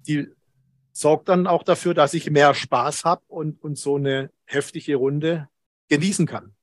die 0.07 0.29
sorgt 0.93 1.29
dann 1.29 1.47
auch 1.47 1.63
dafür, 1.63 1.95
dass 1.95 2.15
ich 2.15 2.31
mehr 2.31 2.55
Spaß 2.55 3.05
habe 3.05 3.23
und, 3.29 3.63
und 3.63 3.79
so 3.79 3.97
eine 3.97 4.31
heftige 4.45 4.97
Runde 4.97 5.49
genießen 5.89 6.27
kann. 6.27 6.55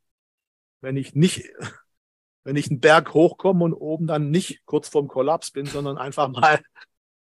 Wenn 0.82 0.98
ich 0.98 1.16
nicht, 1.16 1.44
wenn 2.44 2.56
ich 2.56 2.70
einen 2.70 2.80
Berg 2.80 3.14
hochkomme 3.14 3.66
und 3.66 3.74
oben 3.74 4.08
dann 4.08 4.30
nicht 4.30 4.66
kurz 4.66 4.88
vorm 4.88 5.08
Kollaps 5.08 5.52
bin, 5.52 5.66
sondern 5.66 5.98
einfach 5.98 6.30
mal 6.30 6.62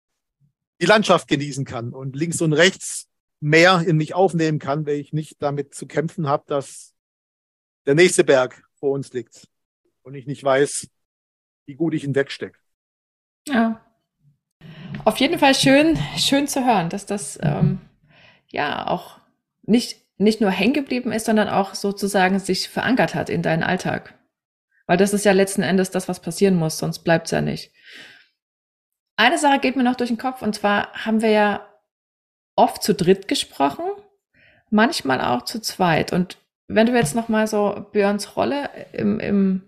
die 0.82 0.86
Landschaft 0.86 1.28
genießen 1.28 1.66
kann 1.66 1.93
und 1.93 2.16
links 2.16 2.41
und 2.41 2.54
rechts 2.54 3.08
mehr 3.39 3.84
in 3.86 3.97
mich 3.97 4.14
aufnehmen 4.14 4.60
kann, 4.60 4.86
weil 4.86 4.95
ich 4.95 5.14
nicht 5.14 5.41
damit 5.41 5.76
zu 5.76 5.86
kämpfen 5.86 6.28
habe, 6.28 6.43
dass 6.47 6.93
der 7.86 7.95
nächste 7.95 8.24
Berg 8.24 8.64
vor 8.76 8.91
uns 8.91 9.12
liegt 9.14 9.49
und 10.04 10.16
ich 10.16 10.26
nicht 10.26 10.43
weiß, 10.43 10.88
wie 11.66 11.76
gut 11.76 11.93
ich 11.93 12.03
ihn 12.03 12.16
wegstecke. 12.16 12.57
Ja, 13.47 13.82
auf 15.05 15.18
jeden 15.18 15.39
Fall 15.39 15.53
schön, 15.53 15.97
schön 16.18 16.47
zu 16.47 16.66
hören, 16.66 16.89
dass 16.89 17.05
das 17.05 17.38
ähm, 17.41 17.82
ja 18.47 18.88
auch 18.88 19.20
nicht, 19.64 19.97
nicht 20.18 20.39
nur 20.39 20.51
hängen 20.51 20.74
geblieben 20.74 21.11
ist, 21.11 21.26
sondern 21.26 21.49
auch 21.49 21.74
sozusagen 21.76 22.39
sich 22.39 22.70
verankert 22.70 23.16
hat 23.16 23.30
in 23.30 23.41
deinen 23.41 23.64
Alltag. 23.64 24.18
Weil 24.86 24.97
das 24.97 25.14
ist 25.14 25.26
ja 25.26 25.32
letzten 25.32 25.64
Endes 25.64 25.91
das, 25.91 26.07
was 26.07 26.22
passieren 26.22 26.55
muss, 26.55 26.78
sonst 26.78 26.99
bleibt 26.99 27.28
es 27.28 27.32
ja 27.32 27.41
nicht. 27.41 27.72
Eine 29.16 29.38
Sache 29.38 29.59
geht 29.59 29.76
mir 29.76 29.84
noch 29.84 29.95
durch 29.95 30.09
den 30.09 30.18
Kopf, 30.18 30.41
und 30.41 30.55
zwar 30.55 30.91
haben 30.93 31.22
wir 31.22 31.30
ja 31.30 31.68
oft 32.55 32.82
zu 32.84 32.93
dritt 32.93 33.28
gesprochen, 33.28 33.86
manchmal 34.70 35.22
auch 35.22 35.43
zu 35.43 35.59
zweit. 35.61 36.14
Und 36.14 36.38
wenn 36.68 36.88
du 36.88 36.93
jetzt 36.93 37.16
nochmal 37.16 37.47
so 37.47 37.88
Björns 37.91 38.36
Rolle 38.36 38.70
im, 38.93 39.20
im 39.20 39.64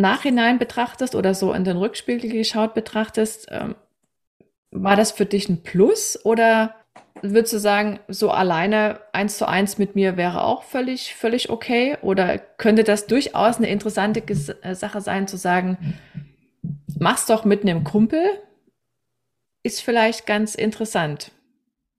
Nachhinein 0.00 0.58
betrachtest 0.58 1.14
oder 1.14 1.34
so 1.34 1.52
in 1.52 1.64
den 1.64 1.76
Rückspiegel 1.76 2.30
geschaut 2.30 2.74
betrachtest, 2.74 3.48
ähm, 3.50 3.74
war 4.70 4.96
das 4.96 5.12
für 5.12 5.26
dich 5.26 5.48
ein 5.48 5.62
Plus 5.62 6.18
oder 6.24 6.74
würdest 7.22 7.52
du 7.52 7.58
sagen, 7.58 8.00
so 8.08 8.30
alleine 8.30 9.00
eins 9.12 9.38
zu 9.38 9.48
eins 9.48 9.78
mit 9.78 9.94
mir 9.94 10.16
wäre 10.16 10.44
auch 10.44 10.62
völlig, 10.62 11.14
völlig 11.14 11.50
okay? 11.50 11.96
Oder 12.02 12.38
könnte 12.38 12.84
das 12.84 13.06
durchaus 13.06 13.56
eine 13.56 13.68
interessante 13.68 14.20
äh, 14.20 14.74
Sache 14.74 15.00
sein, 15.00 15.26
zu 15.26 15.36
sagen, 15.36 15.98
mach's 16.98 17.26
doch 17.26 17.44
mit 17.44 17.62
einem 17.62 17.84
Kumpel? 17.84 18.22
Ist 19.62 19.82
vielleicht 19.82 20.26
ganz 20.26 20.54
interessant. 20.54 21.32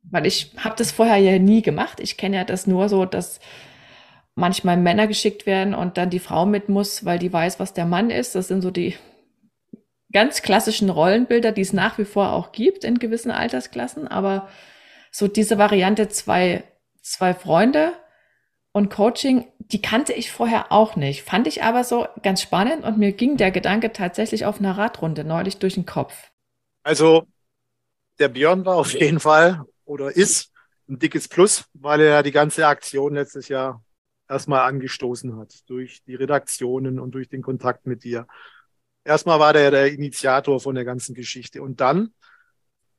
Weil 0.03 0.25
ich 0.25 0.53
habe 0.57 0.75
das 0.77 0.91
vorher 0.91 1.17
ja 1.17 1.37
nie 1.39 1.61
gemacht. 1.61 1.99
Ich 1.99 2.17
kenne 2.17 2.37
ja 2.37 2.43
das 2.43 2.67
nur 2.67 2.89
so, 2.89 3.05
dass 3.05 3.39
manchmal 4.39 4.77
Männer 4.77 5.07
geschickt 5.07 5.45
werden 5.45 5.73
und 5.73 5.97
dann 5.97 6.09
die 6.09 6.19
Frau 6.19 6.45
mit 6.45 6.69
muss, 6.69 7.05
weil 7.05 7.19
die 7.19 7.31
weiß, 7.31 7.59
was 7.59 7.73
der 7.73 7.85
Mann 7.85 8.09
ist. 8.09 8.35
Das 8.35 8.47
sind 8.47 8.61
so 8.61 8.71
die 8.71 8.95
ganz 10.11 10.41
klassischen 10.41 10.89
Rollenbilder, 10.89 11.51
die 11.51 11.61
es 11.61 11.73
nach 11.73 11.97
wie 11.97 12.05
vor 12.05 12.33
auch 12.33 12.51
gibt 12.51 12.83
in 12.83 12.99
gewissen 12.99 13.31
Altersklassen. 13.31 14.07
Aber 14.07 14.49
so 15.11 15.27
diese 15.27 15.57
Variante 15.57 16.09
zwei, 16.09 16.63
zwei 17.01 17.33
Freunde 17.33 17.93
und 18.71 18.89
Coaching, 18.89 19.47
die 19.59 19.81
kannte 19.81 20.13
ich 20.13 20.31
vorher 20.31 20.71
auch 20.71 20.95
nicht. 20.95 21.23
Fand 21.23 21.47
ich 21.47 21.63
aber 21.63 21.83
so 21.83 22.07
ganz 22.23 22.41
spannend 22.41 22.83
und 22.83 22.97
mir 22.97 23.11
ging 23.11 23.37
der 23.37 23.51
Gedanke 23.51 23.91
tatsächlich 23.93 24.45
auf 24.45 24.59
einer 24.59 24.77
Radrunde 24.77 25.23
neulich 25.23 25.57
durch 25.57 25.75
den 25.75 25.85
Kopf. 25.85 26.31
Also 26.83 27.27
der 28.19 28.29
Björn 28.29 28.65
war 28.65 28.77
auf 28.77 28.93
jeden 28.93 29.19
Fall 29.19 29.63
oder 29.85 30.15
ist 30.15 30.51
ein 30.87 30.99
dickes 30.99 31.27
Plus, 31.27 31.65
weil 31.73 32.01
er 32.01 32.23
die 32.23 32.31
ganze 32.31 32.65
Aktion 32.67 33.13
letztes 33.13 33.47
Jahr 33.47 33.83
erstmal 34.29 34.61
angestoßen 34.61 35.37
hat 35.37 35.67
durch 35.69 36.03
die 36.03 36.15
Redaktionen 36.15 36.99
und 36.99 37.11
durch 37.11 37.27
den 37.27 37.41
Kontakt 37.41 37.87
mit 37.87 38.03
dir. 38.03 38.27
Erstmal 39.03 39.39
war 39.39 39.53
der 39.53 39.71
der 39.71 39.91
Initiator 39.91 40.59
von 40.59 40.75
der 40.75 40.85
ganzen 40.85 41.15
Geschichte 41.15 41.61
und 41.61 41.81
dann 41.81 42.13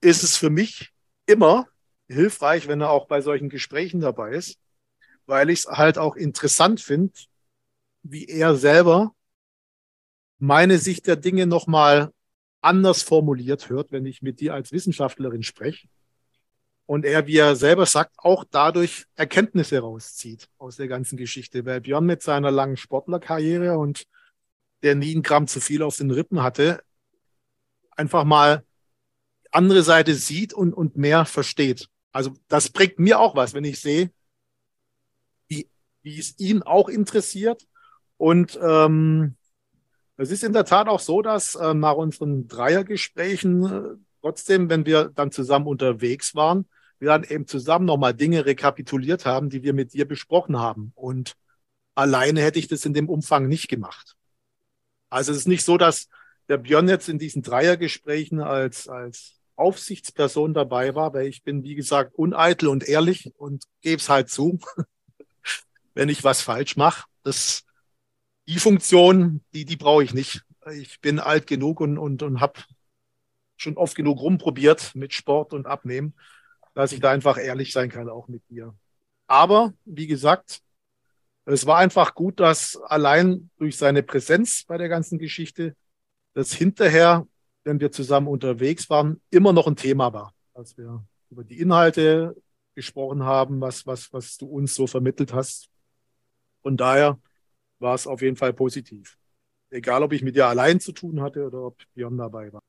ist 0.01 0.23
es 0.23 0.37
für 0.37 0.51
mich 0.51 0.91
immer 1.27 1.69
hilfreich, 2.09 2.67
wenn 2.67 2.81
er 2.81 2.91
auch 2.91 3.07
bei 3.07 3.21
solchen 3.21 3.49
Gesprächen 3.49 4.01
dabei 4.01 4.33
ist, 4.33 4.59
weil 5.27 5.51
ich 5.51 5.61
es 5.61 5.67
halt 5.67 5.99
auch 5.99 6.17
interessant 6.17 6.81
finde, 6.81 7.13
wie 8.03 8.27
er 8.27 8.57
selber 8.57 9.15
meine 10.39 10.79
Sicht 10.79 11.07
der 11.07 11.17
Dinge 11.17 11.47
nochmal 11.47 12.13
anders 12.63 13.03
formuliert 13.03 13.69
hört, 13.69 13.93
wenn 13.93 14.07
ich 14.07 14.23
mit 14.23 14.41
dir 14.41 14.55
als 14.55 14.73
Wissenschaftlerin 14.73 15.43
spreche. 15.43 15.89
Und 16.91 17.05
er, 17.05 17.29
wie 17.29 17.37
er 17.37 17.55
selber 17.55 17.87
sagt, 17.87 18.19
auch 18.19 18.43
dadurch 18.51 19.05
Erkenntnisse 19.15 19.79
rauszieht 19.79 20.49
aus 20.59 20.75
der 20.75 20.89
ganzen 20.89 21.17
Geschichte. 21.17 21.65
Weil 21.65 21.81
Björn 21.81 22.05
mit 22.05 22.21
seiner 22.21 22.51
langen 22.51 22.77
Sportlerkarriere 22.77 23.79
und 23.79 24.09
der 24.83 24.97
nie 24.97 25.15
ein 25.15 25.23
Gramm 25.23 25.47
zu 25.47 25.61
viel 25.61 25.85
auf 25.85 25.99
den 25.99 26.11
Rippen 26.11 26.43
hatte, 26.43 26.83
einfach 27.93 28.25
mal 28.25 28.65
andere 29.53 29.85
Seite 29.85 30.17
sieht 30.17 30.53
und, 30.53 30.75
und 30.75 30.97
mehr 30.97 31.27
versteht. 31.27 31.89
Also 32.11 32.33
das 32.49 32.71
bringt 32.71 32.99
mir 32.99 33.21
auch 33.21 33.37
was, 33.37 33.55
wenn 33.55 33.63
ich 33.63 33.79
sehe, 33.79 34.11
wie, 35.47 35.71
wie 36.03 36.19
es 36.19 36.41
ihn 36.41 36.65
auch 36.65 36.89
interessiert. 36.89 37.69
Und 38.17 38.59
ähm, 38.61 39.37
es 40.17 40.33
ist 40.33 40.43
in 40.43 40.53
der 40.53 40.65
Tat 40.65 40.89
auch 40.89 40.99
so, 40.99 41.23
dass 41.23 41.55
äh, 41.55 41.73
nach 41.73 41.95
unseren 41.95 42.49
Dreiergesprächen 42.49 43.65
äh, 43.65 43.97
trotzdem, 44.23 44.69
wenn 44.69 44.87
wir 44.87 45.13
dann 45.15 45.31
zusammen 45.31 45.69
unterwegs 45.69 46.35
waren, 46.35 46.67
wir 47.01 47.09
dann 47.09 47.25
eben 47.25 47.47
zusammen 47.47 47.87
nochmal 47.87 48.15
Dinge 48.15 48.47
rekapituliert 48.47 49.27
haben, 49.27 49.51
die 49.51 49.63
wir 49.63 49.73
mit 49.73 49.95
dir 49.95 50.07
besprochen 50.07 50.59
haben. 50.59 50.93
Und 50.95 51.35
alleine 51.95 52.43
hätte 52.43 52.59
ich 52.59 52.69
das 52.69 52.85
in 52.85 52.95
dem 52.95 53.09
Umfang 53.09 53.49
nicht 53.49 53.69
gemacht. 53.69 54.17
Also 55.09 55.33
es 55.33 55.39
ist 55.39 55.49
nicht 55.49 55.65
so, 55.65 55.77
dass 55.77 56.09
der 56.49 56.59
Björn 56.59 56.89
jetzt 56.89 57.09
in 57.09 57.19
diesen 57.19 57.43
Dreiergesprächen 57.43 58.41
als, 58.41 58.87
als 58.87 59.41
Aufsichtsperson 59.57 60.55
dabei 60.55 60.95
war, 60.95 61.15
weil 61.15 61.27
ich 61.27 61.43
bin, 61.43 61.65
wie 61.65 61.75
gesagt, 61.75 62.15
uneitel 62.15 62.69
und 62.69 62.89
ehrlich 62.89 63.33
und 63.37 63.65
gebe 63.81 63.97
es 63.97 64.09
halt 64.09 64.31
zu, 64.31 64.59
wenn 65.95 66.09
ich 66.09 66.23
was 66.23 66.43
falsch 66.43 66.77
mache. 66.77 67.05
Das, 67.23 67.65
die 68.47 68.59
Funktion, 68.59 69.43
die, 69.55 69.65
die 69.65 69.77
brauche 69.77 70.05
ich 70.05 70.13
nicht. 70.13 70.43
Ich 70.73 71.01
bin 71.01 71.19
alt 71.19 71.47
genug 71.47 71.81
und, 71.81 71.99
und, 71.99 72.23
und 72.23 72.41
habe 72.41 72.61
schon 73.57 73.77
oft 73.77 73.95
genug 73.95 74.21
rumprobiert 74.21 74.95
mit 74.95 75.13
Sport 75.15 75.53
und 75.53 75.67
Abnehmen, 75.67 76.15
dass 76.81 76.93
ich 76.93 77.01
da 77.01 77.11
einfach 77.11 77.39
ehrlich 77.39 77.73
sein 77.73 77.91
kann, 77.91 78.09
auch 78.09 78.29
mit 78.29 78.43
dir. 78.49 78.75
Aber, 79.27 79.73
wie 79.85 80.07
gesagt, 80.07 80.61
es 81.45 81.67
war 81.67 81.79
einfach 81.79 82.15
gut, 82.15 82.41
dass 82.41 82.77
allein 82.77 83.51
durch 83.59 83.77
seine 83.77 84.03
Präsenz 84.03 84.65
bei 84.65 84.79
der 84.79 84.89
ganzen 84.89 85.19
Geschichte 85.19 85.75
das 86.35 86.53
hinterher 86.53 87.27
wenn 87.65 87.81
wir 87.81 87.93
zusammen 87.93 88.29
unterwegs 88.29 88.89
waren, 88.91 89.21
immer 89.31 89.53
noch 89.53 89.67
ein 89.67 89.77
Thema 89.77 90.13
war. 90.13 90.35
Als 90.55 90.77
wir 90.77 91.05
über 91.31 91.45
die 91.45 91.61
Inhalte 91.61 92.37
gesprochen 92.75 93.23
haben, 93.23 93.61
was, 93.61 93.87
was, 93.87 94.13
was 94.13 94.37
du 94.37 94.47
uns 94.47 94.75
so 94.75 94.87
vermittelt 94.87 95.33
hast. 95.33 95.69
Von 96.63 96.77
daher 96.77 97.19
war 97.79 97.95
es 97.95 98.07
auf 98.07 98.23
jeden 98.23 98.37
Fall 98.37 98.53
positiv. 98.53 99.19
Egal, 99.71 100.03
ob 100.03 100.13
ich 100.13 100.23
mit 100.23 100.37
dir 100.37 100.47
allein 100.47 100.81
zu 100.81 100.93
tun 100.93 101.21
hatte 101.21 101.47
oder 101.47 101.63
ob 101.63 101.79
Björn 101.95 102.17
dabei 102.17 102.53
war. 102.53 102.61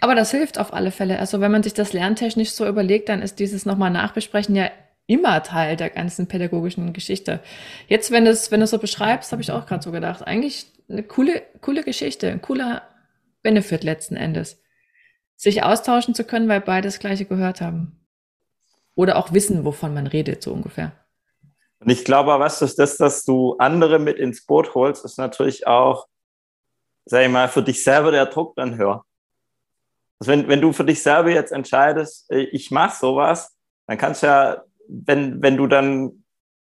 Aber 0.00 0.14
das 0.14 0.30
hilft 0.30 0.58
auf 0.58 0.72
alle 0.72 0.90
Fälle. 0.90 1.18
Also 1.18 1.40
wenn 1.40 1.52
man 1.52 1.62
sich 1.62 1.74
das 1.74 1.92
lerntechnisch 1.92 2.50
so 2.50 2.66
überlegt, 2.66 3.08
dann 3.08 3.22
ist 3.22 3.38
dieses 3.38 3.64
nochmal 3.64 3.90
Nachbesprechen 3.90 4.56
ja 4.56 4.70
immer 5.06 5.42
Teil 5.42 5.76
der 5.76 5.90
ganzen 5.90 6.26
pädagogischen 6.26 6.92
Geschichte. 6.92 7.40
Jetzt, 7.88 8.10
wenn 8.10 8.24
du 8.24 8.30
es, 8.30 8.50
wenn 8.50 8.60
du 8.60 8.66
so 8.66 8.78
beschreibst, 8.78 9.32
habe 9.32 9.42
ich 9.42 9.50
auch 9.50 9.66
gerade 9.66 9.82
so 9.82 9.90
gedacht, 9.90 10.26
eigentlich 10.26 10.66
eine 10.88 11.02
coole, 11.02 11.42
coole 11.60 11.82
Geschichte, 11.82 12.28
ein 12.28 12.42
cooler 12.42 12.82
Benefit 13.42 13.84
letzten 13.84 14.16
Endes. 14.16 14.60
Sich 15.36 15.62
austauschen 15.62 16.14
zu 16.14 16.24
können, 16.24 16.48
weil 16.48 16.60
beide 16.60 16.88
das 16.88 16.98
Gleiche 16.98 17.24
gehört 17.24 17.60
haben. 17.60 17.98
Oder 18.94 19.16
auch 19.16 19.32
wissen, 19.32 19.64
wovon 19.64 19.94
man 19.94 20.06
redet, 20.06 20.42
so 20.42 20.52
ungefähr. 20.52 20.92
Und 21.80 21.90
ich 21.90 22.04
glaube, 22.04 22.38
was 22.40 22.60
ist 22.60 22.78
das, 22.78 22.96
dass 22.96 23.24
du 23.24 23.56
andere 23.58 23.98
mit 23.98 24.18
ins 24.18 24.44
Boot 24.44 24.74
holst, 24.74 25.04
ist 25.04 25.18
natürlich 25.18 25.66
auch, 25.66 26.08
sag 27.04 27.22
ich 27.22 27.30
mal, 27.30 27.48
für 27.48 27.62
dich 27.62 27.84
selber 27.84 28.10
der 28.10 28.26
Druck 28.26 28.56
dann 28.56 28.76
höher. 28.76 29.04
Also 30.20 30.32
wenn, 30.32 30.48
wenn 30.48 30.60
du 30.60 30.72
für 30.72 30.84
dich 30.84 31.02
selber 31.02 31.30
jetzt 31.30 31.52
entscheidest, 31.52 32.30
äh, 32.30 32.42
ich 32.52 32.70
mache 32.70 32.96
sowas, 32.96 33.56
dann 33.86 33.98
kannst 33.98 34.22
du 34.22 34.26
ja, 34.26 34.62
wenn, 34.88 35.42
wenn 35.42 35.56
du 35.56 35.66
dann 35.66 36.24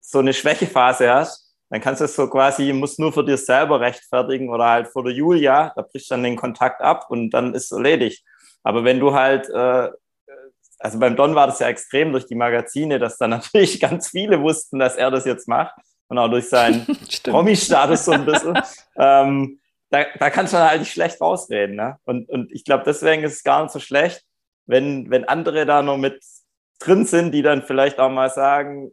so 0.02 0.20
eine 0.20 0.34
Schwächephase 0.34 1.12
hast, 1.14 1.44
dann 1.70 1.82
kannst 1.82 2.02
du 2.02 2.06
es 2.06 2.16
so 2.16 2.30
quasi, 2.30 2.72
musst 2.72 3.00
nur 3.00 3.12
für 3.12 3.26
dir 3.26 3.38
selber 3.38 3.80
rechtfertigen 3.80 4.50
oder 4.50 4.66
halt 4.66 4.88
vor 4.88 5.04
der 5.04 5.14
Julia, 5.14 5.74
da 5.76 5.82
brichst 5.82 6.12
du 6.12 6.14
dann 6.14 6.24
den 6.24 6.36
Kontakt 6.36 6.82
ab 6.82 7.08
und 7.10 7.32
dann 7.32 7.54
ist 7.56 7.66
es 7.66 7.72
erledigt. 7.72 8.24
Aber 8.64 8.84
wenn 8.84 9.00
du 9.00 9.14
halt, 9.14 9.50
äh, 9.50 9.90
also 10.80 11.00
beim 11.00 11.16
Don 11.16 11.34
war 11.36 11.48
das 11.48 11.60
ja 11.60 11.68
extrem 11.68 12.12
durch 12.12 12.26
die 12.26 12.36
Magazine, 12.36 13.00
dass 13.00 13.18
dann 13.18 13.30
natürlich 13.32 13.80
ganz 13.80 14.10
viele 14.10 14.42
wussten, 14.42 14.80
dass 14.80 14.96
er 14.96 15.12
das 15.12 15.26
jetzt 15.26 15.48
macht 15.48 15.74
und 16.08 16.18
auch 16.18 16.30
durch 16.30 16.48
seinen 16.48 16.86
Promi-Status 17.24 18.06
so 18.06 18.12
ein 18.12 18.26
bisschen. 18.26 18.60
ähm, 18.98 19.60
da, 19.94 20.06
da 20.20 20.30
kannst 20.32 20.54
du 20.54 20.58
halt 20.58 20.80
nicht 20.80 20.92
schlecht 20.92 21.22
rausreden. 21.22 21.76
Ne? 21.76 22.00
Und, 22.04 22.28
und 22.30 22.52
ich 22.52 22.66
glaube, 22.66 22.84
deswegen 22.84 23.24
ist 23.24 23.34
es 23.34 23.44
gar 23.44 23.62
nicht 23.62 23.72
so 23.72 23.80
schlecht, 23.80 24.26
wenn, 24.66 25.12
wenn 25.12 25.28
andere 25.28 25.66
da 25.68 25.84
noch 25.84 25.98
mit 25.98 26.24
drin 26.80 27.06
sind, 27.06 27.32
die 27.32 27.44
dann 27.44 27.62
vielleicht 27.62 28.00
auch 28.00 28.10
mal 28.10 28.30
sagen, 28.30 28.92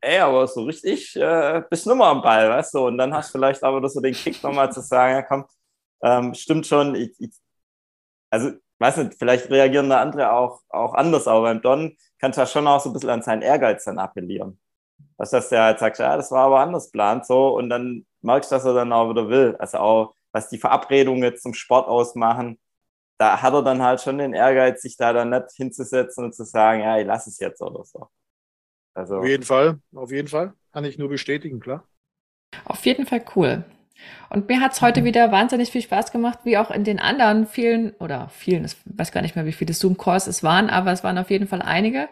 ey, 0.00 0.18
aber 0.18 0.48
so 0.48 0.64
richtig 0.64 1.14
äh, 1.14 1.62
bist 1.70 1.86
nur 1.86 1.94
mal 1.94 2.10
am 2.10 2.22
Ball, 2.22 2.50
weißt 2.50 2.74
du? 2.74 2.86
Und 2.88 2.98
dann 2.98 3.14
hast 3.14 3.28
du 3.28 3.38
vielleicht 3.38 3.62
aber 3.62 3.88
so 3.88 4.00
den 4.00 4.14
Kick 4.14 4.42
nochmal 4.42 4.72
zu 4.72 4.80
sagen, 4.80 5.14
ja 5.14 5.22
komm, 5.22 5.44
ähm, 6.02 6.34
stimmt 6.34 6.66
schon, 6.66 6.96
ich, 6.96 7.12
ich, 7.20 7.30
also 8.30 8.50
weiß 8.78 8.96
nicht, 8.96 9.14
vielleicht 9.18 9.50
reagieren 9.50 9.90
da 9.90 10.00
andere 10.00 10.32
auch, 10.32 10.62
auch 10.68 10.94
anders, 10.94 11.28
aber 11.28 11.42
beim 11.42 11.62
Don 11.62 11.96
kannst 12.18 12.38
du 12.38 12.42
ja 12.42 12.46
schon 12.46 12.66
auch 12.66 12.80
so 12.80 12.90
ein 12.90 12.92
bisschen 12.94 13.10
an 13.10 13.22
seinen 13.22 13.42
Ehrgeiz 13.42 13.84
dann 13.84 13.98
appellieren. 13.98 14.58
Was 15.16 15.30
dass 15.30 15.50
der 15.50 15.62
halt 15.64 15.78
sagt, 15.78 15.98
ja, 15.98 16.16
das 16.16 16.32
war 16.32 16.46
aber 16.46 16.60
anders 16.60 16.86
geplant 16.86 17.26
so 17.26 17.56
und 17.56 17.70
dann 17.70 18.06
merkst 18.22 18.50
du, 18.50 18.56
dass 18.56 18.64
er 18.64 18.74
dann 18.74 18.92
auch 18.92 19.10
wieder 19.10 19.28
will. 19.28 19.54
Also 19.58 19.78
auch, 19.78 20.14
was 20.32 20.48
die 20.48 20.58
Verabredungen 20.58 21.22
jetzt 21.22 21.42
zum 21.42 21.54
Sport 21.54 21.88
ausmachen, 21.88 22.58
da 23.18 23.42
hat 23.42 23.52
er 23.52 23.62
dann 23.62 23.82
halt 23.82 24.00
schon 24.00 24.18
den 24.18 24.32
Ehrgeiz, 24.32 24.80
sich 24.80 24.96
da 24.96 25.12
dann 25.12 25.30
nicht 25.30 25.50
hinzusetzen 25.54 26.24
und 26.24 26.34
zu 26.34 26.44
sagen, 26.44 26.80
ja, 26.80 26.98
ich 26.98 27.06
lass 27.06 27.26
es 27.26 27.38
jetzt 27.38 27.60
oder 27.60 27.84
so. 27.84 28.08
Also 28.94 29.18
auf 29.18 29.26
jeden 29.26 29.42
Fall, 29.42 29.78
auf 29.94 30.10
jeden 30.10 30.28
Fall. 30.28 30.54
Kann 30.72 30.84
ich 30.84 30.98
nur 30.98 31.08
bestätigen, 31.08 31.60
klar. 31.60 31.84
Auf 32.64 32.84
jeden 32.86 33.06
Fall 33.06 33.22
cool. 33.36 33.64
Und 34.30 34.48
mir 34.48 34.60
hat 34.60 34.72
es 34.72 34.80
heute 34.80 35.04
wieder 35.04 35.30
wahnsinnig 35.30 35.70
viel 35.70 35.82
Spaß 35.82 36.12
gemacht, 36.12 36.40
wie 36.44 36.56
auch 36.56 36.70
in 36.70 36.84
den 36.84 36.98
anderen 36.98 37.46
vielen 37.46 37.92
oder 37.96 38.30
vielen, 38.30 38.64
ich 38.64 38.76
weiß 38.86 39.12
gar 39.12 39.20
nicht 39.20 39.36
mehr, 39.36 39.44
wie 39.44 39.52
viele 39.52 39.74
Zoom-Calls 39.74 40.26
es 40.26 40.42
waren, 40.42 40.70
aber 40.70 40.92
es 40.92 41.04
waren 41.04 41.18
auf 41.18 41.30
jeden 41.30 41.46
Fall 41.46 41.60
einige. 41.60 42.08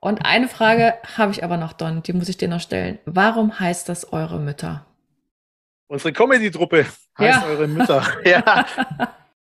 Und 0.00 0.24
eine 0.24 0.48
Frage 0.48 0.94
habe 1.16 1.30
ich 1.30 1.44
aber 1.44 1.58
noch, 1.58 1.74
Don, 1.74 2.02
die 2.02 2.12
muss 2.12 2.28
ich 2.28 2.38
dir 2.38 2.48
noch 2.48 2.60
stellen. 2.60 2.98
Warum 3.04 3.60
heißt 3.60 3.88
das 3.88 4.12
eure 4.12 4.40
Mütter? 4.40 4.86
Unsere 5.90 6.12
Comedy-Truppe 6.12 6.86
heißt 7.18 7.42
ja. 7.42 7.46
eure 7.48 7.66
Mütter. 7.66 8.06
ja. 8.24 8.64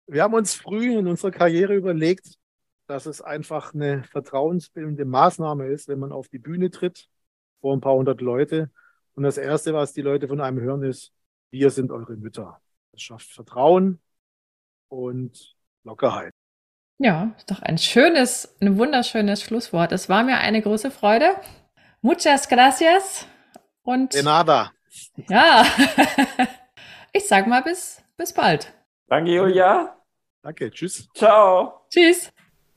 Wir 0.08 0.24
haben 0.24 0.34
uns 0.34 0.56
früh 0.56 0.98
in 0.98 1.06
unserer 1.06 1.30
Karriere 1.30 1.76
überlegt, 1.76 2.34
dass 2.88 3.06
es 3.06 3.22
einfach 3.22 3.74
eine 3.74 4.02
vertrauensbildende 4.02 5.04
Maßnahme 5.04 5.68
ist, 5.68 5.86
wenn 5.86 6.00
man 6.00 6.10
auf 6.10 6.26
die 6.26 6.40
Bühne 6.40 6.72
tritt 6.72 7.08
vor 7.60 7.72
ein 7.76 7.80
paar 7.80 7.94
hundert 7.94 8.20
Leute. 8.20 8.72
Und 9.14 9.22
das 9.22 9.38
Erste, 9.38 9.72
was 9.72 9.92
die 9.92 10.02
Leute 10.02 10.26
von 10.26 10.40
einem 10.40 10.58
hören, 10.58 10.82
ist, 10.82 11.12
wir 11.52 11.70
sind 11.70 11.92
eure 11.92 12.16
Mütter. 12.16 12.60
Das 12.90 13.02
schafft 13.02 13.30
Vertrauen 13.30 14.00
und 14.88 15.54
Lockerheit. 15.84 16.32
Ja, 16.98 17.36
ist 17.36 17.52
doch 17.52 17.62
ein 17.62 17.78
schönes, 17.78 18.56
ein 18.60 18.78
wunderschönes 18.78 19.42
Schlusswort. 19.42 19.92
Es 19.92 20.08
war 20.08 20.24
mir 20.24 20.38
eine 20.38 20.60
große 20.60 20.90
Freude. 20.90 21.36
Muchas 22.00 22.48
gracias. 22.48 23.28
Und 23.84 24.12
De 24.14 24.24
nada. 24.24 24.72
Ja, 25.28 25.66
ich 27.12 27.26
sag 27.26 27.46
mal 27.46 27.62
bis, 27.62 28.02
bis 28.16 28.32
bald. 28.32 28.72
Danke, 29.08 29.30
Julia. 29.30 29.96
Danke, 30.42 30.70
tschüss. 30.70 31.08
Ciao. 31.14 31.86
Tschüss. 31.90 32.32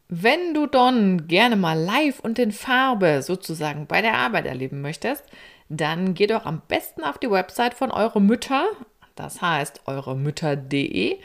Wenn 0.08 0.54
du 0.54 0.68
Don 0.68 1.28
gerne 1.28 1.56
mal 1.56 1.80
live 1.80 2.20
und 2.20 2.38
in 2.38 2.52
Farbe 2.52 3.24
sozusagen 3.24 3.88
bei 3.88 4.02
der 4.02 4.16
Arbeit 4.16 4.46
erleben 4.46 4.82
möchtest, 4.82 5.24
dann 5.68 6.14
geh 6.14 6.28
doch 6.28 6.46
am 6.46 6.62
besten 6.68 7.04
auf 7.04 7.18
die 7.18 7.32
Website 7.32 7.74
von 7.74 7.90
Eure 7.92 8.22
Mütter, 8.22 8.68
das 9.16 9.42
heißt 9.42 9.88
euremütter.de 9.88 11.18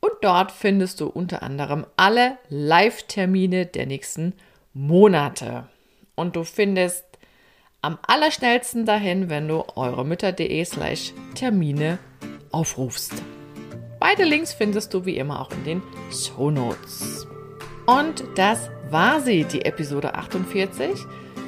und 0.00 0.12
dort 0.20 0.52
findest 0.52 1.00
du 1.00 1.06
unter 1.06 1.42
anderem 1.42 1.86
alle 1.96 2.38
Live-Termine 2.48 3.66
der 3.66 3.86
nächsten 3.86 4.34
Monate. 4.74 5.68
Und 6.14 6.36
du 6.36 6.44
findest 6.44 7.05
am 7.86 7.98
allerschnellsten 8.04 8.84
dahin, 8.84 9.30
wenn 9.30 9.46
du 9.46 9.64
euremütter.de 9.76 10.64
slash 10.64 11.12
Termine 11.36 11.98
aufrufst. 12.50 13.12
Beide 14.00 14.24
Links 14.24 14.52
findest 14.52 14.92
du 14.92 15.06
wie 15.06 15.16
immer 15.16 15.40
auch 15.40 15.52
in 15.52 15.62
den 15.62 15.82
Show 16.10 16.50
Notes. 16.50 17.28
Und 17.86 18.24
das 18.34 18.70
war 18.90 19.20
sie, 19.20 19.44
die 19.44 19.64
Episode 19.64 20.16
48. 20.16 20.98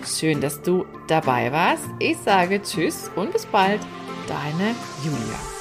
Schön, 0.07 0.41
dass 0.41 0.63
du 0.63 0.87
dabei 1.09 1.51
warst. 1.51 1.85
Ich 1.99 2.17
sage 2.19 2.63
Tschüss 2.63 3.11
und 3.17 3.33
bis 3.33 3.45
bald, 3.45 3.81
deine 4.29 4.77
Julia. 5.05 5.58